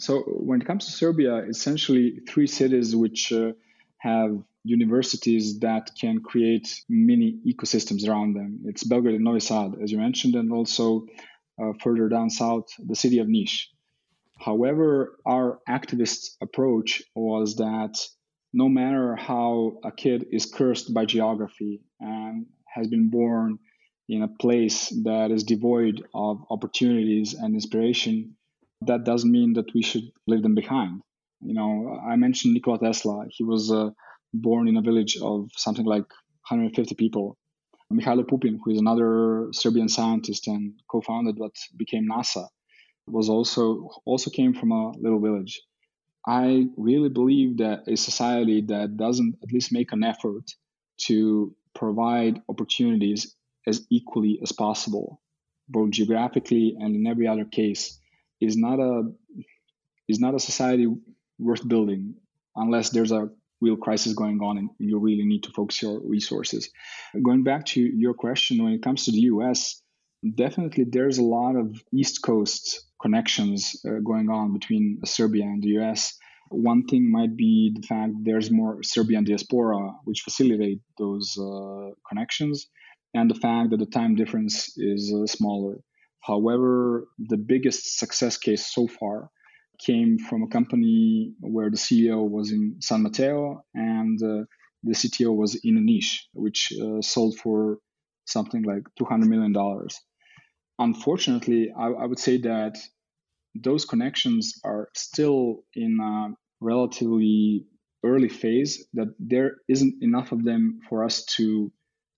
So 0.00 0.20
when 0.22 0.62
it 0.62 0.66
comes 0.66 0.86
to 0.86 0.92
Serbia, 0.92 1.36
essentially 1.36 2.20
three 2.26 2.46
cities 2.46 2.96
which 2.96 3.32
uh, 3.32 3.52
have 3.98 4.42
universities 4.64 5.58
that 5.60 5.90
can 6.00 6.20
create 6.20 6.82
mini 6.88 7.38
ecosystems 7.46 8.08
around 8.08 8.34
them. 8.34 8.60
It's 8.64 8.82
Belgrade 8.82 9.16
and 9.16 9.24
Novi 9.24 9.40
Sad, 9.40 9.74
as 9.82 9.92
you 9.92 9.98
mentioned, 9.98 10.36
and 10.36 10.52
also 10.52 11.06
uh, 11.60 11.72
further 11.82 12.08
down 12.08 12.30
south, 12.30 12.68
the 12.78 12.96
city 12.96 13.18
of 13.18 13.26
Niš. 13.26 13.66
However, 14.38 15.18
our 15.26 15.60
activist 15.68 16.36
approach 16.40 17.02
was 17.14 17.56
that 17.56 17.98
no 18.54 18.70
matter 18.70 19.16
how 19.16 19.80
a 19.84 19.92
kid 19.92 20.26
is 20.32 20.46
cursed 20.46 20.94
by 20.94 21.04
geography 21.04 21.82
and 22.00 22.46
has 22.66 22.88
been 22.88 23.10
born 23.10 23.58
in 24.08 24.22
a 24.22 24.28
place 24.28 24.88
that 25.04 25.30
is 25.30 25.44
devoid 25.44 26.02
of 26.14 26.42
opportunities 26.48 27.34
and 27.34 27.54
inspiration, 27.54 28.36
that 28.82 29.04
doesn't 29.04 29.30
mean 29.30 29.54
that 29.54 29.72
we 29.74 29.82
should 29.82 30.10
leave 30.26 30.42
them 30.42 30.54
behind. 30.54 31.02
You 31.42 31.54
know, 31.54 32.00
I 32.06 32.16
mentioned 32.16 32.54
Nikola 32.54 32.78
Tesla. 32.78 33.24
He 33.30 33.44
was 33.44 33.70
uh, 33.70 33.90
born 34.32 34.68
in 34.68 34.76
a 34.76 34.82
village 34.82 35.16
of 35.22 35.50
something 35.56 35.84
like 35.84 36.08
150 36.48 36.94
people. 36.94 37.36
Mihailo 37.92 38.26
Pupin, 38.26 38.60
who 38.62 38.70
is 38.70 38.78
another 38.78 39.48
Serbian 39.52 39.88
scientist 39.88 40.46
and 40.46 40.74
co-founded 40.88 41.38
what 41.38 41.52
became 41.76 42.06
NASA, 42.08 42.46
was 43.06 43.28
also 43.28 43.90
also 44.04 44.30
came 44.30 44.54
from 44.54 44.70
a 44.70 44.92
little 44.98 45.20
village. 45.20 45.60
I 46.26 46.66
really 46.76 47.08
believe 47.08 47.58
that 47.58 47.88
a 47.88 47.96
society 47.96 48.60
that 48.68 48.96
doesn't 48.96 49.36
at 49.42 49.52
least 49.52 49.72
make 49.72 49.92
an 49.92 50.04
effort 50.04 50.44
to 51.06 51.54
provide 51.74 52.42
opportunities 52.48 53.34
as 53.66 53.86
equally 53.90 54.38
as 54.42 54.52
possible, 54.52 55.20
both 55.68 55.90
geographically 55.90 56.76
and 56.78 56.94
in 56.94 57.06
every 57.06 57.26
other 57.26 57.44
case, 57.44 57.99
is 58.40 58.56
not 58.56 58.78
a 58.80 59.02
is 60.08 60.18
not 60.18 60.34
a 60.34 60.40
society 60.40 60.86
worth 61.38 61.66
building 61.66 62.14
unless 62.56 62.90
there's 62.90 63.12
a 63.12 63.28
real 63.60 63.76
crisis 63.76 64.14
going 64.14 64.40
on 64.40 64.58
and 64.58 64.70
you 64.78 64.98
really 64.98 65.24
need 65.24 65.42
to 65.44 65.50
focus 65.50 65.82
your 65.82 66.00
resources. 66.04 66.70
Going 67.22 67.44
back 67.44 67.66
to 67.66 67.80
your 67.80 68.14
question, 68.14 68.62
when 68.64 68.72
it 68.72 68.82
comes 68.82 69.04
to 69.04 69.12
the 69.12 69.20
US, 69.32 69.82
definitely 70.34 70.84
there's 70.84 71.18
a 71.18 71.24
lot 71.24 71.56
of 71.56 71.82
East 71.92 72.22
Coast 72.22 72.86
connections 73.00 73.76
uh, 73.86 74.00
going 74.04 74.28
on 74.30 74.52
between 74.52 75.00
Serbia 75.04 75.44
and 75.44 75.62
the 75.62 75.78
US. 75.80 76.16
One 76.50 76.86
thing 76.86 77.10
might 77.10 77.36
be 77.36 77.72
the 77.74 77.86
fact 77.86 78.12
there's 78.22 78.50
more 78.50 78.82
Serbian 78.82 79.24
diaspora, 79.24 79.92
which 80.04 80.22
facilitate 80.22 80.80
those 80.98 81.36
uh, 81.38 81.90
connections, 82.08 82.66
and 83.14 83.30
the 83.30 83.36
fact 83.36 83.70
that 83.70 83.78
the 83.78 83.86
time 83.86 84.16
difference 84.16 84.76
is 84.76 85.14
uh, 85.14 85.26
smaller. 85.26 85.78
However, 86.20 87.08
the 87.18 87.36
biggest 87.36 87.98
success 87.98 88.36
case 88.36 88.66
so 88.72 88.86
far 88.86 89.30
came 89.78 90.18
from 90.18 90.42
a 90.42 90.48
company 90.48 91.32
where 91.40 91.70
the 91.70 91.76
CEO 91.76 92.28
was 92.28 92.52
in 92.52 92.76
San 92.80 93.02
Mateo 93.02 93.64
and 93.74 94.22
uh, 94.22 94.44
the 94.82 94.94
CTO 94.94 95.34
was 95.34 95.58
in 95.64 95.76
a 95.78 95.80
Niš, 95.80 96.20
which 96.34 96.72
uh, 96.80 97.00
sold 97.00 97.38
for 97.38 97.78
something 98.26 98.62
like 98.62 98.82
$200 99.00 99.26
million. 99.26 99.54
Unfortunately, 100.78 101.70
I, 101.76 101.86
I, 101.86 102.06
would 102.06 102.18
say 102.18 102.38
that 102.38 102.78
those 103.54 103.84
connections 103.84 104.60
are 104.64 104.88
still 104.94 105.64
in 105.74 105.98
a 106.00 106.34
relatively 106.60 107.66
early 108.04 108.28
phase, 108.28 108.86
that 108.94 109.08
there 109.18 109.56
isn't 109.68 110.02
enough 110.02 110.32
of 110.32 110.44
them 110.44 110.80
for 110.88 111.04
us 111.04 111.24
to 111.36 111.70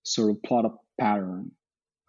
sort 0.03 0.31
of 0.31 0.41
plot 0.43 0.65
a 0.65 0.69
pattern 0.99 1.51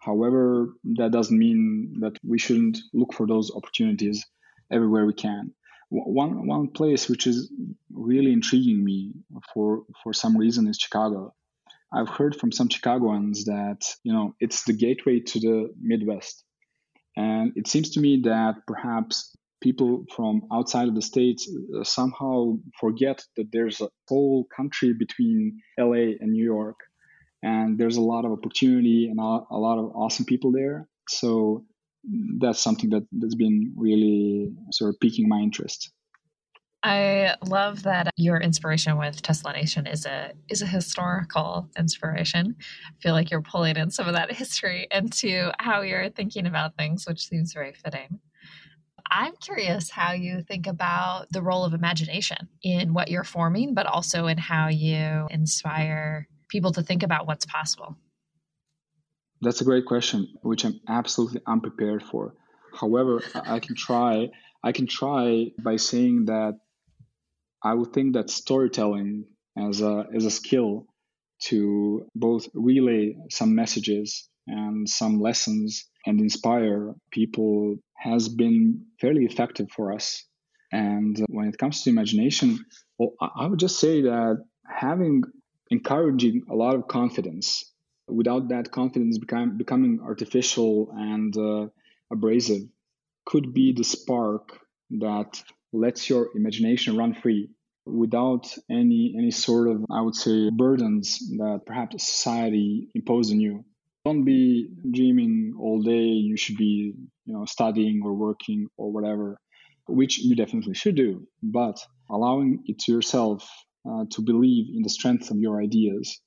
However, 0.05 0.75
that 0.97 1.11
doesn't 1.11 1.37
mean 1.37 1.97
that 2.01 2.17
we 2.23 2.37
shouldn't 2.37 2.77
look 2.93 3.13
for 3.13 3.25
those 3.25 3.51
opportunities 3.55 4.23
everywhere 4.71 5.05
we 5.05 5.13
can. 5.13 5.53
One, 5.89 6.47
one 6.47 6.69
place 6.69 7.09
which 7.09 7.25
is 7.25 7.51
really 7.91 8.31
intriguing 8.31 8.83
me 8.83 9.13
for, 9.53 9.83
for 10.03 10.13
some 10.13 10.37
reason 10.37 10.67
is 10.67 10.77
Chicago. 10.77 11.33
I've 11.91 12.09
heard 12.09 12.35
from 12.35 12.51
some 12.51 12.69
Chicagoans 12.69 13.45
that 13.45 13.81
you 14.03 14.11
know 14.11 14.35
it's 14.39 14.63
the 14.65 14.73
gateway 14.73 15.21
to 15.21 15.39
the 15.39 15.73
Midwest, 15.79 16.43
and 17.15 17.53
it 17.55 17.67
seems 17.67 17.91
to 17.91 18.01
me 18.01 18.21
that 18.25 18.55
perhaps 18.67 19.35
people 19.61 20.03
from 20.15 20.41
outside 20.51 20.87
of 20.87 20.95
the 20.95 21.01
states 21.01 21.49
uh, 21.49 21.83
somehow 21.83 22.57
forget 22.79 23.23
that 23.37 23.51
there's 23.51 23.79
a 23.81 23.89
whole 24.09 24.45
country 24.55 24.93
between 24.93 25.61
LA 25.79 26.17
and 26.19 26.33
New 26.33 26.43
York, 26.43 26.77
and 27.45 27.77
there's 27.77 27.97
a 27.97 28.01
lot 28.01 28.25
of 28.25 28.31
opportunity 28.31 29.07
and 29.07 29.19
a 29.19 29.23
lot 29.23 29.77
of 29.77 29.91
awesome 29.95 30.25
people 30.25 30.51
there. 30.51 30.87
So 31.07 31.63
that's 32.39 32.59
something 32.59 32.89
that 32.89 33.05
that's 33.11 33.35
been 33.35 33.71
really 33.77 34.51
sort 34.71 34.89
of 34.89 34.99
piquing 34.99 35.29
my 35.29 35.39
interest. 35.39 35.91
I 36.81 37.35
love 37.45 37.83
that 37.83 38.11
your 38.15 38.37
inspiration 38.37 38.97
with 38.97 39.21
Tesla 39.21 39.53
Nation 39.53 39.85
is 39.85 40.07
a 40.07 40.31
is 40.49 40.63
a 40.63 40.67
historical 40.67 41.69
inspiration. 41.77 42.55
I 42.59 43.01
feel 43.01 43.13
like 43.13 43.29
you're 43.29 43.41
pulling 43.41 43.77
in 43.77 43.91
some 43.91 44.07
of 44.07 44.15
that 44.15 44.31
history 44.41 44.87
into 44.91 45.51
how 45.59 45.81
you're 45.81 46.09
thinking 46.09 46.47
about 46.47 46.75
things, 46.77 47.05
which 47.07 47.27
seems 47.27 47.53
very 47.53 47.73
fitting. 47.73 48.19
I'm 49.11 49.35
curious 49.35 49.91
how 49.91 50.13
you 50.13 50.41
think 50.41 50.65
about 50.65 51.27
the 51.29 51.43
role 51.43 51.63
of 51.63 51.75
imagination 51.75 52.49
in 52.63 52.91
what 52.95 53.11
you're 53.11 53.23
forming, 53.23 53.75
but 53.75 53.85
also 53.85 54.25
in 54.25 54.39
how 54.39 54.67
you 54.69 55.27
inspire 55.29 56.27
people 56.47 56.71
to 56.73 56.83
think 56.83 57.03
about 57.03 57.27
what's 57.27 57.45
possible? 57.45 57.95
That's 59.41 59.61
a 59.61 59.65
great 59.65 59.85
question, 59.85 60.27
which 60.41 60.65
I'm 60.65 60.79
absolutely 60.87 61.41
unprepared 61.45 62.03
for. 62.03 62.35
However, 62.73 63.21
I 63.33 63.59
can 63.59 63.75
try. 63.75 64.29
I 64.63 64.71
can 64.71 64.87
try 64.87 65.51
by 65.63 65.75
saying 65.77 66.25
that 66.25 66.59
I 67.63 67.73
would 67.73 67.93
think 67.93 68.13
that 68.13 68.29
storytelling 68.29 69.25
as 69.57 69.81
a 69.81 70.05
as 70.13 70.25
a 70.25 70.31
skill 70.31 70.87
to 71.43 72.07
both 72.15 72.47
relay 72.53 73.15
some 73.29 73.55
messages 73.55 74.29
and 74.47 74.87
some 74.87 75.19
lessons 75.19 75.85
and 76.05 76.19
inspire 76.19 76.93
people 77.11 77.77
has 77.97 78.29
been 78.29 78.85
fairly 79.01 79.25
effective 79.25 79.67
for 79.71 79.93
us. 79.93 80.23
And 80.71 81.23
when 81.27 81.47
it 81.47 81.57
comes 81.57 81.83
to 81.83 81.89
imagination, 81.89 82.59
well, 82.97 83.13
I 83.35 83.47
would 83.47 83.59
just 83.59 83.79
say 83.79 84.01
that 84.01 84.43
having 84.67 85.23
encouraging 85.69 86.43
a 86.49 86.55
lot 86.55 86.75
of 86.75 86.87
confidence. 86.87 87.71
Without 88.07 88.49
that 88.49 88.71
confidence 88.71 89.17
become, 89.17 89.57
becoming 89.57 89.99
artificial 90.03 90.91
and 90.95 91.35
uh, 91.37 91.67
abrasive 92.11 92.61
could 93.25 93.53
be 93.53 93.73
the 93.73 93.83
spark 93.83 94.59
that 94.91 95.41
lets 95.73 96.09
your 96.09 96.29
imagination 96.35 96.95
run 96.97 97.13
free 97.13 97.49
without 97.85 98.51
any 98.69 99.13
any 99.17 99.29
sort 99.29 99.67
of 99.67 99.85
i 99.91 100.01
would 100.01 100.15
say 100.15 100.49
burdens 100.49 101.19
that 101.37 101.61
perhaps 101.67 102.03
society 102.03 102.87
imposes 102.95 103.33
on 103.33 103.39
you. 103.39 103.63
Don't 104.05 104.23
be 104.23 104.69
dreaming 104.91 105.55
all 105.59 105.81
day 105.81 106.05
you 106.29 106.37
should 106.37 106.57
be 106.57 106.93
you 107.25 107.33
know 107.33 107.45
studying 107.45 108.01
or 108.03 108.13
working 108.13 108.67
or 108.77 108.91
whatever 108.91 109.39
which 109.87 110.19
you 110.19 110.35
definitely 110.35 110.73
should 110.73 110.95
do 110.95 111.27
but 111.41 111.77
allowing 112.09 112.63
it 112.65 112.79
to 112.79 112.91
yourself 112.91 113.47
uh, 113.89 114.05
to 114.11 114.21
believe 114.21 114.67
in 114.75 114.81
the 114.81 114.89
strength 114.89 115.31
of 115.31 115.37
your 115.37 115.61
ideas 115.61 116.19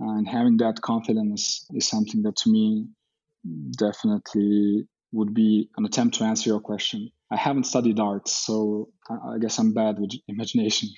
and 0.00 0.28
having 0.28 0.56
that 0.58 0.80
confidence 0.80 1.66
is 1.70 1.88
something 1.88 2.22
that 2.22 2.36
to 2.36 2.50
me 2.50 2.86
definitely 3.76 4.86
would 5.12 5.34
be 5.34 5.70
an 5.76 5.84
attempt 5.84 6.16
to 6.16 6.24
answer 6.24 6.50
your 6.50 6.60
question 6.60 7.10
I 7.30 7.36
haven't 7.36 7.64
studied 7.64 8.00
art, 8.00 8.26
so 8.26 8.88
I 9.10 9.38
guess 9.38 9.58
I'm 9.58 9.74
bad 9.74 9.98
with 9.98 10.12
imagination. 10.28 10.88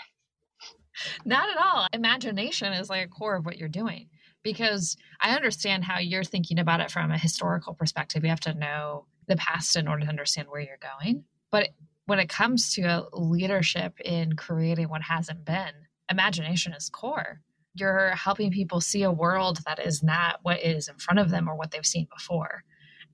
Not 1.24 1.48
at 1.50 1.56
all. 1.56 1.88
Imagination 1.92 2.72
is 2.72 2.88
like 2.88 3.04
a 3.04 3.08
core 3.08 3.34
of 3.34 3.44
what 3.44 3.58
you're 3.58 3.68
doing 3.68 4.08
because 4.44 4.96
I 5.20 5.34
understand 5.34 5.84
how 5.84 5.98
you're 5.98 6.22
thinking 6.22 6.60
about 6.60 6.80
it 6.80 6.90
from 6.90 7.10
a 7.10 7.18
historical 7.18 7.74
perspective. 7.74 8.22
You 8.22 8.30
have 8.30 8.40
to 8.40 8.54
know 8.54 9.06
the 9.26 9.36
past 9.36 9.74
in 9.74 9.88
order 9.88 10.04
to 10.04 10.08
understand 10.08 10.48
where 10.48 10.60
you're 10.60 10.78
going. 10.80 11.24
But 11.50 11.70
when 12.06 12.20
it 12.20 12.28
comes 12.28 12.74
to 12.74 13.08
leadership 13.12 13.98
in 14.00 14.34
creating 14.34 14.88
what 14.88 15.02
hasn't 15.02 15.44
been, 15.44 15.72
imagination 16.10 16.72
is 16.72 16.88
core. 16.88 17.40
You're 17.74 18.10
helping 18.10 18.50
people 18.50 18.80
see 18.80 19.02
a 19.02 19.12
world 19.12 19.60
that 19.66 19.78
is 19.78 20.02
not 20.02 20.40
what 20.42 20.60
is 20.60 20.88
in 20.88 20.96
front 20.96 21.20
of 21.20 21.30
them 21.30 21.48
or 21.48 21.56
what 21.56 21.70
they've 21.70 21.86
seen 21.86 22.08
before. 22.12 22.64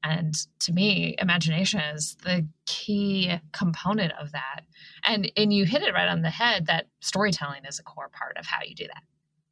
And 0.02 0.34
to 0.60 0.72
me, 0.72 1.16
imagination 1.18 1.80
is 1.80 2.16
the 2.22 2.46
key 2.66 3.32
component 3.52 4.12
of 4.20 4.32
that. 4.32 4.60
And 5.04 5.30
and 5.36 5.52
you 5.52 5.64
hit 5.64 5.82
it 5.82 5.94
right 5.94 6.08
on 6.08 6.22
the 6.22 6.30
head 6.30 6.66
that 6.66 6.86
storytelling 7.00 7.64
is 7.68 7.78
a 7.78 7.82
core 7.82 8.10
part 8.12 8.36
of 8.38 8.46
how 8.46 8.58
you 8.64 8.74
do 8.74 8.86
that. 8.86 9.02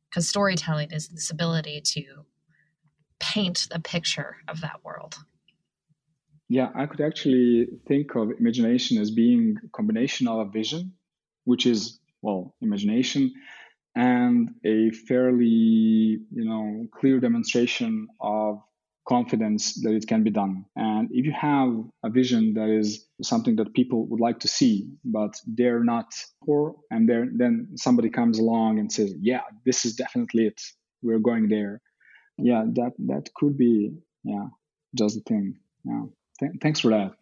Because 0.09 0.29
storytelling 0.29 0.91
is 0.93 1.09
this 1.09 1.31
ability 1.31 1.81
to 1.85 2.25
paint 3.19 3.67
the 3.71 3.81
picture 3.81 4.37
of 4.49 4.61
that 4.61 4.85
world. 4.85 5.17
Yeah, 6.49 6.71
I 6.75 6.87
could 6.87 7.01
actually 7.01 7.69
think 7.89 8.15
of 8.15 8.31
imagination 8.39 8.99
as 8.99 9.11
being 9.11 9.57
a 9.65 9.69
combination 9.71 10.29
of 10.29 10.47
a 10.47 10.51
vision, 10.51 10.93
which 11.45 11.67
is 11.67 11.99
well, 12.25 12.55
imagination, 12.63 13.33
and 13.95 14.51
a 14.65 14.91
fairly, 15.09 16.19
you 16.39 16.45
know, 16.51 16.87
clear 16.99 17.21
demonstration 17.21 18.09
of 18.21 18.61
confidence 19.07 19.75
that 19.83 19.93
it 19.93 20.07
can 20.07 20.23
be 20.25 20.31
done. 20.31 20.65
And 20.75 21.11
if 21.13 21.27
you 21.27 21.33
have 21.33 21.71
a 22.03 22.09
vision 22.09 22.55
that 22.55 22.71
is 22.71 23.07
something 23.23 23.57
that 23.57 23.75
people 23.75 24.07
would 24.07 24.21
like 24.21 24.39
to 24.41 24.49
see, 24.49 24.89
but 25.05 25.39
they're 25.47 25.85
not 25.85 26.07
for, 26.47 26.77
and 26.91 27.07
then 27.09 27.69
somebody 27.77 28.09
comes 28.09 28.39
along 28.39 28.79
and 28.79 28.91
says, 28.91 29.15
"Yeah, 29.21 29.45
this 29.67 29.85
is 29.85 29.95
definitely 29.95 30.47
it. 30.47 30.61
We're 31.03 31.25
going 31.31 31.49
there." 31.49 31.83
Yeah, 32.39 32.65
that 32.79 32.93
that 33.11 33.25
could 33.35 33.57
be 33.59 33.75
yeah 34.25 34.49
just 34.95 35.15
the 35.17 35.25
thing. 35.31 35.47
Yeah, 35.85 36.05
Th- 36.41 36.59
thanks 36.63 36.81
for 36.81 36.91
that. 36.97 37.13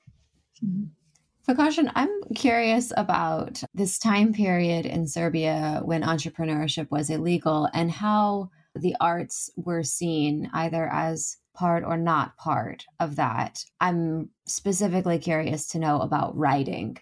Mm-hmm. 0.65 1.02
Vukašin, 1.49 1.91
I'm 1.97 2.23
curious 2.37 2.93
about 2.97 3.65
this 3.75 3.99
time 3.99 4.33
period 4.33 4.87
in 4.87 5.09
Serbia 5.09 5.81
when 5.85 6.03
entrepreneurship 6.03 6.89
was 6.91 7.11
illegal 7.11 7.69
and 7.75 7.91
how 7.91 8.51
the 8.77 8.95
arts 9.01 9.51
were 9.57 9.83
seen 9.83 10.49
either 10.53 10.89
as 10.89 11.39
part 11.53 11.83
or 11.85 11.97
not 11.97 12.37
part 12.37 12.87
of 13.01 13.17
that. 13.17 13.65
I'm 13.81 14.31
specifically 14.47 15.19
curious 15.19 15.67
to 15.69 15.81
know 15.81 16.01
about 16.01 16.37
writing 16.37 16.99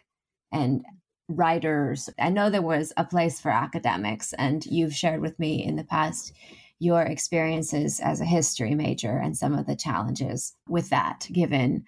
and 0.51 0.87
writers. 1.29 2.09
I 2.19 2.31
know 2.31 2.49
there 2.49 2.63
was 2.63 2.95
a 2.97 3.05
place 3.05 3.41
for 3.41 3.51
academics, 3.51 4.33
and 4.33 4.65
you've 4.65 4.95
shared 4.95 5.21
with 5.21 5.39
me 5.39 5.63
in 5.63 5.77
the 5.77 5.85
past 5.85 6.33
your 6.79 7.03
experiences 7.03 8.01
as 8.01 8.23
a 8.23 8.25
history 8.25 8.75
major 8.75 9.19
and 9.19 9.37
some 9.37 9.53
of 9.53 9.67
the 9.67 9.77
challenges 9.77 10.55
with 10.67 10.89
that, 10.89 11.29
given 11.31 11.85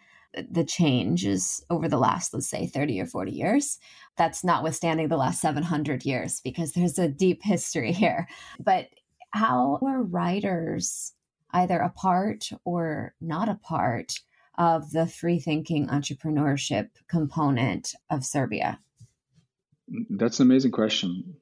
the 0.51 0.65
changes 0.65 1.65
over 1.71 1.89
the 1.89 1.99
last, 1.99 2.33
let's 2.33 2.49
say, 2.49 2.67
30 2.67 3.01
or 3.01 3.07
40 3.07 3.33
years. 3.33 3.79
That's 4.17 4.45
notwithstanding 4.45 5.09
the 5.09 5.17
last 5.17 5.41
700 5.41 6.05
years, 6.05 6.41
because 6.41 6.73
there's 6.73 6.99
a 6.99 7.09
deep 7.09 7.43
history 7.43 7.93
here. 7.93 8.29
But 8.59 8.89
how 9.31 9.79
were 9.81 10.03
writers 10.03 11.15
either 11.53 11.79
a 11.79 11.91
part 11.91 12.51
or 12.65 13.15
not 13.21 13.49
a 13.49 13.55
part 13.55 14.21
of 14.59 14.93
the 14.93 15.07
free 15.07 15.39
thinking 15.39 15.89
entrepreneurship 15.89 16.91
component 17.09 17.95
of 18.11 18.25
Serbia? 18.25 18.79
That's 20.11 20.41
an 20.41 20.47
amazing 20.47 20.71
question. 20.71 21.37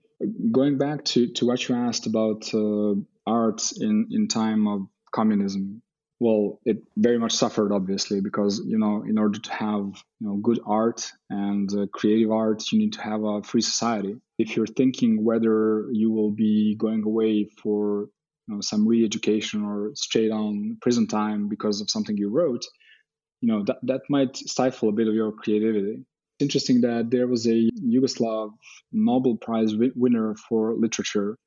Going 0.53 0.79
back 0.79 1.05
to, 1.07 1.29
to 1.35 1.47
what 1.47 1.69
you 1.69 1.75
asked 1.75 2.07
about 2.07 2.53
uh, 2.55 2.95
art 3.27 3.73
in, 3.79 4.09
in 4.11 4.29
time 4.29 4.67
of 4.67 4.87
communism, 5.13 5.83
well, 6.21 6.61
it 6.67 6.83
very 6.99 7.19
much 7.19 7.33
suffered, 7.33 7.73
obviously, 7.73 8.21
because 8.21 8.61
you 8.67 8.79
know, 8.79 9.03
in 9.09 9.19
order 9.19 9.39
to 9.39 9.53
have 9.53 9.87
you 10.21 10.29
know 10.29 10.37
good 10.37 10.61
art 10.67 11.11
and 11.31 11.73
uh, 11.75 11.87
creative 11.95 12.31
art, 12.31 12.71
you 12.71 12.79
need 12.79 12.93
to 12.93 13.01
have 13.01 13.25
a 13.25 13.43
free 13.43 13.63
society. 13.63 14.17
If 14.39 14.55
you're 14.55 14.67
thinking 14.67 15.25
whether 15.25 15.87
you 15.91 16.13
will 16.13 16.31
be 16.31 16.77
going 16.77 17.05
away 17.05 17.49
for 17.63 18.11
you 18.47 18.55
know, 18.55 18.61
some 18.61 18.87
re-education 18.87 19.65
or 19.65 19.93
straight 19.95 20.31
on 20.31 20.77
prison 20.83 21.07
time 21.07 21.49
because 21.49 21.81
of 21.81 21.89
something 21.89 22.19
you 22.19 22.29
wrote, 22.29 22.67
you 23.41 23.49
know 23.51 23.65
that 23.65 23.79
that 23.85 24.03
might 24.11 24.37
stifle 24.37 24.91
a 24.91 24.93
bit 24.93 25.09
of 25.09 25.15
your 25.15 25.33
creativity. 25.33 26.05
It's 26.39 26.43
interesting 26.43 26.83
that 26.83 27.11
there 27.11 27.29
was 27.29 27.47
a 27.47 27.71
Yugoslav 27.83 28.53
Nobel 28.93 29.37
Prize 29.37 29.73
winner 29.97 30.35
for 30.35 30.75
literature 30.75 31.39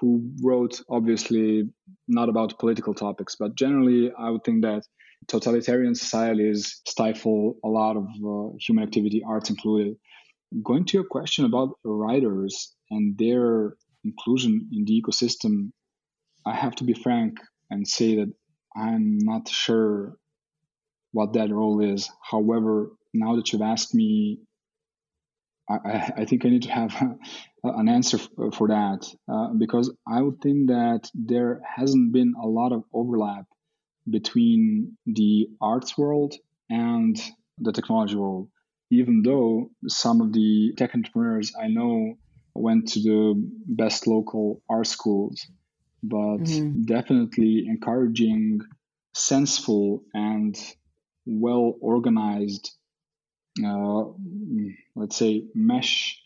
who 0.00 0.30
wrote 0.42 0.80
obviously 0.88 1.68
not 2.08 2.28
about 2.28 2.58
political 2.58 2.94
topics, 2.94 3.36
but 3.38 3.54
generally 3.54 4.12
I 4.18 4.30
would 4.30 4.44
think 4.44 4.62
that 4.62 4.82
totalitarian 5.28 5.94
societies 5.94 6.80
stifle 6.86 7.56
a 7.64 7.68
lot 7.68 7.96
of 7.96 8.04
uh, 8.04 8.56
human 8.58 8.84
activity, 8.84 9.22
arts 9.26 9.50
included. 9.50 9.96
Going 10.62 10.84
to 10.86 10.98
your 10.98 11.06
question 11.06 11.44
about 11.44 11.78
writers 11.84 12.74
and 12.90 13.16
their 13.16 13.74
inclusion 14.04 14.68
in 14.72 14.84
the 14.84 15.00
ecosystem 15.00 15.70
I 16.44 16.54
have 16.54 16.74
to 16.76 16.84
be 16.84 16.94
frank 16.94 17.38
and 17.70 17.86
say 17.86 18.16
that 18.16 18.32
I'm 18.74 19.18
not 19.18 19.48
sure 19.48 20.16
what 21.12 21.34
that 21.34 21.50
role 21.50 21.80
is. 21.80 22.10
However, 22.22 22.92
now 23.14 23.36
that 23.36 23.52
you've 23.52 23.62
asked 23.62 23.94
me, 23.94 24.40
I, 25.84 26.12
I 26.18 26.24
think 26.24 26.44
I 26.44 26.48
need 26.48 26.62
to 26.62 26.70
have 26.70 26.94
an 27.64 27.88
answer 27.88 28.18
for 28.18 28.68
that 28.68 29.06
uh, 29.28 29.48
because 29.54 29.92
I 30.06 30.20
would 30.20 30.40
think 30.40 30.68
that 30.68 31.10
there 31.14 31.60
hasn't 31.76 32.12
been 32.12 32.34
a 32.40 32.46
lot 32.46 32.72
of 32.72 32.84
overlap 32.92 33.46
between 34.08 34.96
the 35.06 35.48
arts 35.60 35.96
world 35.96 36.34
and 36.68 37.20
the 37.58 37.72
technology 37.72 38.16
world. 38.16 38.48
Even 38.90 39.22
though 39.22 39.70
some 39.88 40.20
of 40.20 40.32
the 40.32 40.74
tech 40.76 40.94
entrepreneurs 40.94 41.52
I 41.60 41.68
know 41.68 42.14
went 42.54 42.88
to 42.88 43.00
the 43.00 43.34
best 43.66 44.06
local 44.06 44.62
art 44.68 44.86
schools 44.86 45.46
but 46.02 46.38
mm-hmm. 46.38 46.82
definitely 46.82 47.64
encouraging 47.68 48.60
sensible 49.14 50.02
and 50.12 50.58
well 51.26 51.74
organized 51.80 52.72
uh, 53.64 54.04
let's 54.96 55.16
say 55.16 55.44
mesh 55.54 56.18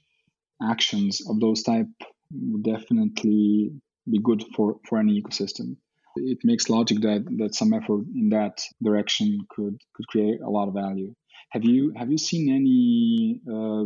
actions 0.63 1.23
of 1.29 1.41
those 1.41 1.63
type 1.63 1.87
would 2.33 2.63
definitely 2.63 3.73
be 4.11 4.21
good 4.23 4.45
for 4.55 4.77
for 4.89 4.99
any 4.99 5.21
ecosystem 5.21 5.77
it 6.17 6.39
makes 6.45 6.71
logic 6.71 7.01
that 7.01 7.25
that 7.39 7.55
some 7.55 7.73
effort 7.75 8.05
in 8.15 8.29
that 8.31 8.63
direction 8.83 9.39
could 9.51 9.79
could 9.95 10.07
create 10.09 10.41
a 10.41 10.51
lot 10.51 10.69
of 10.69 10.75
value 10.75 11.13
have 11.51 11.65
you 11.65 11.93
have 11.97 12.11
you 12.11 12.19
seen 12.19 12.55
any 12.55 13.41
uh, 13.51 13.85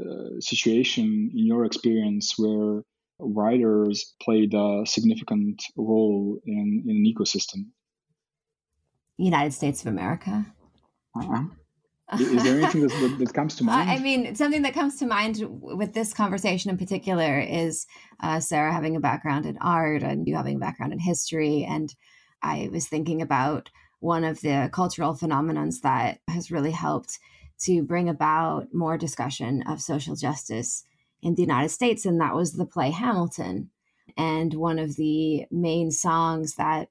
uh, 0.00 0.40
situation 0.40 1.30
in 1.34 1.46
your 1.46 1.64
experience 1.64 2.34
where 2.38 2.82
writers 3.18 4.14
played 4.22 4.54
a 4.54 4.82
significant 4.86 5.62
role 5.76 6.38
in, 6.46 6.84
in 6.86 6.96
an 6.96 7.04
ecosystem? 7.04 7.66
United 9.18 9.52
States 9.52 9.82
of 9.82 9.88
America. 9.88 10.46
Uh-huh. 11.14 11.44
Is 12.18 12.42
there 12.42 12.58
anything 12.58 12.82
that, 12.82 13.16
that, 13.18 13.34
comes 13.34 13.56
to 13.56 13.64
mind? 13.64 13.90
I 13.90 13.98
mean, 13.98 14.34
something 14.34 14.62
that 14.62 14.74
comes 14.74 14.98
to 14.98 15.06
mind 15.06 15.42
with 15.48 15.94
this 15.94 16.12
conversation 16.12 16.70
in 16.70 16.78
particular 16.78 17.40
is 17.40 17.86
uh, 18.20 18.40
Sarah 18.40 18.72
having 18.72 18.96
a 18.96 19.00
background 19.00 19.46
in 19.46 19.58
art 19.58 20.02
and 20.02 20.26
you 20.26 20.36
having 20.36 20.56
a 20.56 20.60
background 20.60 20.92
in 20.92 20.98
history. 20.98 21.64
And 21.64 21.94
I 22.42 22.68
was 22.72 22.88
thinking 22.88 23.22
about 23.22 23.70
one 24.00 24.24
of 24.24 24.40
the 24.40 24.68
cultural 24.72 25.14
phenomenons 25.14 25.80
that 25.82 26.18
has 26.28 26.50
really 26.50 26.72
helped 26.72 27.18
to 27.60 27.82
bring 27.82 28.08
about 28.08 28.68
more 28.74 28.98
discussion 28.98 29.62
of 29.62 29.80
social 29.80 30.16
justice 30.16 30.84
in 31.22 31.36
the 31.36 31.42
United 31.42 31.68
States, 31.68 32.04
and 32.04 32.20
that 32.20 32.34
was 32.34 32.54
the 32.54 32.66
play 32.66 32.90
Hamilton. 32.90 33.70
And 34.16 34.54
one 34.54 34.78
of 34.78 34.96
the 34.96 35.46
main 35.50 35.92
songs 35.92 36.56
that 36.56 36.88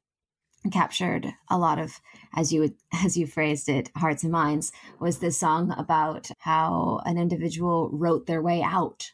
captured 0.70 1.34
a 1.50 1.58
lot 1.58 1.80
of 1.80 2.00
as 2.36 2.54
you 2.54 2.76
as 3.04 3.18
you 3.18 3.26
phrased 3.26 3.70
it 3.70 3.90
hearts 3.96 4.24
and 4.24 4.32
minds 4.32 4.72
was 5.00 5.20
this 5.20 5.38
song 5.38 5.74
about 5.78 6.30
how 6.40 7.02
an 7.06 7.18
individual 7.18 7.90
wrote 7.92 8.28
their 8.28 8.42
way 8.42 8.62
out. 8.62 9.12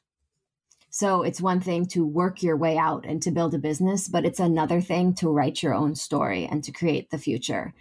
So 0.90 1.22
it's 1.22 1.42
one 1.42 1.60
thing 1.60 1.86
to 1.88 2.06
work 2.06 2.42
your 2.42 2.58
way 2.58 2.78
out 2.78 3.06
and 3.06 3.22
to 3.22 3.32
build 3.32 3.54
a 3.54 3.60
business 3.60 4.08
but 4.08 4.26
it's 4.26 4.40
another 4.40 4.82
thing 4.82 5.14
to 5.16 5.30
write 5.30 5.64
your 5.64 5.74
own 5.74 5.96
story 5.96 6.46
and 6.46 6.64
to 6.64 6.72
create 6.72 7.10
the 7.10 7.18
future. 7.18 7.74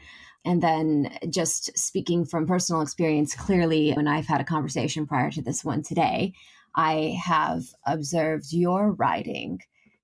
And 0.44 0.62
then 0.62 1.18
just 1.28 1.76
speaking 1.76 2.24
from 2.24 2.46
personal 2.46 2.82
experience 2.82 3.34
clearly 3.34 3.92
when 3.94 4.06
i've 4.06 4.28
had 4.28 4.40
a 4.40 4.44
conversation 4.44 5.06
prior 5.06 5.30
to 5.32 5.42
this 5.42 5.64
one 5.64 5.82
today 5.82 6.34
i 6.76 7.18
have 7.20 7.64
observed 7.84 8.52
your 8.52 8.92
writing 8.92 9.60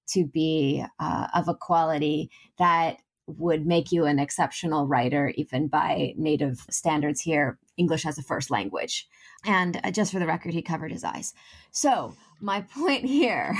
to 0.09 0.27
be 0.27 0.85
uh, 0.99 1.29
of 1.35 1.49
a 1.49 1.55
quality 1.55 2.31
that 2.59 2.99
would 3.27 3.67
make 3.67 3.93
you 3.93 4.05
an 4.05 4.19
exceptional 4.19 4.87
writer, 4.87 5.33
even 5.37 5.69
by 5.69 6.15
native 6.17 6.67
standards 6.71 7.21
here, 7.21 7.59
English 7.77 8.05
as 8.05 8.19
a 8.19 8.23
first 8.23 8.51
language. 8.51 9.09
And 9.45 9.81
uh, 9.83 9.91
just 9.91 10.13
for 10.13 10.19
the 10.19 10.27
record, 10.27 10.53
he 10.53 10.63
covered 10.63 10.93
his 10.93 11.05
eyes. 11.05 11.33
So, 11.71 12.15
my 12.41 12.61
point 12.75 13.05
here 13.05 13.57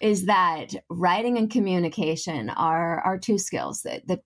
is 0.00 0.26
that 0.26 0.74
writing 0.88 1.38
and 1.38 1.50
communication 1.50 2.50
are, 2.50 3.00
are 3.00 3.18
two 3.18 3.38
skills 3.38 3.82
that, 3.82 4.06
that 4.08 4.22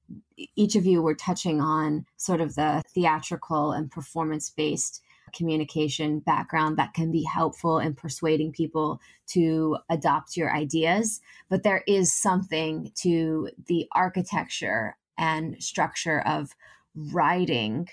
each 0.57 0.77
of 0.77 0.87
you 0.87 1.03
were 1.03 1.15
touching 1.15 1.61
on, 1.61 2.07
sort 2.17 2.41
of 2.41 2.55
the 2.55 2.83
theatrical 2.95 3.73
and 3.73 3.91
performance 3.91 4.51
based 4.51 5.03
communication 5.33 6.21
background 6.21 6.77
that 6.77 6.95
can 6.95 7.11
be 7.11 7.25
helpful 7.25 7.79
in 7.79 7.95
persuading 7.95 8.53
people 8.53 9.01
to 9.29 9.79
adopt 9.89 10.37
your 10.37 10.55
ideas. 10.55 11.21
But 11.49 11.63
there 11.63 11.83
is 11.87 12.13
something 12.13 12.93
to 12.97 13.51
the 13.67 13.87
architecture 13.93 14.97
and 15.19 15.63
structure 15.63 16.21
of 16.21 16.55
writing 16.95 17.89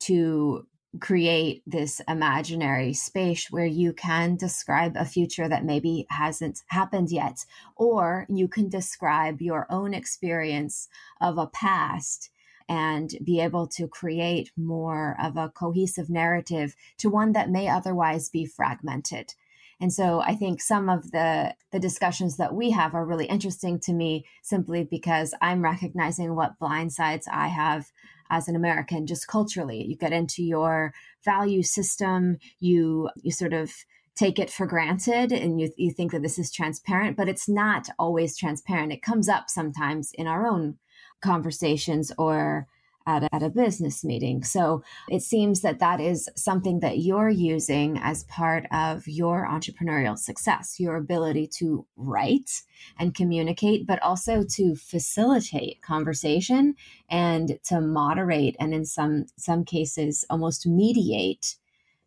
to 0.00 0.66
create 0.98 1.62
this 1.66 2.00
imaginary 2.08 2.92
space 2.92 3.48
where 3.50 3.66
you 3.66 3.92
can 3.92 4.36
describe 4.36 4.96
a 4.96 5.04
future 5.04 5.48
that 5.48 5.64
maybe 5.64 6.04
hasn't 6.10 6.62
happened 6.66 7.10
yet, 7.10 7.44
or 7.76 8.26
you 8.28 8.48
can 8.48 8.68
describe 8.68 9.40
your 9.40 9.66
own 9.70 9.94
experience 9.94 10.88
of 11.20 11.38
a 11.38 11.46
past 11.46 12.30
and 12.70 13.16
be 13.24 13.40
able 13.40 13.66
to 13.66 13.88
create 13.88 14.52
more 14.56 15.16
of 15.20 15.36
a 15.36 15.50
cohesive 15.50 16.08
narrative 16.08 16.76
to 16.98 17.10
one 17.10 17.32
that 17.32 17.50
may 17.50 17.68
otherwise 17.68 18.28
be 18.28 18.46
fragmented. 18.46 19.34
And 19.80 19.92
so 19.92 20.20
I 20.20 20.36
think 20.36 20.62
some 20.62 20.88
of 20.88 21.10
the 21.10 21.54
the 21.72 21.80
discussions 21.80 22.36
that 22.36 22.54
we 22.54 22.70
have 22.70 22.94
are 22.94 23.04
really 23.04 23.26
interesting 23.26 23.80
to 23.80 23.92
me 23.92 24.24
simply 24.42 24.84
because 24.84 25.34
I'm 25.42 25.62
recognizing 25.62 26.36
what 26.36 26.60
blind 26.60 26.92
sides 26.92 27.26
I 27.30 27.48
have 27.48 27.90
as 28.30 28.46
an 28.46 28.54
American 28.54 29.04
just 29.04 29.26
culturally. 29.26 29.84
You 29.84 29.96
get 29.96 30.12
into 30.12 30.44
your 30.44 30.94
value 31.24 31.64
system, 31.64 32.38
you 32.60 33.10
you 33.16 33.32
sort 33.32 33.52
of 33.52 33.72
take 34.20 34.38
it 34.38 34.50
for 34.50 34.66
granted 34.66 35.32
and 35.32 35.58
you, 35.58 35.72
you 35.76 35.90
think 35.90 36.12
that 36.12 36.20
this 36.20 36.38
is 36.38 36.52
transparent, 36.52 37.16
but 37.16 37.28
it's 37.28 37.48
not 37.48 37.88
always 37.98 38.36
transparent. 38.36 38.92
It 38.92 39.00
comes 39.00 39.30
up 39.30 39.48
sometimes 39.48 40.12
in 40.12 40.26
our 40.26 40.46
own 40.46 40.76
conversations 41.22 42.12
or 42.18 42.66
at 43.06 43.22
a, 43.22 43.34
at 43.34 43.42
a 43.42 43.48
business 43.48 44.04
meeting. 44.04 44.44
So 44.44 44.82
it 45.08 45.22
seems 45.22 45.62
that 45.62 45.78
that 45.78 46.02
is 46.02 46.28
something 46.36 46.80
that 46.80 46.98
you're 46.98 47.30
using 47.30 47.98
as 48.02 48.24
part 48.24 48.66
of 48.70 49.08
your 49.08 49.48
entrepreneurial 49.50 50.18
success, 50.18 50.78
your 50.78 50.96
ability 50.96 51.46
to 51.58 51.86
write 51.96 52.60
and 52.98 53.14
communicate, 53.14 53.86
but 53.86 54.02
also 54.02 54.42
to 54.42 54.76
facilitate 54.76 55.80
conversation 55.80 56.74
and 57.08 57.58
to 57.64 57.80
moderate 57.80 58.54
and 58.60 58.74
in 58.74 58.84
some 58.84 59.24
some 59.38 59.64
cases 59.64 60.26
almost 60.28 60.66
mediate 60.66 61.56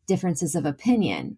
differences 0.06 0.54
of 0.54 0.66
opinion 0.66 1.38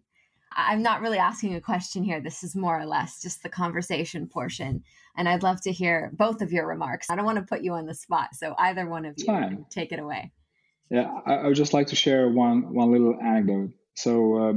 I'm 0.56 0.82
not 0.82 1.02
really 1.02 1.18
asking 1.18 1.56
a 1.56 1.62
question 1.62 2.04
here. 2.04 2.22
This 2.22 2.44
is 2.44 2.56
more 2.56 2.80
or 2.80 2.86
less 2.86 3.22
just 3.22 3.44
the 3.44 3.50
conversation 3.50 4.28
portion. 4.28 4.84
And 5.18 5.28
I'd 5.28 5.44
love 5.44 5.62
to 5.62 5.72
hear 5.72 6.12
both 6.14 6.42
of 6.42 6.52
your 6.52 6.68
remarks. 6.68 7.10
I 7.10 7.16
don't 7.16 7.26
want 7.26 7.38
to 7.38 7.44
put 7.44 7.62
you 7.62 7.74
on 7.74 7.86
the 7.86 7.94
spot. 7.94 8.30
So 8.34 8.56
either 8.58 8.88
one 8.88 9.06
of 9.06 9.16
you 9.18 9.66
take 9.70 9.92
it 9.92 10.00
away. 10.00 10.32
Yeah, 10.90 11.12
I, 11.26 11.34
I, 11.36 11.48
would 11.48 11.56
just 11.56 11.74
like 11.74 11.88
to 11.88 11.96
share 11.96 12.30
one, 12.30 12.74
one 12.74 12.92
little 12.92 13.20
anecdote. 13.20 13.72
So, 13.96 14.38
uh, 14.38 14.54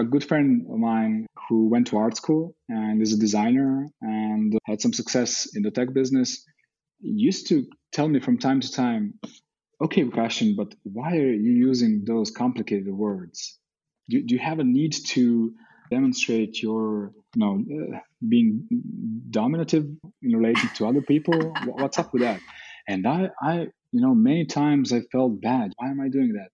a 0.00 0.04
good 0.04 0.24
friend 0.24 0.66
of 0.70 0.78
mine 0.78 1.26
who 1.48 1.68
went 1.68 1.88
to 1.88 1.96
art 1.96 2.16
school 2.16 2.54
and 2.68 3.02
is 3.02 3.12
a 3.12 3.18
designer 3.18 3.88
and 4.00 4.56
had 4.64 4.80
some 4.80 4.92
success 4.92 5.48
in 5.54 5.62
the 5.62 5.70
tech 5.70 5.92
business 5.92 6.44
used 7.00 7.48
to 7.48 7.66
tell 7.90 8.08
me 8.08 8.20
from 8.20 8.38
time 8.38 8.60
to 8.60 8.70
time, 8.70 9.14
okay, 9.82 10.04
question, 10.04 10.54
but 10.56 10.74
why 10.84 11.16
are 11.16 11.32
you 11.32 11.52
using 11.52 12.04
those 12.04 12.30
complicated 12.30 12.92
words? 12.92 13.58
Do, 14.12 14.22
do 14.22 14.34
you 14.34 14.40
have 14.40 14.58
a 14.58 14.64
need 14.64 14.92
to 14.92 15.54
demonstrate 15.90 16.62
your 16.62 17.12
you 17.34 17.40
know 17.42 17.54
uh, 17.76 17.98
being 18.28 18.68
dominative 19.30 19.86
in 20.22 20.36
relation 20.36 20.68
to 20.76 20.86
other 20.86 21.02
people? 21.02 21.34
What's 21.64 21.98
up 21.98 22.12
with 22.12 22.22
that? 22.22 22.40
And 22.88 23.06
i 23.06 23.30
i 23.40 23.54
you 23.94 24.02
know 24.04 24.14
many 24.14 24.44
times 24.44 24.92
i 24.92 25.00
felt 25.12 25.40
bad. 25.40 25.72
Why 25.76 25.88
am 25.90 26.00
i 26.00 26.08
doing 26.08 26.32
that? 26.38 26.50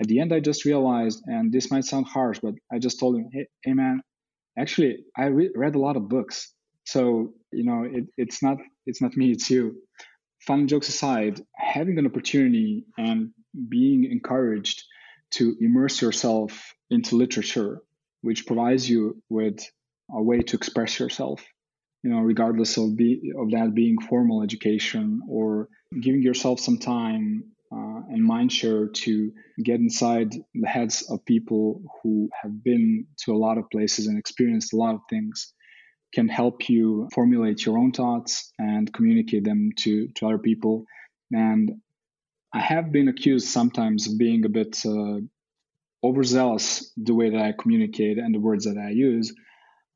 At 0.00 0.08
the 0.08 0.20
end 0.20 0.32
i 0.32 0.40
just 0.40 0.64
realized 0.64 1.22
and 1.26 1.52
this 1.52 1.70
might 1.72 1.84
sound 1.84 2.06
harsh 2.06 2.38
but 2.46 2.54
i 2.72 2.78
just 2.86 2.98
told 3.00 3.16
him 3.16 3.26
hey, 3.32 3.46
hey 3.64 3.74
man 3.82 3.96
actually 4.62 4.92
i 5.16 5.26
re- 5.26 5.54
read 5.54 5.74
a 5.76 5.84
lot 5.86 5.96
of 5.96 6.08
books. 6.08 6.36
So 6.84 7.00
you 7.52 7.64
know 7.68 7.80
it, 7.96 8.04
it's 8.16 8.42
not 8.42 8.58
it's 8.86 9.02
not 9.04 9.16
me 9.20 9.26
it's 9.36 9.48
you. 9.54 9.64
Fun 10.48 10.68
jokes 10.72 10.88
aside 10.88 11.34
having 11.76 11.98
an 11.98 12.06
opportunity 12.10 12.86
and 12.96 13.18
being 13.76 14.00
encouraged 14.16 14.78
to 15.36 15.56
immerse 15.60 16.00
yourself 16.00 16.74
into 16.90 17.16
literature, 17.16 17.82
which 18.22 18.46
provides 18.46 18.88
you 18.88 19.22
with 19.28 19.60
a 20.10 20.22
way 20.22 20.40
to 20.40 20.56
express 20.56 20.98
yourself, 20.98 21.44
you 22.02 22.10
know, 22.10 22.20
regardless 22.20 22.76
of 22.76 22.96
be 22.96 23.32
of 23.38 23.50
that 23.50 23.74
being 23.74 23.98
formal 24.00 24.42
education 24.42 25.20
or 25.28 25.68
giving 26.00 26.22
yourself 26.22 26.60
some 26.60 26.78
time 26.78 27.44
uh, 27.70 28.00
and 28.08 28.24
mind 28.24 28.50
share 28.50 28.88
to 28.88 29.32
get 29.62 29.80
inside 29.80 30.32
the 30.54 30.66
heads 30.66 31.02
of 31.10 31.24
people 31.24 31.82
who 32.02 32.28
have 32.42 32.64
been 32.64 33.06
to 33.18 33.32
a 33.32 33.36
lot 33.36 33.58
of 33.58 33.68
places 33.70 34.06
and 34.06 34.18
experienced 34.18 34.72
a 34.72 34.76
lot 34.76 34.94
of 34.94 35.00
things 35.10 35.52
can 36.14 36.28
help 36.28 36.70
you 36.70 37.08
formulate 37.14 37.66
your 37.66 37.76
own 37.76 37.92
thoughts 37.92 38.50
and 38.58 38.92
communicate 38.94 39.44
them 39.44 39.70
to, 39.76 40.08
to 40.14 40.26
other 40.26 40.38
people. 40.38 40.86
And 41.32 41.82
I 42.54 42.60
have 42.60 42.90
been 42.92 43.08
accused 43.08 43.48
sometimes 43.48 44.10
of 44.10 44.18
being 44.18 44.46
a 44.46 44.48
bit 44.48 44.80
uh, 44.86 45.18
overzealous 46.02 46.92
the 46.96 47.14
way 47.14 47.30
that 47.30 47.40
I 47.40 47.52
communicate 47.58 48.18
and 48.18 48.34
the 48.34 48.40
words 48.40 48.64
that 48.64 48.78
I 48.78 48.90
use, 48.90 49.34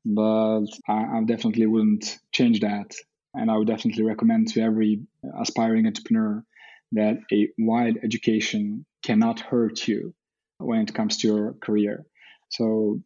but 0.05 0.65
I, 0.87 1.17
I 1.17 1.23
definitely 1.25 1.65
wouldn't 1.65 2.19
change 2.31 2.59
that. 2.61 2.93
And 3.33 3.49
I 3.49 3.57
would 3.57 3.67
definitely 3.67 4.03
recommend 4.03 4.49
to 4.49 4.61
every 4.61 5.01
aspiring 5.39 5.87
entrepreneur 5.87 6.43
that 6.91 7.17
a 7.31 7.49
wide 7.57 7.99
education 8.03 8.85
cannot 9.03 9.39
hurt 9.39 9.87
you 9.87 10.13
when 10.59 10.81
it 10.81 10.93
comes 10.93 11.17
to 11.17 11.27
your 11.27 11.53
career. 11.53 12.05
So, 12.49 13.01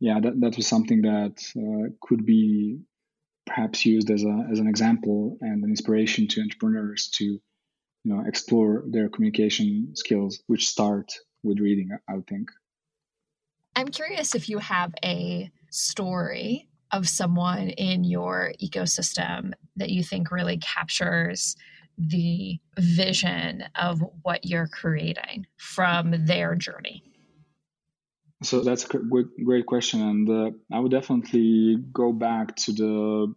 yeah, 0.00 0.20
that, 0.20 0.40
that 0.40 0.56
was 0.56 0.66
something 0.66 1.02
that 1.02 1.42
uh, 1.56 1.90
could 2.02 2.26
be 2.26 2.80
perhaps 3.46 3.86
used 3.86 4.10
as, 4.10 4.22
a, 4.24 4.46
as 4.50 4.58
an 4.58 4.66
example 4.66 5.38
and 5.40 5.64
an 5.64 5.70
inspiration 5.70 6.28
to 6.28 6.40
entrepreneurs 6.42 7.08
to 7.14 7.24
you 7.24 7.40
know 8.04 8.22
explore 8.26 8.84
their 8.86 9.08
communication 9.08 9.94
skills 9.94 10.42
which 10.46 10.68
start 10.68 11.12
with 11.44 11.60
reading, 11.60 11.90
I 12.08 12.14
would 12.14 12.26
think. 12.26 12.50
I'm 13.76 13.88
curious 13.88 14.34
if 14.34 14.48
you 14.48 14.58
have 14.58 14.94
a 15.04 15.50
story 15.70 16.68
of 16.92 17.08
someone 17.08 17.70
in 17.70 18.04
your 18.04 18.52
ecosystem 18.62 19.52
that 19.76 19.90
you 19.90 20.04
think 20.04 20.30
really 20.30 20.58
captures 20.58 21.56
the 21.98 22.58
vision 22.78 23.64
of 23.74 24.02
what 24.22 24.44
you're 24.44 24.68
creating 24.68 25.46
from 25.56 26.26
their 26.26 26.54
journey? 26.54 27.02
So 28.42 28.60
that's 28.60 28.84
a 28.84 28.98
great, 28.98 29.26
great 29.44 29.66
question, 29.66 30.02
and 30.02 30.28
uh, 30.28 30.50
I 30.72 30.80
would 30.80 30.90
definitely 30.90 31.78
go 31.92 32.12
back 32.12 32.56
to 32.56 32.72
the 32.72 33.34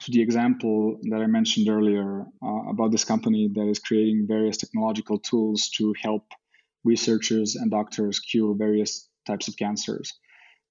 to 0.00 0.10
the 0.10 0.20
example 0.20 0.98
that 1.02 1.20
I 1.20 1.26
mentioned 1.26 1.68
earlier 1.68 2.26
uh, 2.42 2.70
about 2.70 2.90
this 2.90 3.04
company 3.04 3.48
that 3.54 3.68
is 3.68 3.78
creating 3.78 4.26
various 4.26 4.56
technological 4.56 5.18
tools 5.18 5.68
to 5.76 5.94
help 6.00 6.24
researchers 6.84 7.56
and 7.56 7.70
doctors 7.70 8.18
cure 8.18 8.54
various 8.54 9.08
types 9.26 9.48
of 9.48 9.56
cancers. 9.56 10.12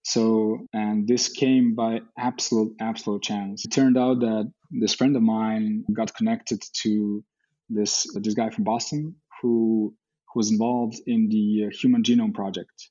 So, 0.03 0.65
and 0.73 1.07
this 1.07 1.29
came 1.29 1.75
by 1.75 2.01
absolute, 2.17 2.75
absolute 2.81 3.21
chance. 3.21 3.65
It 3.65 3.69
turned 3.69 3.97
out 3.97 4.19
that 4.21 4.51
this 4.71 4.95
friend 4.95 5.15
of 5.15 5.21
mine 5.21 5.85
got 5.93 6.15
connected 6.15 6.61
to 6.83 7.23
this 7.69 8.07
this 8.15 8.33
guy 8.33 8.49
from 8.49 8.63
Boston 8.63 9.15
who, 9.41 9.93
who 10.33 10.39
was 10.39 10.51
involved 10.51 10.99
in 11.05 11.29
the 11.29 11.69
Human 11.79 12.03
Genome 12.03 12.33
Project. 12.33 12.89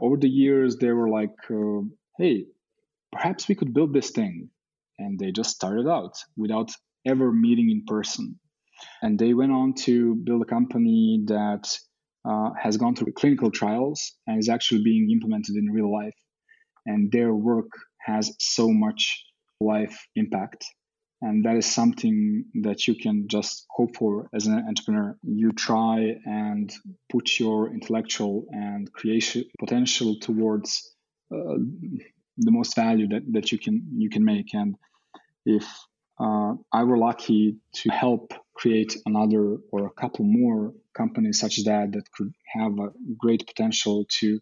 Over 0.00 0.16
the 0.16 0.28
years, 0.28 0.76
they 0.76 0.90
were 0.90 1.08
like, 1.08 1.36
uh, 1.50 1.82
"Hey, 2.18 2.46
perhaps 3.12 3.48
we 3.48 3.54
could 3.54 3.72
build 3.72 3.94
this 3.94 4.10
thing," 4.10 4.50
and 4.98 5.18
they 5.18 5.30
just 5.30 5.50
started 5.50 5.86
out 5.86 6.16
without 6.36 6.72
ever 7.06 7.30
meeting 7.32 7.70
in 7.70 7.84
person. 7.86 8.40
And 9.02 9.18
they 9.18 9.34
went 9.34 9.52
on 9.52 9.74
to 9.84 10.16
build 10.16 10.42
a 10.42 10.46
company 10.56 11.22
that 11.26 11.78
uh, 12.24 12.50
has 12.60 12.76
gone 12.76 12.94
through 12.94 13.12
clinical 13.12 13.50
trials 13.50 14.12
and 14.26 14.38
is 14.38 14.48
actually 14.48 14.82
being 14.82 15.10
implemented 15.10 15.56
in 15.56 15.70
real 15.70 15.92
life. 15.92 16.14
And 16.86 17.10
their 17.12 17.34
work 17.34 17.70
has 18.00 18.34
so 18.38 18.68
much 18.68 19.24
life 19.60 20.06
impact. 20.16 20.64
And 21.22 21.44
that 21.46 21.56
is 21.56 21.64
something 21.64 22.44
that 22.62 22.86
you 22.86 22.94
can 22.94 23.28
just 23.28 23.64
hope 23.70 23.96
for 23.96 24.28
as 24.34 24.46
an 24.46 24.62
entrepreneur. 24.68 25.16
You 25.22 25.52
try 25.52 26.16
and 26.26 26.70
put 27.10 27.40
your 27.40 27.72
intellectual 27.72 28.44
and 28.50 28.92
creation 28.92 29.44
potential 29.58 30.16
towards 30.20 30.94
uh, 31.34 31.56
the 32.36 32.50
most 32.50 32.76
value 32.76 33.08
that, 33.08 33.22
that 33.32 33.52
you 33.52 33.58
can 33.58 33.86
you 33.96 34.10
can 34.10 34.24
make. 34.24 34.52
And 34.52 34.76
if 35.46 35.64
uh, 36.20 36.54
I 36.72 36.84
were 36.84 36.98
lucky 36.98 37.56
to 37.74 37.90
help 37.90 38.34
create 38.54 38.96
another 39.06 39.58
or 39.72 39.86
a 39.86 40.00
couple 40.00 40.24
more 40.24 40.72
companies 40.94 41.40
such 41.40 41.58
as 41.58 41.64
that 41.64 41.92
that 41.92 42.10
could 42.12 42.32
have 42.54 42.78
a 42.78 42.90
great 43.18 43.46
potential 43.46 44.06
to 44.20 44.40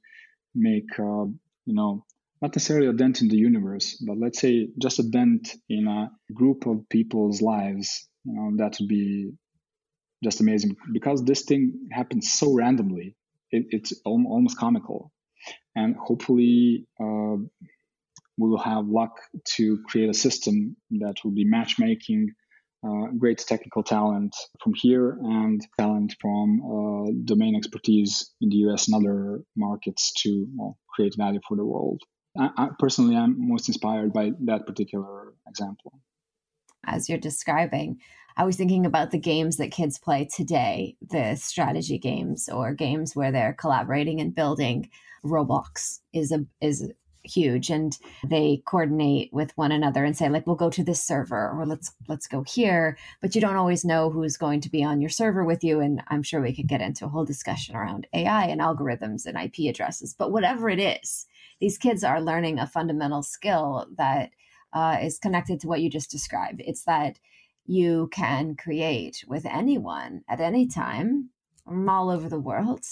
make, 0.55 0.91
uh, 0.99 1.25
you 1.65 1.75
know, 1.75 2.05
not 2.41 2.55
necessarily 2.55 2.89
a 2.89 2.93
dent 2.93 3.23
in 3.23 3.29
the 3.29 3.37
universe, 3.37 3.97
but 4.07 4.19
let's 4.19 4.41
say 4.41 4.69
just 4.79 4.99
a 4.99 5.05
dent 5.05 5.55
in 5.69 5.87
a 5.87 6.11
group 6.35 6.67
of 6.67 6.89
people's 6.89 7.41
lives. 7.41 8.09
You 8.25 8.35
know, 8.35 8.57
that 8.57 8.77
would 8.79 8.89
be 8.89 9.33
just 10.23 10.41
amazing 10.41 10.77
because 10.93 11.25
this 11.25 11.43
thing 11.43 11.89
happens 11.91 12.33
so 12.33 12.53
randomly. 12.55 13.17
It, 13.51 13.67
it's 13.71 13.93
almost 14.05 14.59
comical, 14.59 15.13
and 15.77 15.95
hopefully, 15.97 16.87
uh, 17.01 17.37
we 18.39 18.49
will 18.49 18.59
have 18.59 18.87
luck 18.87 19.21
to 19.57 19.83
create 19.89 20.09
a 20.09 20.15
system 20.15 20.77
that 20.93 21.17
will 21.23 21.33
be 21.33 21.45
matchmaking 21.45 22.33
uh, 22.85 23.07
great 23.19 23.39
technical 23.39 23.83
talent 23.83 24.35
from 24.63 24.73
here 24.75 25.19
and 25.23 25.65
talent 25.79 26.15
from 26.21 26.61
uh, 26.63 27.13
domain 27.25 27.55
expertise 27.55 28.33
in 28.41 28.49
the 28.49 28.57
US 28.69 28.89
and 28.89 28.97
other 28.97 29.43
markets 29.57 30.13
to 30.23 30.47
well, 30.57 30.79
create 30.89 31.15
value 31.17 31.41
for 31.47 31.57
the 31.57 31.65
world. 31.65 32.03
I, 32.39 32.51
I 32.57 32.69
personally, 32.79 33.17
I'm 33.17 33.49
most 33.49 33.69
inspired 33.69 34.13
by 34.13 34.33
that 34.47 34.67
particular 34.67 35.35
example. 35.49 35.93
As 36.85 37.09
you're 37.09 37.19
describing, 37.19 38.01
I 38.37 38.45
was 38.45 38.57
thinking 38.57 38.87
about 38.87 39.11
the 39.11 39.19
games 39.19 39.59
that 39.59 39.71
kids 39.71 39.99
play 39.99 40.25
today, 40.35 40.97
the 41.01 41.37
strategy 41.37 41.99
games 41.99 42.49
or 42.49 42.73
games 42.73 43.15
where 43.15 43.31
they're 43.31 43.53
collaborating 43.53 44.21
and 44.21 44.35
building. 44.35 44.91
Roblox 45.25 46.01
is 46.13 46.33
a 46.33 46.45
is 46.61 46.91
huge 47.25 47.71
and 47.71 47.99
they 48.25 48.63
coordinate 48.67 49.33
with 49.33 49.57
one 49.57 49.73
another 49.73 50.05
and 50.05 50.17
say 50.17 50.29
like 50.29 50.47
we'll 50.47 50.57
go 50.57 50.71
to 50.71 50.83
this 50.83 51.03
server 51.03 51.51
or 51.51 51.65
let's 51.67 51.93
let's 52.09 52.27
go 52.27 52.43
here. 52.43 52.97
But 53.21 53.35
you 53.35 53.41
don't 53.41 53.57
always 53.57 53.85
know 53.85 54.11
who's 54.11 54.37
going 54.37 54.61
to 54.63 54.71
be 54.71 54.83
on 54.83 55.01
your 55.01 55.11
server 55.11 55.45
with 55.45 55.63
you 55.65 55.81
and 55.81 56.03
i'm 56.09 56.23
sure 56.23 56.41
we 56.41 56.55
could 56.55 56.67
get 56.67 56.81
into 56.81 57.05
a 57.05 57.09
whole 57.09 57.25
discussion 57.25 57.77
around 57.77 58.07
ai 58.13 58.47
and 58.47 58.61
algorithms 58.61 59.27
and 59.27 59.39
ip 59.39 59.69
addresses 59.69 60.15
but 60.15 60.31
whatever 60.33 60.69
it 60.69 60.79
is 60.79 61.27
these 61.63 61.79
kids 61.79 62.03
are 62.03 62.21
learning 62.21 62.59
a 62.59 62.67
fundamental 62.67 63.23
skill 63.23 63.87
that 63.97 64.31
uh, 64.73 64.99
is 65.01 65.19
connected 65.19 65.61
to 65.61 65.69
what 65.69 65.81
you 65.81 65.91
just 65.91 66.11
described. 66.11 66.61
It's 66.65 66.85
that 66.85 67.19
you 67.67 68.09
can 68.13 68.57
create 68.57 69.25
with 69.29 69.47
anyone 69.47 70.23
at 70.29 70.41
any 70.41 70.67
time 70.67 71.31
from 71.65 71.89
all 71.89 72.11
over 72.11 72.29
the 72.29 72.41
world 72.41 72.85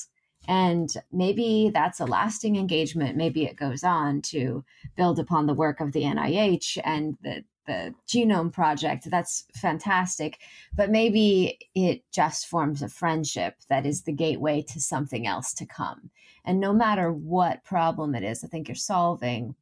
and 0.48 0.92
maybe 1.12 1.70
that's 1.72 2.00
a 2.00 2.06
lasting 2.06 2.56
engagement. 2.56 3.16
Maybe 3.16 3.44
it 3.44 3.56
goes 3.56 3.84
on 3.84 4.22
to 4.22 4.64
build 4.96 5.18
upon 5.18 5.46
the 5.46 5.54
work 5.54 5.80
of 5.80 5.92
the 5.92 6.02
NIH 6.02 6.78
and 6.82 7.16
the, 7.22 7.44
the 7.66 7.94
Genome 8.08 8.52
Project. 8.52 9.10
That's 9.10 9.44
fantastic. 9.54 10.38
But 10.74 10.90
maybe 10.90 11.58
it 11.74 12.02
just 12.12 12.46
forms 12.46 12.82
a 12.82 12.88
friendship 12.88 13.56
that 13.68 13.86
is 13.86 14.02
the 14.02 14.12
gateway 14.12 14.62
to 14.62 14.80
something 14.80 15.26
else 15.26 15.52
to 15.54 15.66
come. 15.66 16.10
And 16.44 16.58
no 16.58 16.72
matter 16.72 17.12
what 17.12 17.64
problem 17.64 18.14
it 18.14 18.24
is, 18.24 18.42
I 18.42 18.48
think 18.48 18.66
you're 18.66 18.74
solving, 18.74 19.54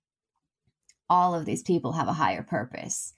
all 1.10 1.34
of 1.34 1.44
these 1.44 1.62
people 1.62 1.92
have 1.92 2.08
a 2.08 2.12
higher 2.12 2.42
purpose. 2.42 3.14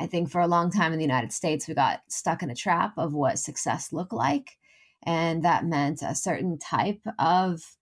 I 0.00 0.06
think 0.06 0.30
for 0.30 0.40
a 0.40 0.48
long 0.48 0.72
time 0.72 0.92
in 0.92 0.98
the 0.98 1.04
United 1.04 1.32
States, 1.32 1.68
we 1.68 1.74
got 1.74 2.02
stuck 2.08 2.42
in 2.42 2.50
a 2.50 2.54
trap 2.54 2.94
of 2.98 3.14
what 3.14 3.38
success 3.38 3.92
looked 3.92 4.12
like 4.12 4.58
and 5.04 5.44
that 5.44 5.64
meant 5.64 6.02
a 6.02 6.14
certain 6.14 6.58
type 6.58 7.00
of 7.18 7.76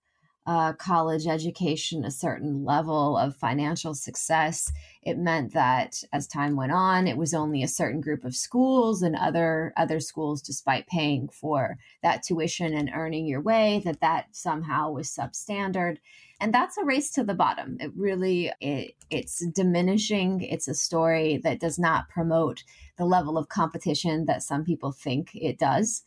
uh, 0.45 0.73
college 0.73 1.25
education, 1.25 2.03
a 2.03 2.11
certain 2.11 2.65
level 2.65 3.17
of 3.17 3.35
financial 3.35 3.93
success. 3.93 4.71
It 5.01 5.17
meant 5.17 5.53
that 5.53 6.03
as 6.11 6.27
time 6.27 6.55
went 6.57 6.73
on, 6.73 7.07
it 7.07 7.17
was 7.17 7.33
only 7.33 7.63
a 7.63 7.67
certain 7.67 8.01
group 8.01 8.25
of 8.25 8.35
schools 8.35 9.01
and 9.01 9.15
other 9.15 9.73
other 9.77 9.99
schools, 9.99 10.41
despite 10.41 10.87
paying 10.87 11.29
for 11.29 11.77
that 12.01 12.23
tuition 12.23 12.73
and 12.73 12.91
earning 12.93 13.25
your 13.25 13.41
way, 13.41 13.81
that 13.85 14.01
that 14.01 14.27
somehow 14.31 14.91
was 14.91 15.09
substandard. 15.09 15.97
And 16.41 16.53
that's 16.53 16.77
a 16.77 16.83
race 16.83 17.09
to 17.11 17.23
the 17.23 17.33
bottom. 17.33 17.77
It 17.79 17.91
really 17.95 18.51
it, 18.59 18.95
it's 19.09 19.45
diminishing. 19.47 20.41
It's 20.41 20.67
a 20.67 20.73
story 20.73 21.39
that 21.45 21.61
does 21.61 21.79
not 21.79 22.09
promote 22.09 22.65
the 22.97 23.05
level 23.05 23.37
of 23.37 23.47
competition 23.47 24.25
that 24.25 24.43
some 24.43 24.65
people 24.65 24.91
think 24.91 25.29
it 25.33 25.57
does 25.57 26.03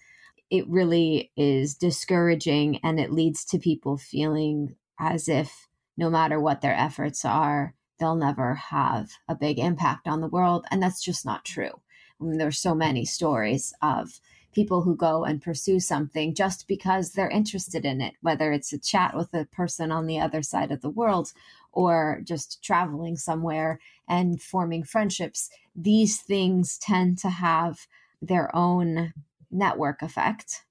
it 0.51 0.69
really 0.69 1.33
is 1.37 1.75
discouraging 1.75 2.79
and 2.83 3.01
it 3.01 3.13
leads 3.13 3.45
to 3.47 3.59
people 3.59 3.97
feeling 3.97 4.77
as 4.99 5.29
if 5.29 5.69
no 5.97 6.11
matter 6.11 6.39
what 6.41 6.61
their 6.61 6.75
efforts 6.75 7.25
are, 7.25 7.75
they'll 7.99 8.17
never 8.17 8.55
have 8.55 9.11
a 9.29 9.35
big 9.35 9.59
impact 9.59 10.07
on 10.07 10.21
the 10.21 10.29
world. 10.29 10.67
And 10.71 10.83
that's 10.83 11.03
just 11.03 11.25
not 11.25 11.45
true. 11.45 11.81
I 12.21 12.25
mean, 12.25 12.39
there's 12.39 12.59
so 12.59 12.75
many 12.75 13.05
stories 13.05 13.75
of 13.83 14.21
people 14.53 14.83
who 14.83 14.97
go 14.97 15.25
and 15.25 15.43
pursue 15.43 15.79
something 15.79 16.35
just 16.35 16.67
because 16.67 17.13
they're 17.13 17.29
interested 17.29 17.85
in 17.85 18.01
it, 18.01 18.15
whether 18.23 18.53
it's 18.53 18.73
a 18.73 18.79
chat 18.79 19.15
with 19.15 19.33
a 19.35 19.45
person 19.45 19.93
on 19.93 20.07
the 20.07 20.19
other 20.19 20.43
side 20.43 20.71
of 20.71 20.81
the 20.81 20.91
world 20.91 21.33
or 21.73 22.23
just 22.25 22.63
traveling 22.65 23.17
somewhere 23.17 23.79
and 24.09 24.41
forming 24.41 24.83
friendships. 24.83 25.51
These 25.75 26.23
things 26.23 26.79
tend 26.79 27.19
to 27.19 27.29
have 27.29 27.87
their 28.23 28.55
own 28.57 29.13
network 29.51 30.03
effect. 30.03 30.65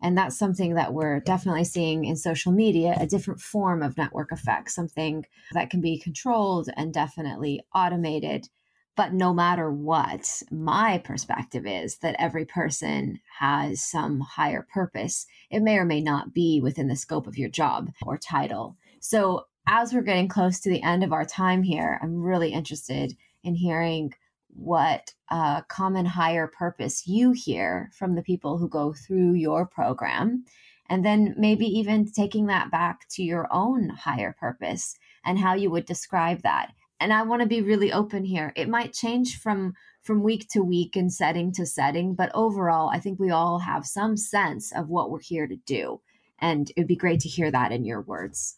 And 0.00 0.16
that's 0.16 0.38
something 0.38 0.74
that 0.74 0.92
we're 0.92 1.20
definitely 1.20 1.64
seeing 1.64 2.04
in 2.04 2.16
social 2.16 2.52
media 2.52 2.96
a 3.00 3.06
different 3.06 3.40
form 3.40 3.82
of 3.82 3.96
network 3.96 4.30
effect, 4.30 4.70
something 4.70 5.24
that 5.52 5.70
can 5.70 5.80
be 5.80 5.98
controlled 5.98 6.68
and 6.76 6.94
definitely 6.94 7.62
automated. 7.74 8.48
But 8.96 9.12
no 9.12 9.32
matter 9.32 9.70
what, 9.70 10.42
my 10.50 10.98
perspective 10.98 11.66
is 11.66 11.98
that 11.98 12.16
every 12.18 12.44
person 12.44 13.20
has 13.38 13.82
some 13.84 14.20
higher 14.20 14.66
purpose. 14.72 15.26
It 15.50 15.60
may 15.60 15.78
or 15.78 15.84
may 15.84 16.00
not 16.00 16.34
be 16.34 16.60
within 16.60 16.88
the 16.88 16.96
scope 16.96 17.26
of 17.26 17.38
your 17.38 17.48
job 17.48 17.90
or 18.02 18.18
title. 18.18 18.76
So, 19.00 19.46
as 19.68 19.92
we're 19.92 20.02
getting 20.02 20.28
close 20.28 20.60
to 20.60 20.70
the 20.70 20.82
end 20.82 21.04
of 21.04 21.12
our 21.12 21.26
time 21.26 21.62
here, 21.62 22.00
I'm 22.02 22.22
really 22.22 22.52
interested 22.52 23.14
in 23.44 23.54
hearing 23.54 24.14
what 24.48 25.12
uh, 25.30 25.62
common 25.62 26.06
higher 26.06 26.46
purpose 26.46 27.06
you 27.06 27.32
hear 27.32 27.90
from 27.96 28.14
the 28.14 28.22
people 28.22 28.58
who 28.58 28.68
go 28.68 28.92
through 28.92 29.34
your 29.34 29.66
program. 29.66 30.44
And 30.90 31.04
then 31.04 31.34
maybe 31.36 31.66
even 31.66 32.10
taking 32.10 32.46
that 32.46 32.70
back 32.70 33.06
to 33.10 33.22
your 33.22 33.46
own 33.50 33.90
higher 33.90 34.34
purpose 34.38 34.96
and 35.24 35.38
how 35.38 35.54
you 35.54 35.70
would 35.70 35.84
describe 35.84 36.42
that. 36.42 36.72
And 37.00 37.12
I 37.12 37.22
want 37.22 37.42
to 37.42 37.48
be 37.48 37.60
really 37.60 37.92
open 37.92 38.24
here. 38.24 38.52
It 38.56 38.68
might 38.68 38.92
change 38.92 39.38
from 39.38 39.74
from 40.02 40.22
week 40.22 40.48
to 40.48 40.62
week 40.62 40.96
and 40.96 41.12
setting 41.12 41.52
to 41.52 41.66
setting, 41.66 42.14
but 42.14 42.30
overall, 42.32 42.88
I 42.88 42.98
think 42.98 43.18
we 43.18 43.30
all 43.30 43.58
have 43.58 43.84
some 43.84 44.16
sense 44.16 44.72
of 44.72 44.88
what 44.88 45.10
we're 45.10 45.20
here 45.20 45.46
to 45.46 45.56
do. 45.66 46.00
And 46.38 46.70
it'd 46.76 46.88
be 46.88 46.96
great 46.96 47.20
to 47.20 47.28
hear 47.28 47.50
that 47.50 47.72
in 47.72 47.84
your 47.84 48.00
words. 48.00 48.56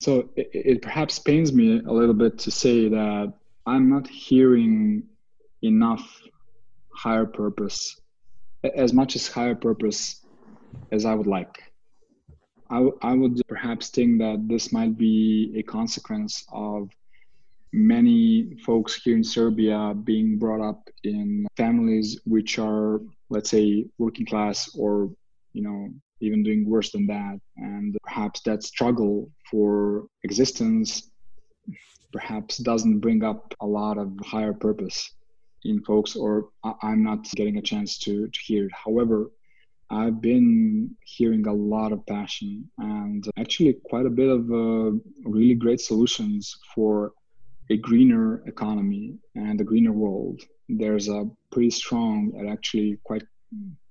So 0.00 0.28
it, 0.36 0.50
it 0.52 0.82
perhaps 0.82 1.18
pains 1.18 1.52
me 1.52 1.80
a 1.80 1.92
little 1.92 2.14
bit 2.14 2.38
to 2.40 2.50
say 2.50 2.88
that 2.88 3.34
I'm 3.70 3.88
not 3.88 4.08
hearing 4.08 5.04
enough 5.62 6.04
higher 6.92 7.24
purpose, 7.24 8.00
as 8.74 8.92
much 8.92 9.14
as 9.14 9.28
higher 9.28 9.54
purpose 9.54 10.26
as 10.90 11.04
I 11.04 11.14
would 11.14 11.28
like. 11.28 11.62
I, 12.68 12.88
I 13.00 13.14
would 13.14 13.40
perhaps 13.46 13.90
think 13.90 14.18
that 14.18 14.48
this 14.48 14.72
might 14.72 14.98
be 14.98 15.52
a 15.56 15.62
consequence 15.62 16.44
of 16.52 16.90
many 17.72 18.56
folks 18.66 19.00
here 19.00 19.14
in 19.14 19.22
Serbia 19.22 19.94
being 20.02 20.36
brought 20.36 20.68
up 20.68 20.88
in 21.04 21.46
families 21.56 22.20
which 22.26 22.58
are, 22.58 23.00
let's 23.28 23.50
say, 23.50 23.86
working 23.98 24.26
class 24.26 24.74
or, 24.76 25.12
you 25.52 25.62
know, 25.62 25.90
even 26.20 26.42
doing 26.42 26.68
worse 26.68 26.90
than 26.90 27.06
that. 27.06 27.38
And 27.56 27.96
perhaps 28.02 28.40
that 28.46 28.64
struggle 28.64 29.30
for 29.48 30.08
existence 30.24 31.09
perhaps 32.12 32.58
doesn't 32.58 33.00
bring 33.00 33.22
up 33.24 33.54
a 33.60 33.66
lot 33.66 33.98
of 33.98 34.12
higher 34.24 34.52
purpose 34.52 35.12
in 35.64 35.82
folks, 35.82 36.16
or 36.16 36.48
I'm 36.82 37.02
not 37.02 37.30
getting 37.32 37.58
a 37.58 37.62
chance 37.62 37.98
to, 37.98 38.28
to 38.28 38.40
hear 38.40 38.66
it. 38.66 38.72
However, 38.72 39.30
I've 39.90 40.20
been 40.20 40.96
hearing 41.04 41.46
a 41.46 41.52
lot 41.52 41.92
of 41.92 42.06
passion 42.06 42.70
and 42.78 43.26
actually 43.36 43.74
quite 43.84 44.06
a 44.06 44.10
bit 44.10 44.28
of 44.28 44.50
uh, 44.50 44.96
really 45.24 45.54
great 45.54 45.80
solutions 45.80 46.56
for 46.74 47.12
a 47.70 47.76
greener 47.76 48.42
economy 48.46 49.18
and 49.34 49.60
a 49.60 49.64
greener 49.64 49.92
world. 49.92 50.40
There's 50.68 51.08
a 51.08 51.28
pretty 51.50 51.70
strong 51.70 52.32
and 52.36 52.48
actually 52.48 52.98
quite 53.04 53.22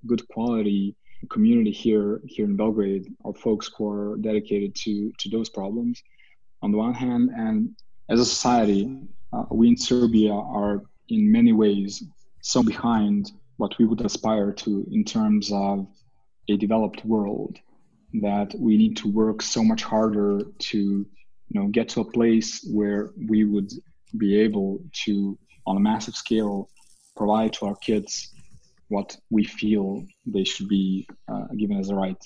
good 0.07 0.27
quality 0.29 0.95
community 1.29 1.71
here 1.71 2.21
here 2.25 2.45
in 2.45 2.55
Belgrade 2.55 3.13
of 3.25 3.37
folks 3.37 3.69
who 3.75 3.89
are 3.89 4.17
dedicated 4.17 4.73
to 4.73 5.11
to 5.19 5.29
those 5.29 5.49
problems 5.49 6.01
on 6.61 6.71
the 6.71 6.77
one 6.77 6.93
hand 6.93 7.29
and 7.35 7.75
as 8.09 8.19
a 8.19 8.25
society 8.25 8.97
uh, 9.31 9.45
we 9.51 9.67
in 9.67 9.77
Serbia 9.77 10.33
are 10.33 10.83
in 11.09 11.31
many 11.31 11.53
ways 11.53 12.03
so 12.41 12.63
behind 12.63 13.31
what 13.57 13.77
we 13.77 13.85
would 13.85 14.01
aspire 14.01 14.51
to 14.51 14.87
in 14.91 15.03
terms 15.03 15.51
of 15.53 15.87
a 16.49 16.57
developed 16.57 17.05
world 17.05 17.57
that 18.21 18.53
we 18.57 18.75
need 18.77 18.97
to 18.97 19.07
work 19.11 19.41
so 19.41 19.63
much 19.63 19.83
harder 19.83 20.41
to 20.57 20.77
you 21.49 21.55
know 21.59 21.67
get 21.67 21.89
to 21.89 22.01
a 22.01 22.11
place 22.11 22.67
where 22.71 23.11
we 23.29 23.43
would 23.43 23.71
be 24.17 24.39
able 24.39 24.81
to 25.05 25.37
on 25.67 25.77
a 25.77 25.79
massive 25.79 26.15
scale 26.15 26.69
provide 27.15 27.53
to 27.53 27.65
our 27.67 27.75
kids 27.75 28.33
what 28.87 29.15
we 29.29 29.43
feel 29.43 30.03
they 30.25 30.43
should 30.43 30.67
be 30.67 31.07
uh, 31.31 31.45
given 31.57 31.77
as 31.77 31.91
a 31.91 31.95
right. 31.95 32.23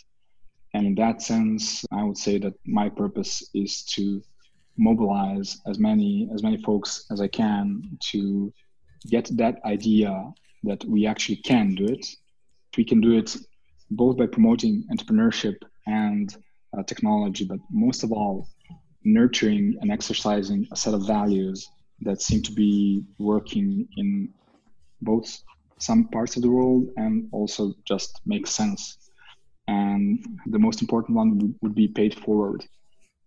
And 0.74 0.88
in 0.88 0.96
that 0.96 1.22
sense 1.22 1.86
i 1.92 2.04
would 2.04 2.18
say 2.18 2.38
that 2.38 2.54
my 2.66 2.88
purpose 2.90 3.50
is 3.54 3.84
to 3.96 4.24
mobilize 4.78 5.60
as 5.68 5.80
many 5.80 6.30
as 6.34 6.44
many 6.44 6.58
folks 6.64 7.06
as 7.12 7.22
i 7.22 7.28
can 7.28 7.82
to 8.00 8.52
get 9.08 9.30
that 9.38 9.64
idea 9.66 10.32
that 10.64 10.84
we 10.86 11.06
actually 11.06 11.36
can 11.36 11.76
do 11.76 11.86
it 11.86 12.06
we 12.78 12.84
can 12.84 13.02
do 13.02 13.18
it 13.18 13.36
both 13.92 14.18
by 14.18 14.26
promoting 14.26 14.84
entrepreneurship 14.92 15.56
and 15.86 16.38
uh, 16.78 16.84
technology 16.84 17.46
but 17.46 17.60
most 17.70 18.04
of 18.04 18.12
all 18.12 18.48
nurturing 19.04 19.78
and 19.82 19.92
exercising 19.92 20.68
a 20.72 20.76
set 20.76 20.94
of 20.94 21.06
values 21.06 21.70
that 22.02 22.22
seem 22.22 22.42
to 22.42 22.52
be 22.52 23.04
working 23.20 23.88
in 23.98 24.30
both 25.02 25.42
some 25.78 26.06
parts 26.06 26.36
of 26.36 26.42
the 26.42 26.50
world 26.50 26.88
and 26.98 27.28
also 27.32 27.74
just 27.86 28.22
make 28.26 28.48
sense. 28.48 28.98
And 29.68 30.24
the 30.48 30.60
most 30.60 30.82
important 30.82 31.16
one 31.16 31.56
would 31.62 31.76
be 31.76 31.88
paid 31.88 32.16
forward. 32.20 32.66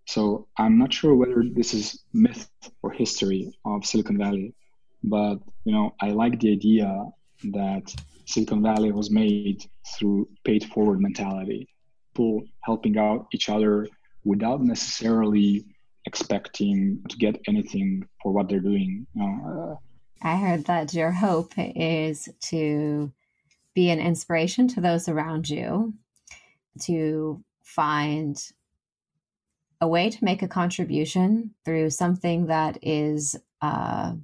So 0.06 0.46
I'm 0.56 0.78
not 0.78 0.92
sure 0.92 1.14
whether 1.14 1.42
this 1.44 1.74
is 1.74 2.04
myth 2.12 2.48
or 2.82 2.90
history 2.90 3.52
of 3.64 3.84
Silicon 3.84 4.18
Valley, 4.18 4.54
but 5.02 5.38
you 5.64 5.72
know 5.72 5.94
I 6.00 6.10
like 6.10 6.40
the 6.40 6.52
idea 6.52 6.88
that 7.52 7.94
Silicon 8.24 8.62
Valley 8.62 8.92
was 8.92 9.10
made 9.10 9.64
through 9.98 10.28
paid 10.44 10.64
forward 10.64 11.00
mentality, 11.00 11.68
people 12.14 12.44
helping 12.62 12.98
out 12.98 13.26
each 13.32 13.48
other 13.48 13.88
without 14.24 14.62
necessarily 14.62 15.64
expecting 16.06 17.02
to 17.08 17.16
get 17.16 17.40
anything 17.48 18.06
for 18.22 18.32
what 18.32 18.48
they're 18.48 18.60
doing. 18.60 19.06
You 19.14 19.22
know, 19.22 19.78
uh, 20.22 20.26
I 20.26 20.36
heard 20.36 20.64
that 20.66 20.94
your 20.94 21.10
hope 21.10 21.52
is 21.56 22.28
to 22.42 23.12
be 23.74 23.90
an 23.90 24.00
inspiration 24.00 24.68
to 24.68 24.80
those 24.80 25.08
around 25.08 25.48
you, 25.48 25.94
to 26.82 27.42
find 27.62 28.36
a 29.80 29.88
way 29.88 30.10
to 30.10 30.24
make 30.24 30.42
a 30.42 30.48
contribution 30.48 31.54
through 31.64 31.90
something 31.90 32.46
that 32.46 32.78
is 32.82 33.36
uh, 33.60 34.14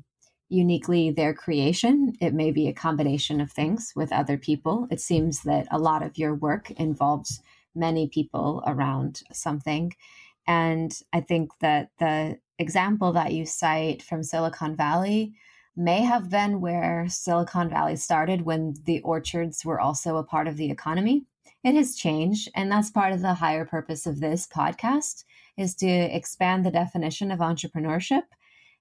uniquely 0.49 1.11
their 1.11 1.35
creation. 1.35 2.13
It 2.21 2.35
may 2.35 2.51
be 2.51 2.69
a 2.69 2.75
combination 2.75 3.41
of 3.41 3.51
things 3.51 3.93
with 3.97 4.13
other 4.13 4.37
people. 4.37 4.87
It 4.91 5.01
seems 5.01 5.43
that 5.43 5.67
a 5.71 5.79
lot 5.79 6.03
of 6.03 6.19
your 6.19 6.35
work 6.35 6.71
involves 6.73 7.41
many 7.75 8.09
people 8.09 8.63
around 8.67 9.23
something. 9.33 9.93
And 10.47 10.93
I 11.13 11.21
think 11.21 11.51
that 11.61 11.91
the 11.99 12.39
example 12.59 13.13
that 13.13 13.33
you 13.33 13.47
cite 13.47 14.03
from 14.03 14.23
Silicon 14.23 14.77
Valley 14.77 15.33
may 15.75 16.03
have 16.03 16.29
been 16.29 16.61
where 16.61 17.07
Silicon 17.09 17.71
Valley 17.71 17.97
started 17.97 18.43
when 18.43 18.75
the 18.85 19.01
orchards 19.01 19.65
were 19.65 19.81
also 19.81 20.17
a 20.17 20.25
part 20.25 20.47
of 20.47 20.57
the 20.57 20.71
economy. 20.71 21.25
It 21.65 21.75
has 21.77 21.95
changed, 21.95 22.51
and 22.55 22.71
that's 22.71 22.91
part 22.91 23.13
of 23.13 23.23
the 23.23 23.35
higher 23.35 23.65
purpose 23.65 24.07
of 24.07 24.21
this 24.21 24.47
podcast 24.47 25.25
is 25.57 25.75
to 25.77 25.87
expand 25.87 26.65
the 26.65 26.71
definition 26.71 27.31
of 27.31 27.41
entrepreneurship 27.41 28.23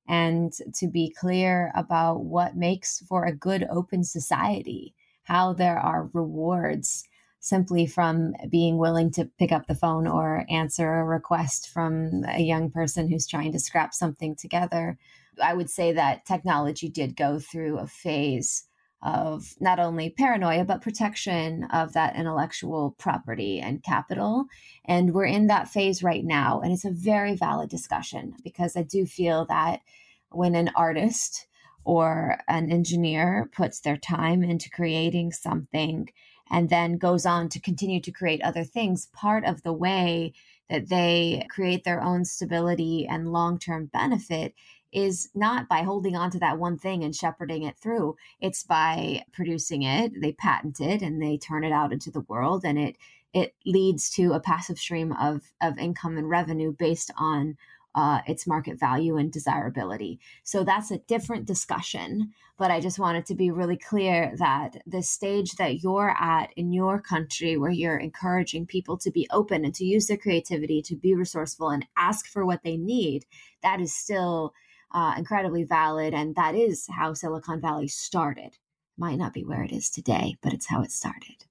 and 0.08 0.54
to 0.74 0.88
be 0.88 1.14
clear 1.18 1.72
about 1.76 2.24
what 2.24 2.56
makes 2.56 3.00
for 3.08 3.26
a 3.26 3.36
good 3.36 3.68
open 3.70 4.04
society, 4.04 4.96
how 5.24 5.54
there 5.54 5.78
are 5.78 6.10
rewards 6.14 7.08
simply 7.40 7.88
from 7.88 8.34
being 8.50 8.78
willing 8.78 9.12
to 9.12 9.26
pick 9.40 9.52
up 9.52 9.68
the 9.68 9.76
phone 9.76 10.08
or 10.08 10.46
answer 10.50 11.00
a 11.00 11.04
request 11.04 11.70
from 11.70 12.24
a 12.28 12.42
young 12.42 12.70
person 12.70 13.10
who's 13.10 13.28
trying 13.28 13.52
to 13.52 13.60
scrap 13.60 13.94
something 13.94 14.36
together. 14.36 14.98
I 15.42 15.56
would 15.56 15.70
say 15.70 15.92
that 15.94 16.26
technology 16.26 16.88
did 16.88 17.16
go 17.16 17.40
through 17.40 17.80
a 17.80 17.88
phase 17.88 18.66
of 19.02 19.56
not 19.60 19.80
only 19.80 20.10
paranoia, 20.10 20.64
but 20.64 20.82
protection 20.82 21.66
of 21.66 21.94
that 21.94 22.16
intellectual 22.16 22.96
property 22.98 23.60
and 23.60 23.84
capital. 23.84 24.46
And 24.86 25.14
we're 25.14 25.26
in 25.26 25.48
that 25.48 25.70
phase 25.70 26.04
right 26.04 26.24
now. 26.24 26.62
And 26.62 26.72
it's 26.72 26.86
a 26.86 26.92
very 26.92 27.36
valid 27.36 27.70
discussion 27.70 28.36
because 28.44 28.76
I 28.76 28.84
do 28.84 29.06
feel 29.06 29.46
that 29.46 29.82
when 30.30 30.56
an 30.56 30.70
artist 30.76 31.48
or 31.84 32.38
an 32.48 32.72
engineer 32.72 33.50
puts 33.56 33.80
their 33.80 33.98
time 33.98 34.44
into 34.44 34.70
creating 34.70 35.32
something, 35.32 36.10
and 36.52 36.70
then 36.70 36.98
goes 36.98 37.26
on 37.26 37.48
to 37.50 37.60
continue 37.60 38.02
to 38.02 38.12
create 38.12 38.42
other 38.44 38.64
things, 38.64 39.08
part 39.14 39.46
of 39.46 39.64
the 39.64 39.74
way 39.74 40.34
that 40.70 40.90
they 40.90 41.46
create 41.50 41.84
their 41.84 42.04
own 42.04 42.26
stability 42.26 43.08
and 43.10 43.32
long 43.32 43.58
term 43.58 43.86
benefit 43.88 44.54
is 44.92 45.30
not 45.34 45.68
by 45.70 45.84
holding 45.84 46.16
on 46.16 46.32
to 46.32 46.40
that 46.40 46.60
one 46.60 46.78
thing 46.78 47.04
and 47.04 47.16
shepherding 47.16 47.64
it 47.64 47.78
through. 47.78 48.16
It's 48.40 48.64
by 48.64 49.24
producing 49.32 49.84
it, 49.84 50.14
they 50.22 50.34
patent 50.34 50.80
it 50.80 51.02
and 51.02 51.22
they 51.22 51.38
turn 51.38 51.64
it 51.64 51.72
out 51.72 51.94
into 51.94 52.12
the 52.12 52.22
world 52.22 52.64
and 52.66 52.78
it 52.78 52.98
it 53.34 53.56
leads 53.66 54.10
to 54.10 54.34
a 54.34 54.42
passive 54.42 54.78
stream 54.78 55.14
of 55.14 55.54
of 55.62 55.78
income 55.78 56.18
and 56.18 56.30
revenue 56.30 56.74
based 56.78 57.12
on 57.18 57.58
uh, 57.94 58.22
its 58.28 58.48
market 58.48 58.80
value 58.80 59.18
and 59.18 59.32
desirability. 59.32 60.20
So 60.44 60.64
that's 60.64 60.92
a 60.92 61.00
different 61.00 61.46
discussion. 61.46 62.32
But 62.58 62.72
I 62.72 62.80
just 62.80 63.00
wanted 63.00 63.26
to 63.26 63.36
be 63.36 63.52
really 63.52 63.78
clear 63.78 64.34
that 64.38 64.82
the 64.86 65.02
stage 65.02 65.54
that 65.54 65.82
you're 65.82 66.16
at 66.18 66.54
in 66.56 66.72
your 66.72 67.02
country, 67.02 67.58
where 67.58 67.72
you're 67.72 67.98
encouraging 67.98 68.66
people 68.66 68.98
to 69.00 69.12
be 69.12 69.28
open 69.32 69.66
and 69.66 69.74
to 69.76 69.86
use 69.86 70.08
their 70.08 70.18
creativity, 70.18 70.82
to 70.84 70.96
be 70.96 71.16
resourceful 71.16 71.70
and 71.70 71.86
ask 71.98 72.28
for 72.28 72.46
what 72.46 72.64
they 72.64 72.78
need, 72.78 73.26
that 73.64 73.82
is 73.82 73.94
still 73.94 74.54
uh, 74.94 75.14
incredibly 75.18 75.64
valid. 75.64 76.14
And 76.14 76.36
that 76.36 76.56
is 76.56 76.88
how 76.90 77.14
Silicon 77.14 77.62
Valley 77.62 77.88
started. 77.88 78.58
Might 78.98 79.18
not 79.18 79.34
be 79.34 79.44
where 79.44 79.64
it 79.64 79.72
is 79.72 79.90
today, 79.90 80.36
but 80.42 80.54
it's 80.54 80.68
how 80.68 80.82
it 80.84 80.92
started. 80.92 81.46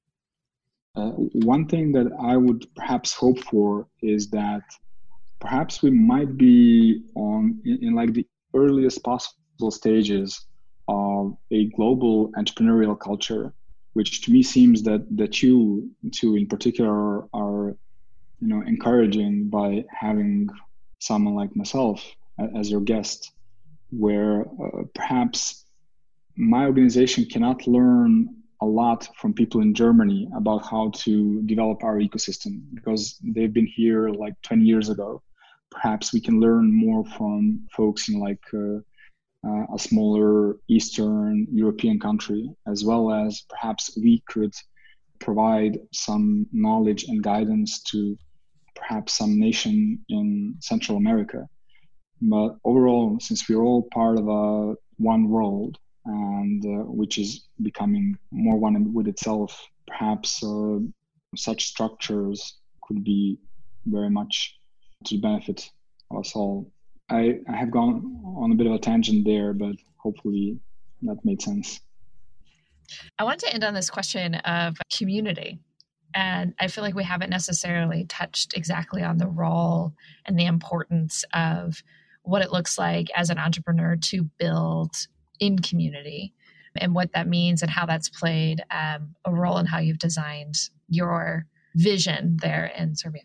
Uh, 0.94 1.10
one 1.10 1.66
thing 1.66 1.92
that 1.92 2.10
I 2.20 2.36
would 2.36 2.66
perhaps 2.74 3.14
hope 3.14 3.38
for 3.38 3.86
is 4.02 4.28
that 4.30 4.62
perhaps 5.40 5.82
we 5.82 5.90
might 5.90 6.36
be 6.36 7.04
on 7.14 7.60
in, 7.64 7.78
in 7.82 7.94
like 7.94 8.12
the 8.12 8.26
earliest 8.54 9.02
possible 9.02 9.70
stages 9.70 10.46
of 10.88 11.36
a 11.52 11.66
global 11.70 12.32
entrepreneurial 12.32 12.98
culture 12.98 13.54
which 13.92 14.22
to 14.22 14.32
me 14.32 14.42
seems 14.42 14.82
that 14.82 15.04
that 15.16 15.42
you 15.42 15.90
two 16.12 16.36
in 16.36 16.46
particular 16.46 17.26
are 17.34 17.76
you 18.40 18.48
know 18.48 18.62
encouraging 18.66 19.48
by 19.48 19.84
having 19.90 20.48
someone 20.98 21.34
like 21.34 21.54
myself 21.56 22.04
as 22.58 22.70
your 22.70 22.80
guest 22.80 23.32
where 23.90 24.42
uh, 24.42 24.82
perhaps 24.94 25.64
my 26.36 26.64
organization 26.64 27.24
cannot 27.26 27.66
learn 27.66 28.28
a 28.62 28.66
lot 28.66 29.08
from 29.16 29.32
people 29.32 29.60
in 29.62 29.74
Germany 29.74 30.28
about 30.36 30.64
how 30.64 30.90
to 30.94 31.42
develop 31.42 31.82
our 31.82 31.96
ecosystem 31.98 32.62
because 32.74 33.18
they've 33.22 33.52
been 33.52 33.66
here 33.66 34.10
like 34.10 34.34
20 34.42 34.64
years 34.64 34.90
ago 34.90 35.22
perhaps 35.70 36.12
we 36.12 36.20
can 36.20 36.40
learn 36.40 36.72
more 36.72 37.04
from 37.04 37.66
folks 37.74 38.08
in 38.08 38.18
like 38.18 38.42
uh, 38.52 38.78
uh, 39.46 39.64
a 39.74 39.78
smaller 39.78 40.58
Eastern 40.68 41.46
European 41.50 41.98
country, 41.98 42.50
as 42.66 42.84
well 42.84 43.10
as 43.10 43.44
perhaps 43.48 43.96
we 43.96 44.22
could 44.26 44.52
provide 45.18 45.78
some 45.92 46.46
knowledge 46.52 47.04
and 47.04 47.22
guidance 47.22 47.82
to 47.82 48.16
perhaps 48.74 49.14
some 49.14 49.38
nation 49.38 50.04
in 50.08 50.54
Central 50.60 50.98
America. 50.98 51.48
But 52.20 52.56
overall, 52.64 53.18
since 53.20 53.48
we're 53.48 53.62
all 53.62 53.88
part 53.92 54.18
of 54.18 54.28
a 54.28 54.74
one 54.98 55.28
world, 55.28 55.78
and 56.04 56.64
uh, 56.64 56.84
which 56.84 57.18
is 57.18 57.48
becoming 57.62 58.18
more 58.30 58.58
one 58.58 58.92
with 58.92 59.08
itself, 59.08 59.66
perhaps 59.86 60.42
uh, 60.42 60.78
such 61.36 61.66
structures 61.66 62.58
could 62.82 63.04
be 63.04 63.38
very 63.86 64.10
much 64.10 64.58
to 65.04 65.16
the 65.16 65.20
benefit 65.20 65.70
of 66.10 66.18
us 66.18 66.34
all. 66.34 66.70
I, 67.10 67.38
I 67.48 67.56
have 67.56 67.70
gone 67.70 68.22
on 68.36 68.52
a 68.52 68.54
bit 68.54 68.66
of 68.66 68.72
a 68.72 68.78
tangent 68.78 69.24
there, 69.24 69.52
but 69.52 69.76
hopefully 69.96 70.58
that 71.02 71.18
made 71.24 71.42
sense. 71.42 71.80
I 73.18 73.24
want 73.24 73.40
to 73.40 73.52
end 73.52 73.64
on 73.64 73.74
this 73.74 73.90
question 73.90 74.34
of 74.36 74.76
community. 74.96 75.58
And 76.14 76.54
I 76.58 76.66
feel 76.66 76.82
like 76.82 76.94
we 76.94 77.04
haven't 77.04 77.30
necessarily 77.30 78.04
touched 78.04 78.56
exactly 78.56 79.02
on 79.02 79.18
the 79.18 79.28
role 79.28 79.94
and 80.26 80.38
the 80.38 80.46
importance 80.46 81.24
of 81.32 81.82
what 82.22 82.42
it 82.42 82.52
looks 82.52 82.78
like 82.78 83.08
as 83.14 83.30
an 83.30 83.38
entrepreneur 83.38 83.96
to 83.96 84.24
build 84.38 84.94
in 85.38 85.58
community 85.58 86.34
and 86.76 86.94
what 86.94 87.12
that 87.12 87.26
means 87.26 87.62
and 87.62 87.70
how 87.70 87.86
that's 87.86 88.08
played 88.08 88.62
um, 88.70 89.14
a 89.24 89.32
role 89.32 89.58
in 89.58 89.66
how 89.66 89.78
you've 89.78 89.98
designed 89.98 90.54
your 90.88 91.46
vision 91.74 92.36
there 92.40 92.72
in 92.76 92.94
Serbia. 92.94 93.22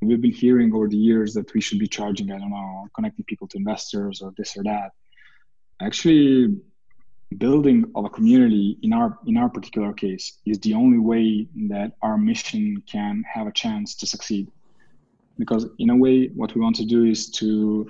We've 0.00 0.20
been 0.20 0.32
hearing 0.32 0.74
over 0.74 0.88
the 0.88 0.96
years 0.96 1.32
that 1.34 1.52
we 1.54 1.60
should 1.60 1.78
be 1.78 1.86
charging, 1.86 2.32
I 2.32 2.38
don't 2.38 2.50
know, 2.50 2.88
connecting 2.94 3.24
people 3.26 3.46
to 3.48 3.58
investors 3.58 4.20
or 4.20 4.32
this 4.36 4.56
or 4.56 4.64
that. 4.64 4.90
Actually, 5.80 6.56
building 7.38 7.84
of 7.94 8.04
a 8.04 8.10
community 8.10 8.78
in 8.82 8.92
our 8.92 9.18
in 9.26 9.36
our 9.36 9.48
particular 9.48 9.92
case 9.92 10.38
is 10.44 10.58
the 10.60 10.74
only 10.74 10.98
way 10.98 11.46
that 11.68 11.92
our 12.02 12.18
mission 12.18 12.82
can 12.90 13.24
have 13.32 13.46
a 13.46 13.52
chance 13.52 13.94
to 13.94 14.06
succeed 14.06 14.50
because 15.38 15.66
in 15.78 15.90
a 15.90 15.96
way 15.96 16.28
what 16.34 16.54
we 16.54 16.60
want 16.60 16.76
to 16.76 16.84
do 16.84 17.04
is 17.04 17.30
to 17.30 17.88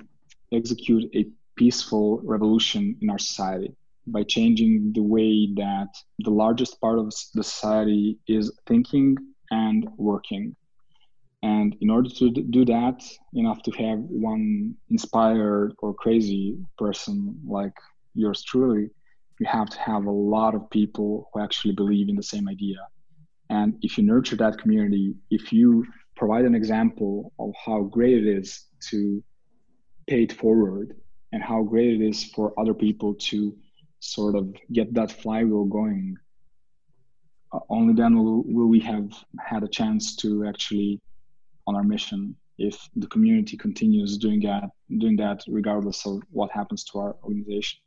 execute 0.51 1.09
a 1.15 1.25
peaceful 1.55 2.19
revolution 2.23 2.95
in 3.01 3.09
our 3.09 3.19
society 3.19 3.73
by 4.07 4.23
changing 4.23 4.91
the 4.93 5.01
way 5.01 5.47
that 5.55 5.87
the 6.19 6.29
largest 6.29 6.79
part 6.81 6.99
of 6.99 7.05
the 7.05 7.43
society 7.43 8.17
is 8.27 8.51
thinking 8.67 9.15
and 9.51 9.87
working 9.97 10.55
and 11.41 11.75
in 11.81 11.89
order 11.89 12.09
to 12.09 12.29
do 12.29 12.65
that 12.65 13.03
enough 13.33 13.61
to 13.63 13.71
have 13.71 13.99
one 13.99 14.75
inspired 14.89 15.73
or 15.79 15.93
crazy 15.93 16.57
person 16.77 17.39
like 17.45 17.73
yours 18.13 18.43
truly 18.43 18.89
you 19.39 19.47
have 19.49 19.69
to 19.69 19.79
have 19.79 20.05
a 20.05 20.11
lot 20.11 20.55
of 20.55 20.69
people 20.69 21.29
who 21.33 21.41
actually 21.41 21.73
believe 21.73 22.09
in 22.09 22.15
the 22.15 22.23
same 22.23 22.47
idea. 22.47 22.77
And 23.49 23.77
if 23.81 23.97
you 23.97 24.03
nurture 24.03 24.37
that 24.37 24.57
community, 24.57 25.15
if 25.29 25.51
you 25.51 25.85
provide 26.15 26.45
an 26.45 26.55
example 26.55 27.33
of 27.39 27.53
how 27.65 27.81
great 27.83 28.17
it 28.17 28.27
is 28.27 28.65
to 28.89 29.23
pay 30.07 30.23
it 30.23 30.33
forward 30.33 30.95
and 31.31 31.41
how 31.41 31.63
great 31.63 32.01
it 32.01 32.05
is 32.05 32.23
for 32.23 32.53
other 32.59 32.73
people 32.73 33.15
to 33.15 33.55
sort 33.99 34.35
of 34.35 34.53
get 34.71 34.93
that 34.93 35.11
flywheel 35.11 35.65
going, 35.65 36.17
uh, 37.53 37.59
only 37.69 37.93
then 37.93 38.17
will, 38.17 38.43
will 38.45 38.67
we 38.67 38.79
have 38.79 39.11
had 39.39 39.63
a 39.63 39.67
chance 39.67 40.15
to 40.17 40.45
actually 40.45 41.01
on 41.65 41.75
our 41.75 41.83
mission 41.83 42.35
if 42.57 42.89
the 42.95 43.07
community 43.07 43.57
continues 43.57 44.17
doing 44.17 44.39
that 44.41 44.69
doing 44.99 45.15
that 45.15 45.43
regardless 45.47 46.05
of 46.05 46.21
what 46.29 46.51
happens 46.51 46.83
to 46.83 46.99
our 46.99 47.15
organization. 47.23 47.79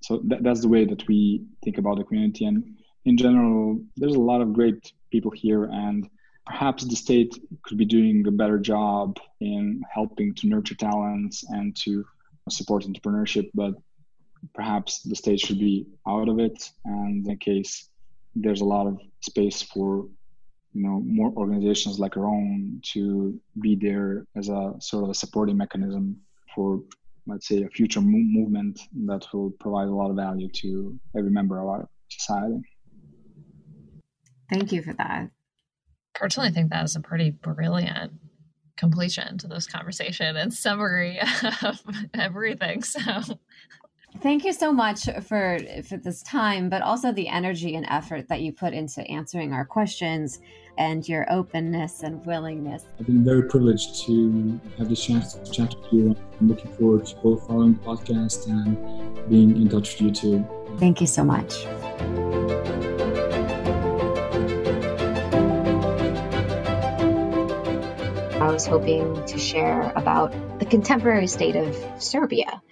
So 0.00 0.20
that, 0.24 0.42
that's 0.42 0.62
the 0.62 0.68
way 0.68 0.84
that 0.84 1.06
we 1.06 1.44
think 1.62 1.78
about 1.78 1.98
the 1.98 2.04
community. 2.04 2.46
And 2.46 2.76
in 3.04 3.16
general 3.16 3.80
there's 3.96 4.14
a 4.14 4.20
lot 4.20 4.40
of 4.40 4.52
great 4.52 4.92
people 5.12 5.30
here 5.30 5.64
and 5.64 6.08
perhaps 6.48 6.84
the 6.84 6.96
state 6.96 7.32
could 7.62 7.78
be 7.78 7.84
doing 7.84 8.26
a 8.26 8.30
better 8.30 8.58
job 8.58 9.18
in 9.40 9.82
helping 9.92 10.34
to 10.34 10.48
nurture 10.48 10.74
talents 10.74 11.44
and 11.50 11.76
to 11.76 12.04
support 12.48 12.84
entrepreneurship 12.84 13.46
but 13.54 13.74
perhaps 14.54 15.02
the 15.02 15.14
state 15.14 15.38
should 15.38 15.58
be 15.58 15.86
out 16.06 16.28
of 16.28 16.38
it 16.38 16.70
and 16.86 17.26
in 17.26 17.38
case 17.38 17.90
there's 18.34 18.62
a 18.62 18.70
lot 18.76 18.86
of 18.86 18.98
space 19.20 19.60
for 19.60 20.08
you 20.72 20.82
know 20.82 21.00
more 21.04 21.30
organizations 21.36 21.98
like 21.98 22.16
our 22.16 22.26
own 22.26 22.80
to 22.82 23.38
be 23.60 23.76
there 23.76 24.24
as 24.34 24.48
a 24.48 24.72
sort 24.80 25.04
of 25.04 25.10
a 25.10 25.14
supporting 25.14 25.56
mechanism 25.56 26.16
for 26.54 26.80
let's 27.28 27.46
say, 27.46 27.62
a 27.62 27.68
future 27.68 28.00
mo- 28.00 28.18
movement 28.40 28.80
that 29.06 29.26
will 29.32 29.50
provide 29.60 29.86
a 29.86 29.94
lot 29.94 30.10
of 30.10 30.16
value 30.16 30.48
to 30.48 30.98
every 31.16 31.30
member 31.30 31.60
of 31.60 31.68
our 31.68 31.88
society. 32.08 32.60
Thank 34.50 34.72
you 34.72 34.82
for 34.82 34.94
that. 34.94 35.28
Personally, 36.18 36.50
think 36.50 36.70
that 36.70 36.84
is 36.84 36.96
a 36.96 37.00
pretty 37.00 37.30
brilliant 37.30 38.12
completion 38.76 39.38
to 39.38 39.46
this 39.46 39.66
conversation 39.66 40.36
and 40.36 40.52
summary 40.52 41.18
of 41.62 41.80
everything. 42.14 42.82
So 42.82 43.00
Thank 44.20 44.44
you 44.44 44.52
so 44.52 44.72
much 44.72 45.04
for 45.22 45.58
for 45.86 45.96
this 45.96 46.22
time, 46.22 46.68
but 46.68 46.82
also 46.82 47.12
the 47.12 47.28
energy 47.28 47.76
and 47.76 47.86
effort 47.88 48.28
that 48.28 48.40
you 48.40 48.52
put 48.52 48.72
into 48.72 49.02
answering 49.02 49.52
our 49.52 49.64
questions 49.64 50.40
and 50.76 51.08
your 51.08 51.30
openness 51.30 52.02
and 52.02 52.24
willingness. 52.24 52.84
I've 52.98 53.06
been 53.06 53.24
very 53.24 53.44
privileged 53.44 54.06
to 54.06 54.60
have 54.78 54.88
this 54.88 55.04
chance 55.04 55.34
to 55.34 55.50
chat 55.52 55.74
with 55.74 55.92
you. 55.92 56.16
I'm 56.40 56.48
looking 56.48 56.72
forward 56.72 57.06
to 57.06 57.16
both 57.16 57.46
following 57.46 57.74
the 57.74 57.80
podcast 57.80 58.48
and 58.48 59.28
being 59.28 59.56
in 59.60 59.68
touch 59.68 59.92
with 59.92 60.00
you 60.00 60.10
too. 60.10 60.46
Thank 60.78 61.00
you 61.00 61.06
so 61.06 61.22
much. 61.22 61.64
I 68.48 68.52
was 68.52 68.66
hoping 68.66 69.26
to 69.26 69.38
share 69.38 69.92
about 69.94 70.58
the 70.58 70.64
contemporary 70.64 71.26
state 71.26 71.54
of 71.54 71.76
Serbia 72.02 72.62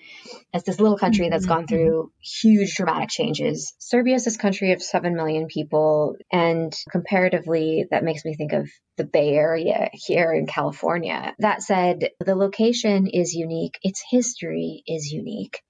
as 0.55 0.65
this 0.65 0.81
little 0.81 0.97
country 0.97 1.29
that's 1.29 1.45
gone 1.45 1.67
mm-hmm. 1.67 1.67
through 1.67 2.13
huge 2.19 2.75
dramatic 2.77 3.11
changes. 3.11 3.75
Serbia 3.79 4.15
is 4.15 4.25
this 4.25 4.39
country 4.39 4.73
of 4.73 4.83
7 4.83 5.15
million 5.15 5.49
people, 5.49 6.17
and 6.33 6.75
comparatively, 6.91 7.85
that 7.91 8.05
makes 8.05 8.25
me 8.25 8.35
think 8.35 8.55
of 8.55 8.71
the 8.97 9.05
Bay 9.05 9.35
Area 9.35 9.91
here 9.93 10.33
in 10.33 10.47
California. 10.47 11.35
That 11.41 11.63
said, 11.63 12.09
the 12.25 12.37
location 12.37 13.07
is 13.07 13.35
unique, 13.35 13.79
its 13.83 14.03
history 14.11 14.83
is 14.87 15.13
unique. 15.13 15.61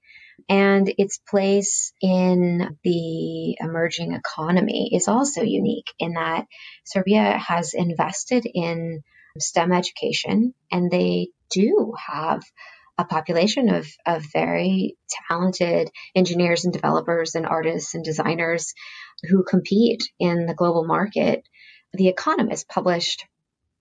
And 0.48 0.88
its 0.98 1.18
place 1.18 1.92
in 2.00 2.78
the 2.84 3.56
emerging 3.58 4.12
economy 4.12 4.90
is 4.94 5.08
also 5.08 5.42
unique 5.42 5.92
in 5.98 6.12
that 6.12 6.46
Serbia 6.84 7.36
has 7.38 7.74
invested 7.74 8.46
in 8.54 9.02
STEM 9.42 9.72
education 9.72 10.54
and 10.70 10.90
they 10.90 11.28
do 11.50 11.94
have 12.06 12.42
a 12.98 13.04
population 13.04 13.68
of, 13.68 13.86
of 14.06 14.24
very 14.32 14.96
talented 15.28 15.90
engineers 16.14 16.64
and 16.64 16.72
developers 16.72 17.34
and 17.34 17.46
artists 17.46 17.94
and 17.94 18.04
designers 18.04 18.72
who 19.28 19.44
compete 19.44 20.04
in 20.18 20.46
the 20.46 20.54
global 20.54 20.86
market. 20.86 21.42
The 21.92 22.08
Economist 22.08 22.68
published 22.68 23.26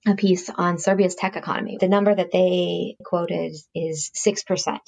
a 0.08 0.16
piece 0.16 0.50
on 0.50 0.78
Serbia's 0.78 1.16
tech 1.16 1.36
economy. 1.36 1.78
The 1.80 1.88
number 1.88 2.14
that 2.14 2.32
they 2.32 2.96
quoted 3.04 3.56
is 3.74 4.12
6% 4.16 4.80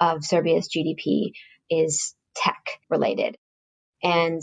of 0.00 0.24
Serbia's 0.24 0.68
GDP 0.68 1.32
is 1.70 2.14
tech 2.34 2.80
related. 2.90 3.36
And 4.02 4.42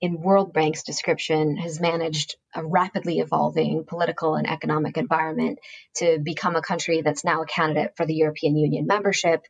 in 0.00 0.20
World 0.20 0.52
Bank's 0.52 0.82
description, 0.82 1.56
has 1.56 1.80
managed 1.80 2.36
a 2.54 2.64
rapidly 2.64 3.20
evolving 3.20 3.84
political 3.86 4.34
and 4.34 4.48
economic 4.48 4.96
environment 4.98 5.58
to 5.96 6.18
become 6.22 6.54
a 6.54 6.62
country 6.62 7.00
that's 7.00 7.24
now 7.24 7.42
a 7.42 7.46
candidate 7.46 7.92
for 7.96 8.04
the 8.04 8.14
European 8.14 8.56
Union 8.56 8.86
membership 8.86 9.42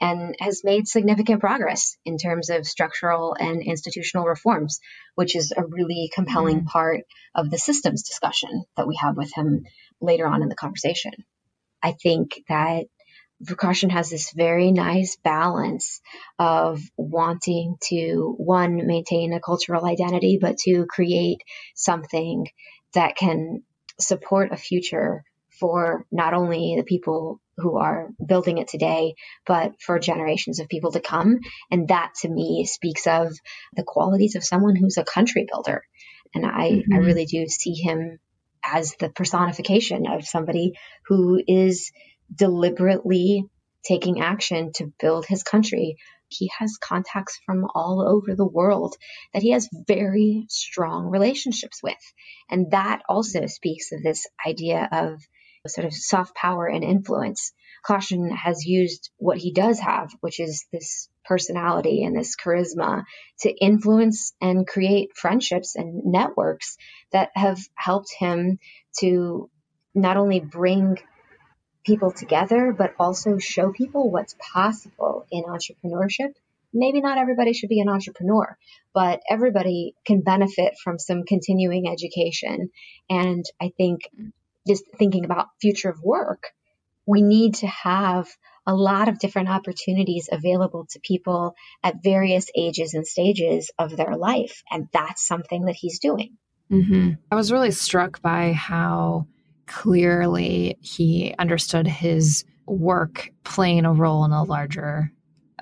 and 0.00 0.34
has 0.40 0.62
made 0.62 0.86
significant 0.86 1.40
progress 1.40 1.96
in 2.04 2.18
terms 2.18 2.50
of 2.50 2.66
structural 2.66 3.34
and 3.38 3.62
institutional 3.62 4.26
reforms, 4.26 4.80
which 5.14 5.34
is 5.34 5.52
a 5.56 5.64
really 5.64 6.10
compelling 6.14 6.58
mm-hmm. 6.58 6.66
part 6.66 7.04
of 7.34 7.50
the 7.50 7.58
systems 7.58 8.02
discussion 8.02 8.64
that 8.76 8.86
we 8.86 8.96
have 8.96 9.16
with 9.16 9.32
him 9.34 9.64
later 10.00 10.26
on 10.26 10.42
in 10.42 10.48
the 10.48 10.54
conversation. 10.54 11.12
I 11.82 11.92
think 11.92 12.42
that 12.48 12.86
Vukašin 13.44 13.90
has 13.90 14.10
this 14.10 14.32
very 14.32 14.72
nice 14.72 15.16
balance 15.16 16.00
of 16.38 16.80
wanting 16.96 17.76
to 17.84 18.34
one 18.38 18.86
maintain 18.86 19.32
a 19.32 19.40
cultural 19.40 19.84
identity 19.84 20.38
but 20.40 20.56
to 20.58 20.86
create 20.86 21.42
something 21.74 22.46
that 22.94 23.16
can 23.16 23.62
support 24.00 24.52
a 24.52 24.56
future 24.56 25.24
for 25.60 26.04
not 26.10 26.34
only 26.34 26.74
the 26.76 26.84
people 26.84 27.40
who 27.56 27.78
are 27.78 28.08
building 28.24 28.58
it 28.58 28.66
today 28.66 29.14
but 29.46 29.80
for 29.80 29.98
generations 29.98 30.58
of 30.58 30.68
people 30.68 30.90
to 30.92 31.00
come 31.00 31.38
and 31.70 31.88
that 31.88 32.12
to 32.20 32.28
me 32.28 32.64
speaks 32.64 33.06
of 33.06 33.32
the 33.76 33.84
qualities 33.84 34.34
of 34.34 34.42
someone 34.44 34.74
who's 34.74 34.96
a 34.96 35.04
country 35.04 35.46
builder 35.48 35.84
and 36.34 36.44
I, 36.44 36.70
mm-hmm. 36.70 36.94
I 36.94 36.98
really 36.98 37.26
do 37.26 37.46
see 37.46 37.74
him 37.74 38.18
as 38.64 38.94
the 38.98 39.08
personification 39.08 40.06
of 40.06 40.26
somebody 40.26 40.72
who 41.06 41.40
is 41.46 41.92
deliberately 42.34 43.44
taking 43.84 44.20
action 44.20 44.72
to 44.74 44.92
build 44.98 45.26
his 45.26 45.42
country. 45.42 45.96
He 46.28 46.50
has 46.58 46.78
contacts 46.78 47.38
from 47.44 47.66
all 47.74 48.02
over 48.06 48.34
the 48.34 48.46
world 48.46 48.96
that 49.32 49.42
he 49.42 49.50
has 49.52 49.68
very 49.86 50.46
strong 50.48 51.06
relationships 51.06 51.80
with. 51.82 51.98
And 52.50 52.70
that 52.70 53.02
also 53.08 53.46
speaks 53.46 53.92
of 53.92 54.02
this 54.02 54.26
idea 54.46 54.88
of 54.90 55.20
sort 55.66 55.86
of 55.86 55.94
soft 55.94 56.34
power 56.34 56.66
and 56.66 56.84
influence. 56.84 57.52
Vukašin 57.88 58.30
has 58.34 58.64
used 58.64 59.10
what 59.16 59.38
he 59.38 59.52
does 59.52 59.78
have, 59.78 60.10
which 60.20 60.40
is 60.40 60.66
this 60.72 61.08
personality 61.24 62.04
and 62.04 62.16
this 62.16 62.36
charisma 62.36 63.04
to 63.40 63.50
influence 63.50 64.34
and 64.40 64.66
create 64.66 65.16
friendships 65.16 65.74
and 65.76 66.04
networks 66.04 66.76
that 67.12 67.30
have 67.34 67.58
helped 67.74 68.12
him 68.18 68.58
to 68.98 69.50
not 69.94 70.16
only 70.16 70.40
bring 70.40 70.98
people 71.84 72.10
together, 72.10 72.74
but 72.76 72.94
also 72.98 73.38
show 73.38 73.72
people 73.72 74.10
what's 74.10 74.34
possible 74.52 75.26
in 75.30 75.44
entrepreneurship. 75.44 76.32
Maybe 76.72 77.00
not 77.00 77.18
everybody 77.18 77.52
should 77.52 77.68
be 77.68 77.80
an 77.80 77.88
entrepreneur, 77.88 78.56
but 78.92 79.20
everybody 79.30 79.94
can 80.04 80.22
benefit 80.22 80.74
from 80.82 80.98
some 80.98 81.24
continuing 81.24 81.88
education. 81.88 82.70
And 83.08 83.44
I 83.60 83.72
think 83.76 84.08
just 84.66 84.84
thinking 84.98 85.24
about 85.24 85.48
future 85.60 85.90
of 85.90 86.02
work, 86.02 86.52
we 87.06 87.22
need 87.22 87.56
to 87.56 87.66
have 87.66 88.28
a 88.66 88.74
lot 88.74 89.08
of 89.08 89.18
different 89.18 89.50
opportunities 89.50 90.28
available 90.32 90.86
to 90.90 91.00
people 91.00 91.54
at 91.82 92.02
various 92.02 92.50
ages 92.56 92.94
and 92.94 93.06
stages 93.06 93.70
of 93.78 93.96
their 93.96 94.16
life. 94.16 94.62
And 94.70 94.88
that's 94.92 95.26
something 95.26 95.66
that 95.66 95.76
he's 95.76 95.98
doing. 95.98 96.38
Mm-hmm. 96.70 97.12
I 97.30 97.34
was 97.34 97.52
really 97.52 97.72
struck 97.72 98.22
by 98.22 98.52
how 98.52 99.26
clearly 99.66 100.76
he 100.80 101.34
understood 101.38 101.86
his 101.86 102.44
work 102.66 103.30
playing 103.44 103.84
a 103.84 103.92
role 103.92 104.24
in 104.24 104.32
a 104.32 104.42
larger 104.42 105.12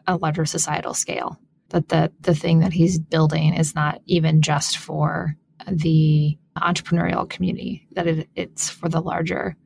a 0.06 0.16
larger 0.16 0.44
societal 0.44 0.94
scale 0.94 1.38
that 1.70 1.88
the 1.88 2.12
the 2.20 2.34
thing 2.34 2.60
that 2.60 2.72
he's 2.72 2.98
building 2.98 3.54
is 3.54 3.74
not 3.74 4.00
even 4.06 4.42
just 4.42 4.78
for 4.78 5.36
the 5.70 6.36
entrepreneurial 6.56 7.28
community 7.28 7.86
that 7.92 8.06
it, 8.06 8.28
it's 8.34 8.68
for 8.68 8.88
the 8.88 9.00
larger 9.00 9.56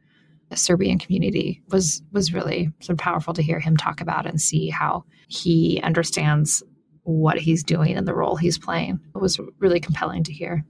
Serbian 0.54 0.98
community 0.98 1.62
was 1.70 2.02
was 2.12 2.32
really 2.32 2.70
so 2.80 2.94
powerful 2.94 3.34
to 3.34 3.42
hear 3.42 3.58
him 3.58 3.76
talk 3.76 4.00
about 4.00 4.26
and 4.26 4.40
see 4.40 4.68
how 4.68 5.04
he 5.26 5.80
understands 5.82 6.62
what 7.02 7.38
he's 7.38 7.64
doing 7.64 7.96
and 7.96 8.06
the 8.06 8.14
role 8.14 8.36
he's 8.36 8.58
playing. 8.58 9.00
It 9.14 9.18
was 9.18 9.40
really 9.58 9.80
compelling 9.80 10.24
to 10.24 10.32
hear. 10.32 10.64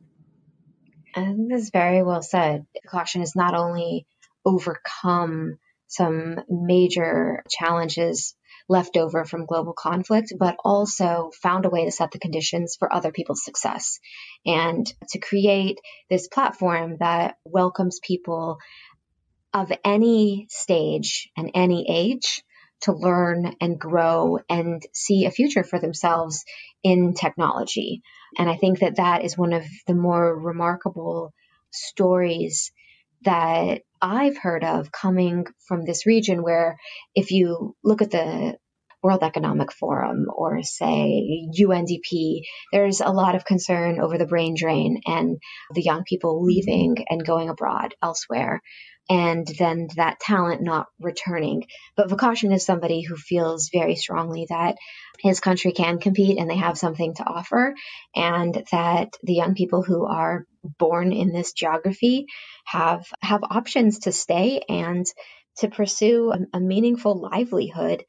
And 1.16 1.50
this 1.50 1.62
is 1.62 1.70
very 1.70 2.02
well 2.02 2.22
said. 2.22 2.66
Vukašin 2.86 3.20
has 3.20 3.34
not 3.34 3.54
only 3.54 4.06
overcome 4.44 5.58
some 5.86 6.38
major 6.50 7.42
challenges 7.48 8.34
left 8.68 8.96
over 8.96 9.24
from 9.24 9.46
global 9.46 9.72
conflict, 9.72 10.34
but 10.38 10.56
also 10.62 11.30
found 11.40 11.64
a 11.64 11.70
way 11.70 11.84
to 11.86 11.90
set 11.90 12.10
the 12.10 12.18
conditions 12.18 12.76
for 12.78 12.92
other 12.92 13.12
people's 13.12 13.44
success 13.44 13.98
and 14.44 14.92
to 15.08 15.18
create 15.18 15.78
this 16.10 16.28
platform 16.28 16.96
that 16.98 17.36
welcomes 17.44 17.98
people 18.02 18.58
of 19.54 19.72
any 19.84 20.46
stage 20.50 21.30
and 21.36 21.50
any 21.54 21.86
age 21.88 22.42
to 22.82 22.92
learn 22.92 23.54
and 23.60 23.78
grow 23.78 24.38
and 24.50 24.82
see 24.92 25.24
a 25.24 25.30
future 25.30 25.64
for 25.64 25.78
themselves 25.78 26.44
in 26.82 27.14
technology. 27.14 28.02
And 28.39 28.49
I 28.49 28.57
think 28.57 28.80
that 28.80 28.97
that 28.97 29.24
is 29.24 29.37
one 29.37 29.53
of 29.53 29.64
the 29.87 29.95
more 29.95 30.39
remarkable 30.39 31.32
stories 31.70 32.72
that 33.24 33.82
I've 34.01 34.37
heard 34.37 34.64
of 34.64 34.93
coming 34.93 35.47
from 35.66 35.84
this 35.84 36.07
region 36.07 36.43
where 36.43 36.78
if 37.14 37.30
you 37.30 37.74
look 37.82 38.03
at 38.03 38.11
the 38.11 38.57
World 39.03 39.22
Economic 39.22 39.72
Forum 39.72 40.26
or 40.34 40.62
say 40.62 41.49
UNDP, 41.59 42.41
there's 42.72 43.01
a 43.01 43.11
lot 43.11 43.34
of 43.34 43.45
concern 43.45 44.01
over 44.01 44.18
the 44.18 44.26
brain 44.26 44.55
drain 44.59 45.01
and 45.07 45.39
the 45.74 45.82
young 45.82 46.03
people 46.05 46.45
leaving 46.45 46.97
and 47.09 47.24
going 47.24 47.49
abroad 47.49 47.95
elsewhere 48.03 48.61
and 49.09 49.46
then 49.59 49.88
that 49.96 50.20
talent 50.20 50.62
not 50.62 50.86
returning. 51.00 51.66
But 51.96 52.09
Vukašin 52.09 52.52
is 52.52 52.64
somebody 52.64 53.02
who 53.02 53.16
feels 53.16 53.70
very 53.72 53.96
strongly 53.96 54.46
that 54.48 54.76
his 55.20 55.40
country 55.40 55.72
can 55.72 55.98
compete 55.98 56.38
and 56.38 56.50
they 56.50 56.57
have 56.57 56.78
something 56.78 57.14
to 57.14 57.24
offer, 57.24 57.74
and 58.14 58.64
that 58.72 59.14
the 59.22 59.34
young 59.34 59.54
people 59.54 59.82
who 59.82 60.04
are 60.04 60.46
born 60.78 61.12
in 61.12 61.32
this 61.32 61.52
geography 61.52 62.26
have 62.64 63.07
have 63.22 63.42
options 63.44 64.00
to 64.00 64.12
stay 64.12 64.62
and 64.68 65.07
to 65.59 65.68
pursue 65.68 66.32
a, 66.32 66.59
a 66.59 66.61
meaningful 66.61 67.20
livelihood. 67.20 68.04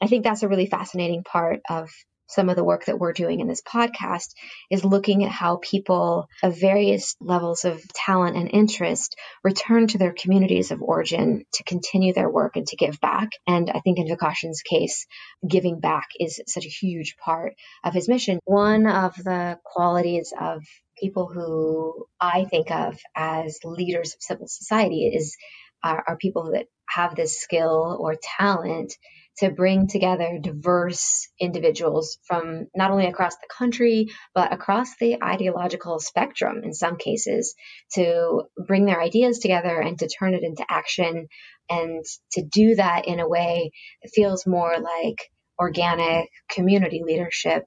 I 0.00 0.06
think 0.08 0.24
that's 0.24 0.42
a 0.42 0.48
really 0.48 0.66
fascinating 0.66 1.22
part 1.22 1.60
of 1.68 1.90
some 2.32 2.48
of 2.48 2.56
the 2.56 2.64
work 2.64 2.86
that 2.86 2.98
we're 2.98 3.12
doing 3.12 3.40
in 3.40 3.48
this 3.48 3.62
podcast 3.62 4.34
is 4.70 4.84
looking 4.84 5.24
at 5.24 5.30
how 5.30 5.58
people 5.62 6.28
of 6.42 6.58
various 6.58 7.14
levels 7.20 7.64
of 7.64 7.82
talent 7.88 8.36
and 8.36 8.50
interest 8.50 9.16
return 9.44 9.86
to 9.88 9.98
their 9.98 10.12
communities 10.12 10.70
of 10.70 10.82
origin 10.82 11.44
to 11.52 11.64
continue 11.64 12.12
their 12.12 12.30
work 12.30 12.56
and 12.56 12.66
to 12.66 12.76
give 12.76 13.00
back. 13.00 13.30
And 13.46 13.70
I 13.70 13.80
think 13.80 13.98
in 13.98 14.06
Vukašin's 14.06 14.62
case, 14.62 15.06
giving 15.46 15.80
back 15.80 16.08
is 16.18 16.40
such 16.46 16.64
a 16.64 16.70
huge 16.70 17.16
part 17.16 17.54
of 17.84 17.94
his 17.94 18.08
mission. 18.08 18.38
One 18.44 18.86
of 18.86 19.14
the 19.16 19.58
qualities 19.64 20.32
of 20.38 20.62
people 20.98 21.26
who 21.26 22.06
I 22.20 22.44
think 22.44 22.70
of 22.70 22.98
as 23.14 23.58
leaders 23.64 24.14
of 24.14 24.22
civil 24.22 24.46
society 24.46 25.06
is 25.14 25.36
are, 25.82 26.04
are 26.06 26.16
people 26.16 26.52
that 26.52 26.66
have 26.88 27.14
this 27.14 27.40
skill 27.40 27.96
or 28.00 28.16
talent 28.38 28.96
to 29.38 29.50
bring 29.50 29.86
together 29.86 30.38
diverse 30.40 31.28
individuals 31.40 32.18
from 32.24 32.66
not 32.74 32.90
only 32.90 33.06
across 33.06 33.36
the 33.36 33.48
country, 33.48 34.08
but 34.34 34.52
across 34.52 34.96
the 34.96 35.22
ideological 35.22 35.98
spectrum 35.98 36.62
in 36.64 36.74
some 36.74 36.96
cases 36.96 37.54
to 37.94 38.42
bring 38.66 38.84
their 38.84 39.00
ideas 39.00 39.38
together 39.38 39.80
and 39.80 39.98
to 39.98 40.08
turn 40.08 40.34
it 40.34 40.42
into 40.42 40.64
action. 40.68 41.28
And 41.70 42.04
to 42.32 42.42
do 42.42 42.74
that 42.74 43.06
in 43.06 43.20
a 43.20 43.28
way 43.28 43.70
that 44.02 44.10
feels 44.14 44.46
more 44.46 44.76
like 44.78 45.30
organic 45.58 46.28
community 46.50 47.02
leadership 47.04 47.64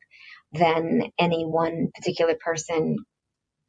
than 0.52 1.12
any 1.18 1.46
one 1.46 1.90
particular 1.96 2.36
person, 2.36 2.98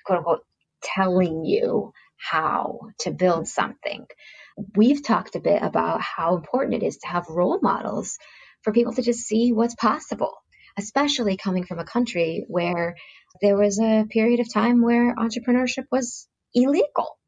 quote 0.05 0.18
unquote, 0.18 0.44
telling 0.82 1.44
you 1.44 1.92
how 2.18 2.80
to 3.01 3.11
build 3.11 3.49
something 3.49 4.07
we've 4.74 5.02
talked 5.02 5.36
a 5.36 5.40
bit 5.40 5.62
about 5.62 6.00
how 6.00 6.36
important 6.36 6.82
it 6.82 6.86
is 6.86 6.98
to 6.98 7.09
have 7.09 7.28
role 7.28 7.59
models 7.62 8.18
for 8.62 8.72
people 8.72 8.92
to 8.94 9.02
just 9.02 9.20
see 9.20 9.52
what's 9.52 9.74
possible, 9.74 10.34
especially 10.78 11.36
coming 11.36 11.64
from 11.64 11.78
a 11.78 11.84
country 11.84 12.44
where 12.48 12.96
there 13.42 13.57
was 13.57 13.78
a 13.78 14.07
period 14.09 14.40
of 14.40 14.52
time 14.52 14.82
where 14.82 15.14
entrepreneurship 15.14 15.84
was 15.90 16.28
illegal. 16.54 17.18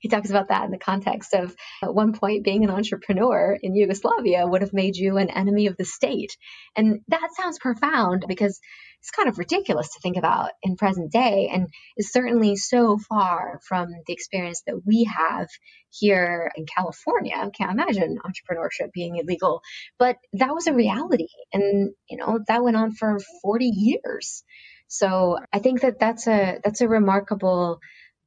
He 0.00 0.08
talks 0.08 0.30
about 0.30 0.48
that 0.48 0.64
in 0.64 0.70
the 0.70 0.78
context 0.78 1.34
of 1.34 1.56
at 1.82 1.94
one 1.94 2.12
point 2.12 2.44
being 2.44 2.62
an 2.64 2.70
entrepreneur 2.70 3.58
in 3.60 3.74
Yugoslavia 3.74 4.46
would 4.46 4.60
have 4.60 4.72
made 4.72 4.96
you 4.96 5.16
an 5.16 5.30
enemy 5.30 5.66
of 5.66 5.76
the 5.76 5.84
state. 5.84 6.36
And 6.76 7.00
that 7.08 7.30
sounds 7.36 7.58
profound 7.58 8.24
because 8.28 8.60
it's 9.00 9.10
kind 9.12 9.28
of 9.28 9.38
ridiculous 9.38 9.92
to 9.94 10.00
think 10.00 10.16
about 10.16 10.50
in 10.62 10.76
present 10.76 11.12
day 11.12 11.48
and 11.52 11.68
is 11.96 12.10
certainly 12.10 12.56
so 12.56 12.98
far 12.98 13.60
from 13.66 13.88
the 14.06 14.12
experience 14.12 14.62
that 14.66 14.84
we 14.84 15.04
have 15.04 15.46
here 15.90 16.50
in 16.56 16.66
California. 16.66 17.34
I 17.36 17.48
can't 17.50 17.70
imagine 17.70 18.18
entrepreneurship 18.18 18.92
being 18.92 19.16
illegal, 19.16 19.62
but 19.98 20.16
that 20.32 20.52
was 20.52 20.66
a 20.66 20.74
reality. 20.74 21.28
And, 21.52 21.92
you 22.10 22.16
know, 22.16 22.40
that 22.48 22.64
went 22.64 22.76
on 22.76 22.92
for 22.92 23.18
40 23.42 23.66
years. 23.66 24.42
So 24.88 25.38
I 25.52 25.60
think 25.60 25.82
that 25.82 26.00
that's 26.00 26.26
a, 26.26 26.58
that's 26.64 26.80
a 26.80 26.88
remarkable 26.88 27.78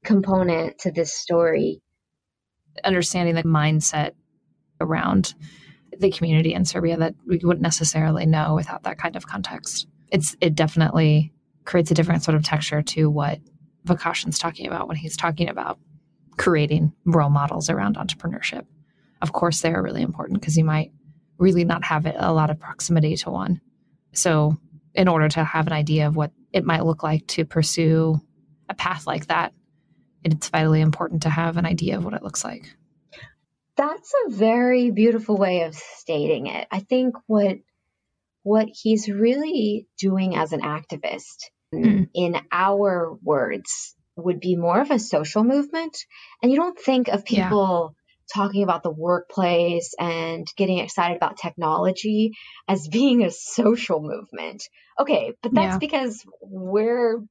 component 0.05 0.79
to 0.79 0.91
this 0.91 1.13
story. 1.13 1.81
Understanding 2.85 3.35
the 3.35 3.43
mindset 3.43 4.11
around 4.79 5.33
the 5.97 6.11
community 6.11 6.53
in 6.53 6.63
Serbia 6.63 6.95
that 6.97 7.15
we 7.27 7.39
wouldn't 7.43 7.61
necessarily 7.61 8.25
know 8.25 8.55
without 8.55 8.83
that 8.83 8.97
kind 8.97 9.17
of 9.17 9.27
context 9.27 9.87
it's 10.11 10.36
it 10.41 10.56
definitely 10.56 11.34
creates 11.65 11.91
a 11.91 11.94
different 11.94 12.23
sort 12.23 12.36
of 12.36 12.44
texture 12.44 12.81
to 12.81 13.10
what 13.10 13.40
Vukašin's 13.86 14.40
talking 14.40 14.68
about 14.68 14.88
when 14.88 14.98
he's 14.98 15.18
talking 15.18 15.49
about 15.49 15.80
creating 16.38 16.94
role 17.06 17.30
models 17.30 17.69
around 17.69 17.98
entrepreneurship. 17.98 18.65
Of 19.22 19.34
course, 19.34 19.61
they 19.61 19.72
are 19.72 19.84
really 19.84 20.02
important 20.02 20.40
because 20.40 20.57
you 20.57 20.64
might 20.64 20.91
really 21.38 21.65
not 21.65 21.84
have 21.84 22.06
a 22.06 22.31
lot 22.31 22.49
of 22.49 22.60
proximity 22.60 23.15
to 23.18 23.30
one. 23.30 23.61
So, 24.14 24.57
in 24.94 25.07
order 25.07 25.30
to 25.30 25.44
have 25.44 25.68
an 25.68 25.73
idea 25.73 26.07
of 26.07 26.15
what 26.15 26.31
it 26.52 26.65
might 26.65 26.86
look 26.86 27.03
like 27.03 27.27
to 27.27 27.45
pursue 27.45 28.19
a 28.68 28.73
path 28.73 29.06
like 29.06 29.27
that, 29.27 29.53
it's 30.23 30.49
vitally 30.49 30.81
important 30.81 31.23
to 31.23 31.30
have 31.30 31.57
an 31.57 31.65
idea 31.65 31.98
of 31.98 32.03
what 32.03 32.14
it 32.14 32.23
looks 32.23 32.44
like. 32.44 32.76
That's 33.76 34.14
a 34.26 34.31
very 34.31 34.91
beautiful 34.91 35.38
way 35.38 35.61
of 35.61 35.76
stating 35.76 36.48
it. 36.48 36.68
I 36.72 36.80
think 36.80 37.15
what 37.27 37.60
what 38.43 38.67
he's 38.71 39.07
really 39.07 39.87
doing 39.99 40.35
as 40.35 40.53
an 40.53 40.61
activist, 40.61 41.49
mm. 41.73 42.07
in 42.13 42.35
our 42.51 43.17
words, 43.21 43.95
would 44.15 44.39
be 44.39 44.55
more 44.55 44.81
of 44.81 44.91
a 44.91 44.99
social 44.99 45.43
movement. 45.43 45.97
And 46.41 46.51
you 46.51 46.57
don't 46.57 46.77
think 46.77 47.07
of 47.07 47.25
people 47.25 47.95
yeah. 47.95 48.43
talking 48.43 48.63
about 48.63 48.83
the 48.83 48.91
workplace 48.91 49.93
and 49.99 50.47
getting 50.57 50.79
excited 50.79 51.17
about 51.17 51.37
technology 51.37 52.33
as 52.67 52.87
being 52.91 53.23
a 53.23 53.31
social 53.31 54.01
movement. 54.01 54.63
Okay, 54.99 55.33
but 55.41 55.53
that's 55.53 55.75
yeah. 55.75 55.77
because 55.77 56.25
we're 56.41 57.21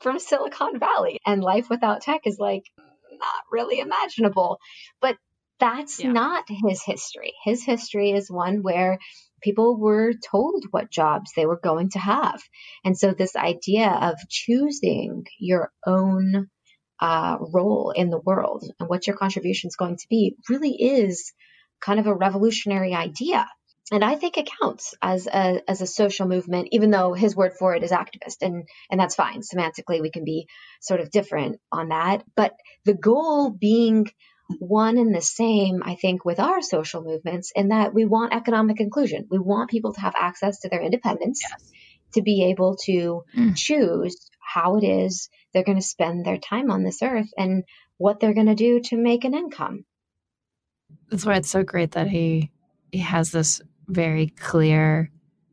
from 0.00 0.18
Silicon 0.18 0.78
Valley 0.78 1.18
and 1.26 1.42
life 1.42 1.68
without 1.70 2.02
tech 2.02 2.22
is 2.26 2.38
like 2.38 2.64
not 2.78 3.44
really 3.50 3.80
imaginable. 3.80 4.58
But 5.00 5.16
That's 5.58 6.02
yeah. 6.04 6.12
not 6.12 6.44
his 6.48 6.82
history. 6.82 7.32
His 7.44 7.64
history 7.64 8.10
is 8.10 8.30
one 8.30 8.62
where 8.62 8.98
people 9.42 9.78
were 9.78 10.12
told 10.30 10.64
what 10.70 10.90
jobs 10.90 11.32
they 11.34 11.46
were 11.46 11.60
going 11.62 11.90
to 11.90 11.98
have. 11.98 12.40
And 12.84 12.98
so, 12.98 13.12
this 13.12 13.36
idea 13.36 13.88
of 13.88 14.16
choosing 14.28 15.26
your 15.38 15.72
own 15.86 16.48
uh, 17.00 17.36
role 17.40 17.92
in 17.94 18.10
the 18.10 18.20
world 18.20 18.64
and 18.80 18.88
what 18.88 19.06
your 19.06 19.16
contribution 19.16 19.68
is 19.68 19.76
going 19.76 19.96
to 19.96 20.06
be 20.08 20.36
really 20.48 20.72
is 20.72 21.32
kind 21.80 22.00
of 22.00 22.06
a 22.06 22.14
revolutionary 22.14 22.94
idea. 22.94 23.46
And 23.92 24.04
I 24.04 24.16
think 24.16 24.36
it 24.36 24.48
counts 24.60 24.94
as 25.00 25.28
a, 25.28 25.60
as 25.68 25.80
a 25.80 25.86
social 25.86 26.26
movement, 26.26 26.68
even 26.72 26.90
though 26.90 27.12
his 27.12 27.36
word 27.36 27.52
for 27.56 27.76
it 27.76 27.84
is 27.84 27.92
activist, 27.92 28.38
and, 28.42 28.64
and 28.90 28.98
that's 28.98 29.14
fine. 29.14 29.42
Semantically, 29.42 30.00
we 30.00 30.10
can 30.10 30.24
be 30.24 30.48
sort 30.80 31.00
of 31.00 31.12
different 31.12 31.60
on 31.70 31.90
that. 31.90 32.24
But 32.34 32.54
the 32.84 32.94
goal 32.94 33.50
being 33.50 34.06
one 34.58 34.98
and 34.98 35.14
the 35.14 35.20
same, 35.20 35.82
I 35.84 35.96
think, 35.96 36.24
with 36.24 36.38
our 36.38 36.62
social 36.62 37.02
movements, 37.02 37.52
in 37.54 37.68
that 37.68 37.94
we 37.94 38.04
want 38.04 38.32
economic 38.32 38.80
inclusion. 38.80 39.26
We 39.30 39.38
want 39.38 39.70
people 39.70 39.92
to 39.94 40.00
have 40.00 40.14
access 40.16 40.60
to 40.60 40.68
their 40.68 40.82
independence, 40.82 41.42
yes. 41.42 41.72
to 42.14 42.22
be 42.22 42.44
able 42.50 42.76
to 42.84 43.24
mm. 43.36 43.56
choose 43.56 44.30
how 44.40 44.76
it 44.76 44.84
is 44.84 45.28
they're 45.52 45.64
going 45.64 45.78
to 45.78 45.84
spend 45.84 46.24
their 46.24 46.38
time 46.38 46.70
on 46.70 46.84
this 46.84 47.02
earth 47.02 47.28
and 47.36 47.64
what 47.96 48.20
they're 48.20 48.34
going 48.34 48.46
to 48.46 48.54
do 48.54 48.80
to 48.80 48.96
make 48.96 49.24
an 49.24 49.34
income. 49.34 49.84
That's 51.10 51.24
why 51.24 51.36
it's 51.36 51.50
so 51.50 51.64
great 51.64 51.92
that 51.92 52.08
he 52.08 52.50
he 52.92 52.98
has 52.98 53.32
this 53.32 53.60
very 53.88 54.28
clear 54.28 55.10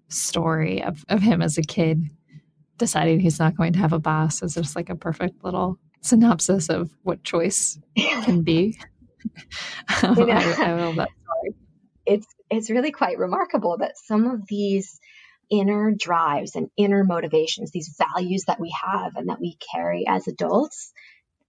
story 0.10 0.84
of, 0.84 1.04
of 1.10 1.22
him 1.22 1.42
as 1.42 1.58
a 1.58 1.62
kid 1.62 2.04
deciding 2.78 3.20
he's 3.20 3.40
not 3.40 3.56
going 3.56 3.74
to 3.74 3.80
have 3.80 3.94
a 3.94 4.00
boss 4.00 4.42
is 4.42 4.54
just 4.54 4.76
like 4.76 4.90
a 4.90 4.96
perfect 4.96 5.44
little 5.44 5.78
synopsis 6.04 6.70
of 6.70 6.92
what 7.02 7.24
choice 7.24 7.80
can 7.96 8.44
be. 8.44 8.78
um, 10.04 10.18
you 10.18 10.26
know, 10.28 10.34
I, 10.34 10.64
I 10.64 10.74
love 10.74 10.96
that 10.98 11.10
story. 11.10 11.56
It's 12.06 12.28
it's 12.50 12.70
really 12.70 12.92
quite 12.92 13.18
remarkable 13.18 13.78
that 13.80 13.98
some 13.98 14.28
of 14.28 14.46
these 14.48 15.00
inner 15.50 15.92
drives 15.98 16.56
and 16.56 16.70
inner 16.78 17.04
motivations, 17.04 17.72
these 17.72 17.96
values 17.98 18.44
that 18.48 18.60
we 18.60 18.74
have 18.84 19.16
and 19.16 19.30
that 19.30 19.40
we 19.40 19.58
carry 19.74 20.06
as 20.08 20.28
adults, 20.28 20.92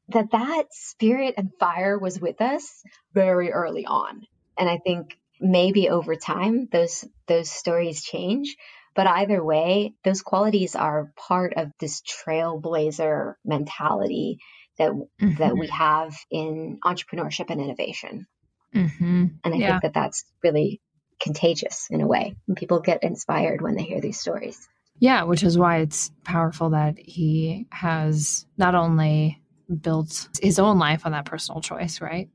that 0.08 0.30
that 0.32 0.64
spirit 0.70 1.34
and 1.36 1.50
fire 1.58 1.98
was 1.98 2.20
with 2.20 2.40
us 2.40 2.82
very 3.12 3.50
early 3.52 3.86
on. 3.86 4.22
And 4.58 4.68
I 4.68 4.78
think 4.78 5.18
maybe 5.40 5.88
over 5.88 6.14
time 6.14 6.68
those 6.70 7.04
those 7.26 7.50
stories 7.50 8.04
change, 8.04 8.56
but 8.94 9.06
either 9.06 9.42
way, 9.42 9.94
those 10.04 10.22
qualities 10.22 10.74
are 10.74 11.12
part 11.16 11.54
of 11.56 11.72
this 11.80 12.02
trailblazer 12.02 13.34
mentality 13.44 14.38
that 14.78 14.90
mm-hmm. 14.92 15.34
that 15.36 15.56
we 15.56 15.68
have 15.68 16.14
in 16.30 16.78
entrepreneurship 16.84 17.50
and 17.50 17.60
innovation. 17.60 18.26
Mm-hmm. 18.74 19.26
And 19.44 19.54
I 19.54 19.56
yeah. 19.56 19.70
think 19.70 19.82
that 19.82 19.94
that's 19.94 20.24
really 20.42 20.80
contagious 21.20 21.88
in 21.90 22.00
a 22.00 22.06
way. 22.06 22.36
And 22.48 22.56
people 22.56 22.80
get 22.80 23.02
inspired 23.02 23.62
when 23.62 23.76
they 23.76 23.82
hear 23.82 24.00
these 24.00 24.18
stories. 24.18 24.68
Yeah, 24.98 25.24
which 25.24 25.42
is 25.42 25.58
why 25.58 25.78
it's 25.78 26.10
powerful 26.24 26.70
that 26.70 26.98
he 26.98 27.66
has 27.70 28.46
not 28.56 28.74
only 28.74 29.40
built 29.80 30.28
his 30.40 30.58
own 30.58 30.78
life 30.78 31.06
on 31.06 31.12
that 31.12 31.24
personal 31.24 31.60
choice, 31.60 32.00
right? 32.00 32.28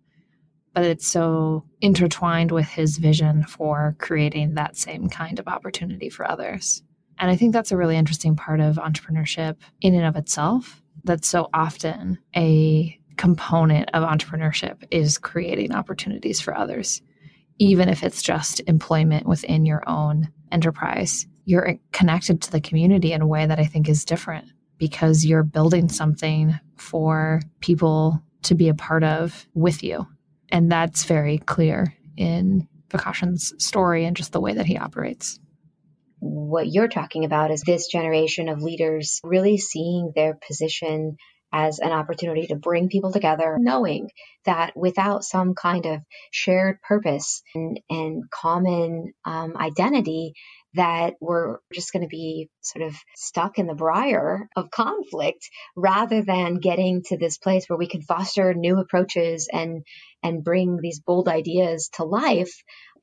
But 0.80 0.88
it's 0.88 1.08
so 1.08 1.66
intertwined 1.82 2.52
with 2.52 2.68
his 2.68 3.00
vision 3.00 3.44
for 3.44 3.98
creating 4.00 4.54
that 4.54 4.78
same 4.78 5.10
kind 5.10 5.38
of 5.38 5.48
opportunity 5.50 6.10
for 6.10 6.26
others. 6.32 6.82
And 7.18 7.30
I 7.30 7.36
think 7.36 7.52
that's 7.52 7.74
a 7.74 7.78
really 7.78 7.98
interesting 7.98 8.38
part 8.38 8.62
of 8.62 8.78
entrepreneurship 8.78 9.58
in 9.82 9.94
and 9.94 10.06
of 10.06 10.16
itself. 10.16 10.82
That's 11.04 11.28
so 11.28 11.50
often 11.54 12.18
a 12.34 12.98
component 13.18 13.90
of 13.94 14.04
entrepreneurship 14.04 14.86
is 14.90 15.18
creating 15.18 15.74
opportunities 15.74 16.40
for 16.40 16.56
others 16.56 17.02
even 17.60 17.90
if 17.90 18.04
it's 18.04 18.22
just 18.22 18.62
employment 18.68 19.28
within 19.28 19.66
your 19.66 19.84
own 19.86 20.30
enterprise. 20.50 21.28
You're 21.44 21.78
connected 21.92 22.42
to 22.44 22.52
the 22.52 22.62
community 22.62 23.12
in 23.12 23.22
a 23.22 23.28
way 23.28 23.46
that 23.46 23.60
I 23.60 23.66
think 23.66 23.90
is 23.90 24.06
different 24.06 24.46
because 24.78 25.26
you're 25.26 25.44
building 25.44 25.90
something 25.90 26.58
for 26.78 27.42
people 27.60 28.24
to 28.44 28.56
be 28.56 28.70
a 28.70 28.74
part 28.74 29.04
of 29.04 29.46
with 29.54 29.84
you. 29.84 30.08
And 30.52 30.72
that's 30.72 31.06
very 31.06 31.38
clear 31.38 31.94
in 32.18 32.68
Vukašin's 32.90 33.54
story 33.64 34.06
and 34.06 34.16
just 34.16 34.32
the 34.32 34.42
way 34.42 34.54
that 34.54 34.66
he 34.66 34.78
operates. 34.78 35.40
What 36.20 36.68
you're 36.68 36.88
talking 36.90 37.24
about 37.24 37.52
is 37.52 37.62
this 37.62 37.88
generation 37.88 38.50
of 38.50 38.62
leaders 38.62 39.22
really 39.24 39.58
seeing 39.58 40.12
their 40.16 40.38
position 40.48 41.18
as 41.52 41.80
an 41.80 41.92
opportunity 41.92 42.48
to 42.48 42.56
bring 42.56 42.90
people 42.90 43.12
together, 43.12 43.58
knowing 43.60 44.10
that 44.46 44.74
without 44.76 45.24
some 45.24 45.56
kind 45.56 45.86
of 45.86 46.02
shared 46.32 46.82
purpose 46.82 47.42
and, 47.56 47.80
and 47.90 48.30
common 48.30 49.14
um, 49.26 49.56
identity, 49.58 50.34
that 50.76 51.16
we're 51.20 51.58
just 51.74 51.92
going 51.92 52.04
to 52.04 52.10
be 52.10 52.50
sort 52.62 52.86
of 52.86 52.96
stuck 53.16 53.58
in 53.58 53.68
the 53.68 53.74
briar 53.74 54.48
of 54.56 54.70
conflict 54.70 55.50
rather 55.76 56.22
than 56.22 56.60
getting 56.60 57.02
to 57.04 57.18
this 57.18 57.38
place 57.38 57.66
where 57.68 57.78
we 57.78 57.88
can 57.88 58.02
foster 58.02 58.54
new 58.54 58.78
approaches 58.80 59.50
and 59.52 59.84
and 60.22 60.44
bring 60.44 60.78
these 60.82 61.00
bold 61.00 61.28
ideas 61.28 61.90
to 61.94 62.04
life. 62.04 62.52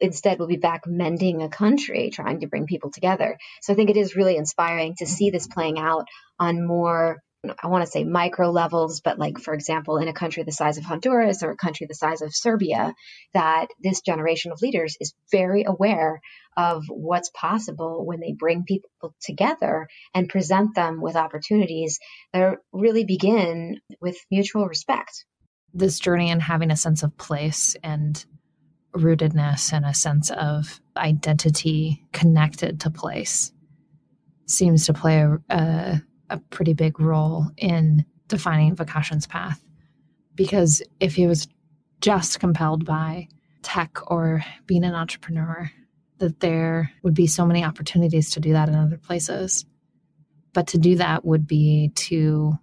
Instead 0.01 0.38
we'll 0.38 0.48
be 0.48 0.59
back 0.59 0.82
mending 0.86 1.43
a 1.43 1.48
country 1.48 2.10
trying 2.10 2.40
to 2.40 2.47
bring 2.47 2.66
people 2.66 2.90
together. 2.90 3.36
So 3.62 3.72
i 3.72 3.76
think 3.76 3.90
it 3.90 3.97
is 3.97 4.16
really 4.16 4.36
inspiring 4.36 4.94
to 4.98 5.06
see 5.06 5.30
this 5.30 5.47
playing 5.47 5.78
out 5.78 6.06
on 6.38 6.66
more 6.66 7.22
I 7.62 7.68
want 7.68 7.85
to 7.85 7.90
say 7.90 8.05
micro 8.05 8.51
levels, 8.51 9.01
but 9.01 9.18
like, 9.18 9.39
for 9.39 9.55
example, 9.55 9.98
in 9.98 10.09
a 10.09 10.12
country 10.12 10.43
the 10.43 10.52
size 10.52 10.78
of 10.78 10.85
Honduras 10.85 11.43
or 11.43 11.51
a 11.51 11.56
country 11.56 11.86
the 11.86 11.94
size 11.94 12.23
of 12.23 12.35
Serbia, 12.35 12.94
that 13.35 13.68
this 13.82 14.01
generation 14.01 14.52
of 14.52 14.62
leaders 14.62 14.97
is 15.01 15.14
very 15.31 15.64
aware 15.66 16.20
of 16.56 16.85
what's 16.89 17.31
possible 17.31 18.05
when 18.06 18.20
they 18.20 18.32
bring 18.32 18.64
people 18.64 19.14
together 19.20 19.89
and 20.14 20.28
present 20.28 20.74
them 20.74 21.01
with 21.01 21.16
opportunities 21.16 21.98
that 22.32 22.59
really 22.73 23.05
begin 23.05 23.78
with 24.01 24.16
mutual 24.31 24.66
respect. 24.66 25.24
This 25.74 25.98
journey 25.98 26.31
and 26.31 26.40
having 26.40 26.70
a 26.70 26.77
sense 26.77 27.02
of 27.02 27.16
place 27.18 27.77
and 27.82 28.24
rootedness 28.94 29.73
and 29.73 29.85
a 29.85 29.93
sense 29.93 30.31
of 30.31 30.81
identity 30.97 32.05
connected 32.12 32.81
to 32.81 32.90
place 32.90 33.52
seems 34.47 34.86
to 34.86 34.94
play 34.94 35.20
a, 35.20 35.39
a 35.51 36.02
a 36.30 36.38
pretty 36.38 36.74
big 36.74 37.00
role 37.00 37.46
in 37.56 38.04
defining 38.28 38.74
Vukašin's 38.76 39.26
path. 39.26 39.62
Because 40.34 40.82
if 41.00 41.14
he 41.14 41.26
was 41.26 41.48
just 42.00 42.40
compelled 42.40 42.84
by 42.84 43.28
tech 43.62 43.98
or 44.10 44.44
being 44.66 44.84
an 44.84 44.94
entrepreneur, 44.94 45.70
that 46.18 46.40
there 46.40 46.92
would 47.02 47.14
be 47.14 47.26
so 47.26 47.46
many 47.46 47.64
opportunities 47.64 48.30
to 48.30 48.40
do 48.40 48.52
that 48.52 48.68
in 48.68 48.74
other 48.74 48.98
places. 48.98 49.64
But 50.52 50.68
to 50.68 50.78
do 50.78 50.96
that 50.96 51.24
would 51.24 51.46
be 51.46 51.90
to 51.94 52.58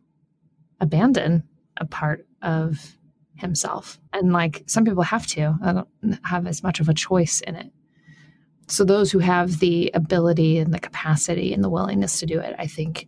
abandon 0.79 1.43
a 1.77 1.85
part 1.85 2.25
of 2.41 2.97
himself. 3.35 3.99
And 4.11 4.33
like 4.33 4.63
some 4.67 4.85
people 4.85 5.03
have 5.03 5.27
to, 5.27 5.57
I 5.63 5.73
don't 5.73 6.19
have 6.23 6.47
as 6.47 6.63
much 6.63 6.79
of 6.79 6.89
a 6.89 6.93
choice 6.93 7.41
in 7.41 7.55
it. 7.55 7.71
So 8.67 8.83
those 8.85 9.11
who 9.11 9.19
have 9.19 9.59
the 9.59 9.91
ability 9.93 10.57
and 10.59 10.73
the 10.73 10.79
capacity 10.79 11.53
and 11.53 11.63
the 11.63 11.69
willingness 11.69 12.19
to 12.19 12.25
do 12.25 12.39
it, 12.39 12.55
I 12.57 12.67
think 12.67 13.07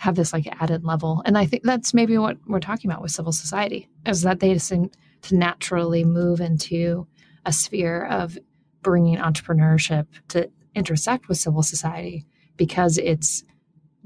have 0.00 0.14
this 0.14 0.32
like 0.32 0.48
added 0.62 0.82
level. 0.82 1.22
And 1.26 1.36
I 1.36 1.44
think 1.44 1.62
that's 1.62 1.92
maybe 1.92 2.16
what 2.16 2.38
we're 2.46 2.58
talking 2.58 2.90
about 2.90 3.02
with 3.02 3.10
civil 3.10 3.32
society 3.32 3.86
is 4.06 4.22
that 4.22 4.40
they 4.40 4.56
seem 4.56 4.90
to 5.20 5.36
naturally 5.36 6.04
move 6.04 6.40
into 6.40 7.06
a 7.44 7.52
sphere 7.52 8.06
of 8.06 8.38
bringing 8.80 9.18
entrepreneurship 9.18 10.06
to 10.28 10.50
intersect 10.74 11.28
with 11.28 11.36
civil 11.36 11.62
society 11.62 12.24
because 12.56 12.96
it's 12.96 13.44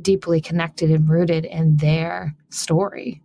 deeply 0.01 0.41
connected 0.41 0.91
and 0.91 1.09
rooted 1.09 1.45
in 1.45 1.77
their 1.77 2.35
story. 2.51 3.23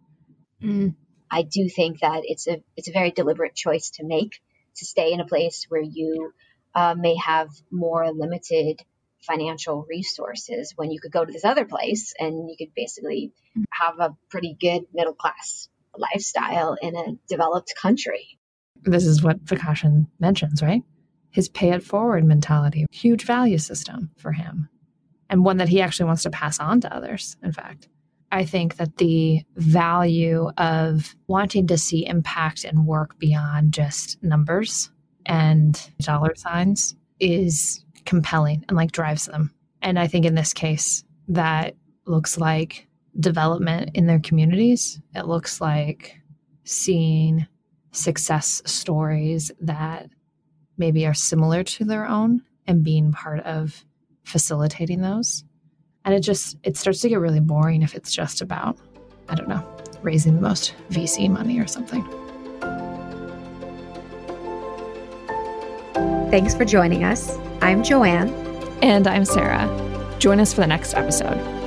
Mm. 0.61 0.93
I 1.31 1.41
do 1.41 1.69
think 1.69 2.01
that 2.01 2.21
it's 2.23 2.47
a 2.47 2.61
it's 2.77 2.87
a 2.87 2.93
very 2.93 3.09
deliberate 3.09 3.55
choice 3.55 3.89
to 3.95 4.05
make 4.05 4.39
to 4.75 4.85
stay 4.85 5.11
in 5.11 5.21
a 5.21 5.25
place 5.25 5.65
where 5.69 5.81
you 5.81 6.33
uh, 6.75 6.93
may 6.95 7.15
have 7.15 7.49
more 7.71 8.11
limited 8.11 8.79
financial 9.21 9.85
resources 9.89 10.73
when 10.75 10.91
you 10.91 10.99
could 10.99 11.11
go 11.11 11.25
to 11.25 11.31
this 11.31 11.45
other 11.45 11.65
place 11.65 12.13
and 12.19 12.49
you 12.49 12.55
could 12.57 12.73
basically 12.75 13.31
have 13.71 13.99
a 13.99 14.15
pretty 14.29 14.55
good 14.59 14.83
middle 14.93 15.13
class 15.13 15.69
lifestyle 15.97 16.77
in 16.81 16.95
a 16.95 17.17
developed 17.27 17.73
country. 17.81 18.39
This 18.83 19.05
is 19.05 19.21
what 19.21 19.43
Vukašin 19.43 20.07
mentions, 20.19 20.61
right? 20.61 20.83
His 21.31 21.49
pay 21.49 21.71
it 21.71 21.83
forward 21.83 22.23
mentality, 22.23 22.85
huge 22.91 23.23
value 23.23 23.57
system 23.57 24.11
for 24.17 24.31
him, 24.31 24.69
and 25.29 25.43
one 25.43 25.57
that 25.57 25.69
he 25.69 25.81
actually 25.81 26.07
wants 26.07 26.23
to 26.23 26.29
pass 26.29 26.59
on 26.59 26.81
to 26.81 26.95
others, 26.95 27.35
in 27.43 27.51
fact. 27.51 27.89
I 28.31 28.45
think 28.45 28.77
that 28.77 28.97
the 28.97 29.41
value 29.55 30.49
of 30.57 31.15
wanting 31.27 31.67
to 31.67 31.77
see 31.77 32.05
impact 32.05 32.63
and 32.63 32.85
work 32.85 33.17
beyond 33.19 33.73
just 33.73 34.21
numbers 34.23 34.91
and 35.25 35.79
dollar 35.99 36.35
signs 36.35 36.95
is 37.19 37.83
compelling 38.05 38.63
and 38.67 38.77
like 38.77 38.91
drives 38.91 39.25
them. 39.25 39.53
And 39.81 39.97
I 39.97 40.07
think 40.07 40.25
in 40.25 40.35
this 40.35 40.53
case, 40.53 41.03
that 41.29 41.75
looks 42.05 42.37
like 42.37 42.87
development 43.19 43.91
in 43.93 44.07
their 44.07 44.19
communities. 44.19 44.99
It 45.15 45.25
looks 45.25 45.61
like 45.61 46.19
seeing 46.63 47.47
success 47.91 48.61
stories 48.65 49.51
that 49.61 50.09
maybe 50.77 51.05
are 51.05 51.13
similar 51.13 51.63
to 51.63 51.85
their 51.85 52.07
own 52.07 52.41
and 52.67 52.83
being 52.83 53.11
part 53.11 53.39
of 53.41 53.83
facilitating 54.23 55.01
those. 55.01 55.43
And 56.05 56.13
it 56.13 56.21
just 56.21 56.57
it 56.63 56.77
starts 56.77 57.01
to 57.01 57.09
get 57.09 57.19
really 57.19 57.39
boring 57.39 57.81
if 57.81 57.95
it's 57.95 58.11
just 58.11 58.41
about 58.41 58.77
I 59.27 59.35
don't 59.35 59.49
know, 59.49 59.63
raising 60.01 60.35
the 60.35 60.41
most 60.41 60.73
VC 60.89 61.29
money 61.29 61.59
or 61.59 61.67
something. 61.67 62.03
Thanks 66.29 66.53
for 66.53 66.63
joining 66.63 67.03
us. 67.03 67.35
I'm 67.59 67.83
Joanne. 67.83 68.29
And 68.83 69.07
I'm 69.07 69.25
Sarah. 69.25 69.67
Join 70.19 70.39
us 70.39 70.53
for 70.53 70.61
the 70.61 70.67
next 70.67 70.93
episode. 70.93 71.58